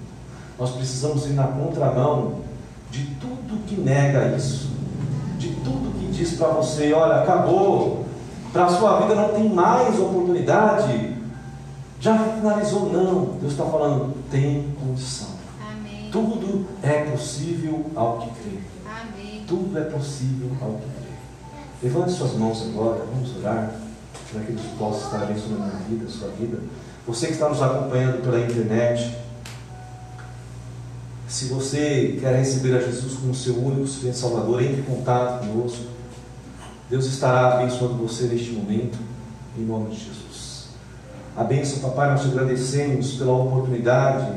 Nós 0.60 0.72
precisamos 0.72 1.26
ir 1.26 1.34
na 1.34 1.48
contramão 1.48 2.42
de 2.92 3.06
tudo 3.16 3.66
que 3.66 3.76
nega 3.76 4.36
isso, 4.36 4.70
de 5.40 5.50
tudo 5.56 5.98
que 6.00 6.12
diz 6.12 6.34
para 6.34 6.50
você: 6.50 6.94
olha, 6.94 7.24
acabou, 7.24 8.06
para 8.54 8.66
a 8.66 8.70
sua 8.70 9.00
vida 9.00 9.16
não 9.16 9.30
tem 9.30 9.50
mais 9.50 9.98
oportunidade, 10.00 11.16
já 12.00 12.18
finalizou, 12.18 12.92
não. 12.92 13.38
Deus 13.40 13.54
está 13.54 13.66
falando, 13.66 14.14
tem 14.30 14.76
condição. 14.80 15.30
Amém. 15.72 16.10
Tudo 16.12 16.68
é 16.84 17.06
possível 17.06 17.86
ao 17.96 18.20
que 18.20 18.30
crê. 18.42 18.60
Amém. 18.86 19.44
Tudo 19.48 19.80
é 19.80 19.84
possível 19.86 20.52
ao 20.62 20.74
que 20.74 20.82
crê. 20.82 21.01
Levante 21.84 22.12
suas 22.12 22.34
mãos 22.34 22.62
agora, 22.64 23.06
vamos 23.12 23.36
orar 23.38 23.74
para 24.32 24.42
que 24.42 24.52
Deus 24.52 24.68
possa 24.78 25.06
estar 25.06 25.24
abençoando 25.24 25.64
a 25.64 25.66
minha 25.66 25.80
vida, 25.90 26.06
a 26.06 26.10
sua 26.10 26.28
vida. 26.30 26.60
Você 27.08 27.28
que 27.28 27.34
está 27.34 27.50
nos 27.50 27.62
acompanhando 27.62 28.22
pela 28.22 28.40
internet, 28.40 29.18
se 31.28 31.46
você 31.46 32.18
quer 32.20 32.36
receber 32.36 32.78
a 32.78 32.82
Jesus 32.82 33.14
como 33.14 33.34
seu 33.34 33.58
único 33.58 33.88
suficiente 33.88 34.18
Salvador, 34.18 34.62
entre 34.62 34.82
em 34.82 34.84
contato 34.84 35.48
conosco. 35.48 35.86
Deus 36.90 37.06
estará 37.06 37.54
abençoando 37.54 37.96
você 37.96 38.26
neste 38.26 38.52
momento, 38.52 38.98
em 39.58 39.62
nome 39.62 39.92
de 39.92 39.96
Jesus. 39.96 40.68
A 41.38 41.44
bênção, 41.46 41.80
papai, 41.80 42.12
nós 42.12 42.22
te 42.22 42.28
agradecemos 42.28 43.14
pela 43.14 43.32
oportunidade 43.32 44.34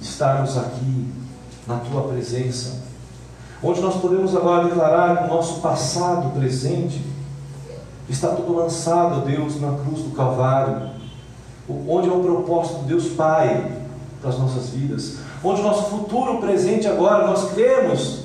de 0.00 0.06
estarmos 0.06 0.56
aqui 0.56 1.12
na 1.66 1.76
tua 1.76 2.08
presença, 2.08 2.82
onde 3.62 3.80
nós 3.80 3.96
podemos 3.96 4.34
agora 4.34 4.64
declarar 4.64 5.18
que 5.18 5.24
o 5.24 5.34
nosso 5.34 5.60
passado, 5.60 6.30
presente, 6.38 7.00
está 8.08 8.28
tudo 8.28 8.56
lançado, 8.56 9.24
Deus, 9.24 9.60
na 9.60 9.72
cruz 9.72 10.02
do 10.02 10.14
Calvário, 10.16 10.90
onde 11.86 12.08
é 12.08 12.12
o 12.12 12.20
propósito 12.20 12.80
de 12.80 12.86
Deus 12.86 13.08
Pai 13.08 13.70
para 14.20 14.30
as 14.30 14.38
nossas 14.38 14.70
vidas, 14.70 15.18
onde 15.44 15.60
o 15.60 15.64
nosso 15.64 15.90
futuro 15.90 16.38
presente 16.38 16.86
agora, 16.86 17.26
nós 17.26 17.52
cremos 17.52 18.24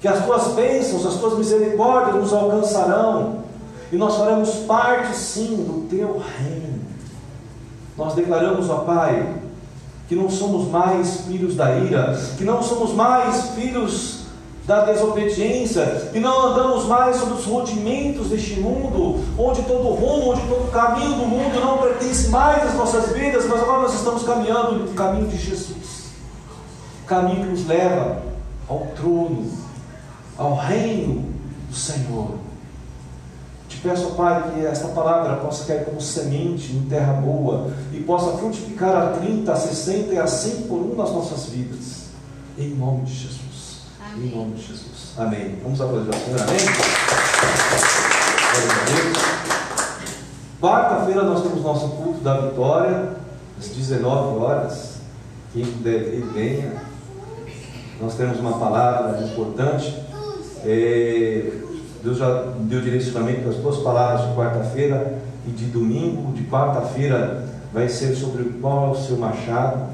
que 0.00 0.08
as 0.08 0.24
tuas 0.24 0.48
bênçãos, 0.48 1.06
as 1.06 1.14
tuas 1.14 1.38
misericórdias 1.38 2.16
nos 2.16 2.32
alcançarão, 2.32 3.42
e 3.90 3.96
nós 3.96 4.16
faremos 4.16 4.50
parte 4.66 5.16
sim 5.16 5.56
do 5.56 5.86
teu 5.88 6.20
reino. 6.38 6.80
Nós 7.96 8.14
declaramos, 8.14 8.68
ó 8.68 8.78
Pai, 8.78 9.34
que 10.08 10.16
não 10.16 10.28
somos 10.28 10.68
mais 10.68 11.22
filhos 11.22 11.54
da 11.54 11.78
ira, 11.78 12.18
que 12.36 12.44
não 12.44 12.62
somos 12.62 12.92
mais 12.94 13.50
filhos 13.50 14.21
da 14.66 14.84
desobediência, 14.84 16.10
que 16.12 16.20
não 16.20 16.46
andamos 16.46 16.84
mais 16.86 17.16
sobre 17.16 17.34
os 17.34 17.44
rudimentos 17.44 18.28
deste 18.28 18.60
mundo, 18.60 19.24
onde 19.36 19.62
todo 19.62 19.88
rumo, 19.88 20.32
onde 20.32 20.42
todo 20.42 20.70
caminho 20.70 21.16
do 21.16 21.26
mundo 21.26 21.60
não 21.60 21.78
pertence 21.78 22.28
mais 22.28 22.62
às 22.64 22.74
nossas 22.74 23.12
vidas, 23.12 23.44
mas 23.46 23.60
agora 23.60 23.82
nós 23.82 23.94
estamos 23.94 24.22
caminhando 24.22 24.74
no 24.74 24.94
caminho 24.94 25.26
de 25.26 25.36
Jesus 25.36 25.82
caminho 27.12 27.44
que 27.44 27.50
nos 27.50 27.66
leva 27.66 28.22
ao 28.66 28.86
trono, 28.96 29.50
ao 30.38 30.56
reino 30.56 31.30
do 31.68 31.74
Senhor. 31.74 32.38
Te 33.68 33.76
peço, 33.78 34.12
Pai, 34.12 34.52
que 34.52 34.64
esta 34.64 34.88
palavra 34.88 35.36
possa 35.36 35.64
cair 35.64 35.84
como 35.84 36.00
semente 36.00 36.72
em 36.72 36.86
terra 36.86 37.12
boa 37.14 37.70
e 37.92 38.00
possa 38.00 38.38
frutificar 38.38 38.94
a 38.94 39.06
30, 39.18 39.52
a 39.52 39.56
60 39.56 40.14
e 40.14 40.18
a 40.18 40.26
100 40.26 40.62
por 40.62 40.76
um 40.76 40.94
nas 40.94 41.10
nossas 41.10 41.46
vidas. 41.46 42.02
Em 42.58 42.70
nome 42.70 43.02
de 43.02 43.14
Jesus. 43.14 43.41
Amém. 44.12 44.28
Em 44.28 44.36
nome 44.36 44.54
de 44.54 44.62
Jesus. 44.62 45.14
Amém. 45.16 45.58
Vamos 45.62 45.80
aplaudir 45.80 46.14
ao 46.14 46.20
Senhor. 46.20 46.40
Amém? 46.42 46.58
Quarta-feira 50.60 51.22
nós 51.22 51.42
temos 51.42 51.62
nosso 51.62 51.88
culto 51.88 52.20
da 52.20 52.42
vitória, 52.42 53.16
às 53.58 53.68
19 53.68 54.38
horas. 54.38 54.98
Quem 55.52 55.64
puder 55.64 56.10
vir, 56.10 56.24
venha. 56.26 56.82
Nós 58.00 58.14
temos 58.14 58.38
uma 58.38 58.58
palavra 58.58 59.24
importante. 59.24 59.98
É, 60.64 61.50
Deus 62.04 62.18
já 62.18 62.52
deu 62.58 62.82
direcionamento 62.82 63.40
para 63.40 63.50
as 63.50 63.56
duas 63.56 63.78
palavras 63.78 64.28
de 64.28 64.34
quarta-feira 64.36 65.18
e 65.46 65.50
de 65.50 65.66
domingo. 65.66 66.32
De 66.32 66.44
quarta-feira 66.44 67.48
vai 67.72 67.88
ser 67.88 68.14
sobre 68.14 68.44
qual 68.60 68.88
é 68.88 68.90
o 68.90 68.94
seu 68.94 69.16
machado. 69.16 69.90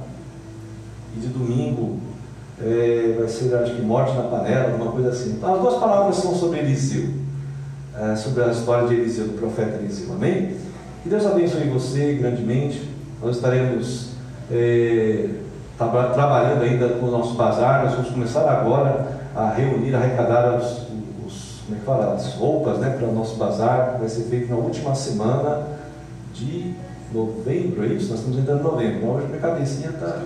E 1.16 1.20
de 1.20 1.28
domingo 1.28 2.07
é, 2.62 3.16
vai 3.18 3.28
ser, 3.28 3.54
acho 3.54 3.74
que, 3.74 3.82
morte 3.82 4.14
na 4.14 4.22
panela, 4.22 4.72
alguma 4.72 4.92
coisa 4.92 5.10
assim. 5.10 5.30
Então, 5.30 5.54
as 5.54 5.60
duas 5.60 5.76
palavras 5.76 6.16
são 6.16 6.34
sobre 6.34 6.60
Eliseu. 6.60 7.08
É, 7.96 8.14
sobre 8.16 8.44
a 8.44 8.48
história 8.48 8.86
de 8.88 8.94
Eliseu, 8.94 9.26
do 9.28 9.38
profeta 9.38 9.76
Eliseu. 9.76 10.12
Amém? 10.12 10.56
Que 11.02 11.08
Deus 11.08 11.26
abençoe 11.26 11.68
você 11.68 12.14
grandemente. 12.14 12.88
Nós 13.22 13.36
estaremos. 13.36 14.08
É, 14.50 15.28
trabalhando 15.78 16.62
ainda 16.62 16.88
com 16.88 17.06
o 17.06 17.10
nosso 17.10 17.34
bazar, 17.34 17.84
nós 17.84 17.94
vamos 17.94 18.10
começar 18.10 18.48
agora 18.50 19.06
a 19.34 19.50
reunir, 19.50 19.94
a 19.94 19.98
arrecadar 19.98 20.56
os, 20.56 20.88
os 21.24 21.60
como 21.64 21.76
é 21.76 21.78
que 21.78 21.86
fala, 21.86 22.14
as 22.14 22.34
roupas 22.34 22.78
né, 22.78 22.96
para 22.98 23.06
o 23.06 23.14
nosso 23.14 23.36
bazar, 23.36 23.92
que 23.92 24.00
vai 24.00 24.08
ser 24.08 24.22
feito 24.22 24.50
na 24.50 24.56
última 24.56 24.94
semana 24.94 25.68
de 26.34 26.74
novembro, 27.12 27.84
é 27.84 27.88
isso? 27.88 28.10
Nós 28.10 28.18
estamos 28.18 28.38
entrando 28.38 28.60
em 28.60 28.64
novembro, 28.64 29.08
hoje 29.08 29.26
minha 29.26 29.38
cabecinha 29.38 29.90
está. 29.90 30.20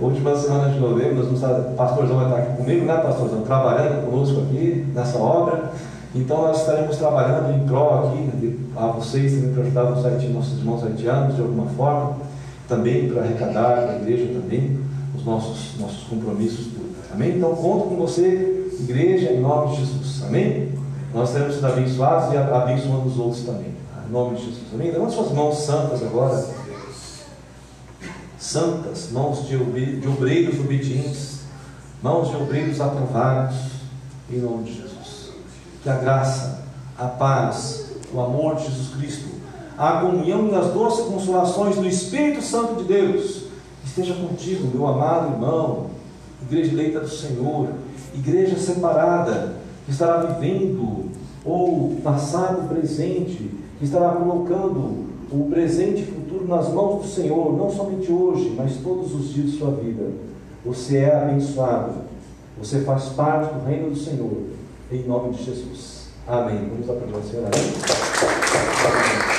Última 0.00 0.36
semana 0.36 0.70
de 0.70 0.78
novembro, 0.78 1.16
nós 1.16 1.40
vamos 1.40 1.42
o 1.42 1.74
pastorzão 1.74 2.16
vai 2.16 2.26
estar 2.26 2.38
aqui 2.38 2.56
comigo, 2.56 2.84
né, 2.84 2.96
pastorzão? 2.98 3.42
Trabalhando 3.42 4.04
conosco 4.08 4.40
aqui 4.42 4.86
nessa 4.94 5.18
obra. 5.18 5.72
Então 6.14 6.42
nós 6.42 6.60
estaremos 6.60 6.96
trabalhando 6.96 7.54
em 7.54 7.66
prol 7.66 8.08
aqui 8.08 8.58
a 8.76 8.86
vocês 8.86 9.32
também 9.32 9.52
para 9.52 9.62
ajudar 9.64 9.84
os 9.92 10.30
nossos 10.32 10.58
irmãos 10.58 10.84
haitianos 10.84 11.34
de 11.34 11.42
alguma 11.42 11.66
forma 11.66 12.16
também 12.68 13.08
para 13.08 13.22
arrecadar 13.22 13.90
a 13.90 13.96
igreja 13.96 14.32
também 14.40 14.78
os 15.16 15.24
nossos, 15.24 15.78
nossos 15.80 16.04
compromissos. 16.04 16.68
Amém? 17.12 17.36
Então 17.36 17.54
conto 17.54 17.88
com 17.88 17.96
você, 17.96 18.70
igreja, 18.78 19.32
em 19.32 19.40
nome 19.40 19.72
de 19.72 19.84
Jesus. 19.84 20.22
Amém? 20.26 20.72
Nós 21.12 21.32
teremos 21.32 21.54
sido 21.56 21.66
abençoados 21.66 22.32
e 22.32 22.36
abençoando 22.36 23.08
os 23.08 23.18
outros 23.18 23.42
também. 23.44 23.72
Em 24.08 24.12
nome 24.12 24.36
de 24.36 24.44
Jesus. 24.44 24.64
Amém? 24.72 24.90
Levante 24.90 25.14
suas 25.14 25.32
mãos 25.32 25.58
santas 25.58 26.02
agora. 26.02 26.57
Santas, 28.38 29.10
mãos 29.10 29.46
de 29.46 29.56
obreiros 29.56 30.60
obedientes, 30.60 31.40
mãos 32.02 32.30
de 32.30 32.36
obreiros 32.36 32.80
aprovados, 32.80 33.56
em 34.30 34.38
nome 34.38 34.64
de 34.64 34.74
Jesus. 34.74 35.32
Que 35.82 35.88
a 35.88 35.96
graça, 35.96 36.64
a 36.96 37.06
paz, 37.06 37.92
o 38.12 38.20
amor 38.20 38.56
de 38.56 38.64
Jesus 38.64 38.94
Cristo, 38.94 39.28
a 39.76 40.00
comunhão 40.00 40.48
e 40.48 40.54
as 40.54 40.72
doces 40.72 41.06
consolações 41.06 41.76
do 41.76 41.86
Espírito 41.86 42.42
Santo 42.42 42.82
de 42.82 42.84
Deus 42.84 43.44
esteja 43.84 44.14
contigo, 44.14 44.68
meu 44.72 44.86
amado 44.86 45.32
irmão, 45.32 45.86
igreja 46.42 46.72
eleita 46.72 47.00
do 47.00 47.08
Senhor, 47.08 47.68
igreja 48.14 48.56
separada, 48.56 49.56
que 49.84 49.92
estará 49.92 50.22
vivendo 50.22 51.10
ou 51.44 51.96
passado, 52.02 52.68
presente, 52.68 53.50
que 53.78 53.84
estará 53.84 54.10
colocando 54.10 55.08
o 55.30 55.48
presente 55.50 56.02
nas 56.48 56.72
mãos 56.72 57.02
do 57.02 57.08
Senhor, 57.08 57.56
não 57.56 57.70
somente 57.70 58.10
hoje, 58.10 58.54
mas 58.56 58.78
todos 58.78 59.14
os 59.14 59.34
dias 59.34 59.52
de 59.52 59.58
sua 59.58 59.70
vida. 59.72 60.10
Você 60.64 60.98
é 60.98 61.14
abençoado, 61.14 61.92
você 62.58 62.80
faz 62.80 63.10
parte 63.10 63.54
do 63.54 63.64
reino 63.66 63.90
do 63.90 63.96
Senhor, 63.96 64.32
em 64.90 65.04
nome 65.04 65.34
de 65.34 65.44
Jesus. 65.44 66.08
Amém. 66.26 66.68
Vamos 66.70 66.90
aplaudir 66.90 67.26
o 67.26 67.30
Senhor. 67.30 67.44
Amém. 67.46 69.37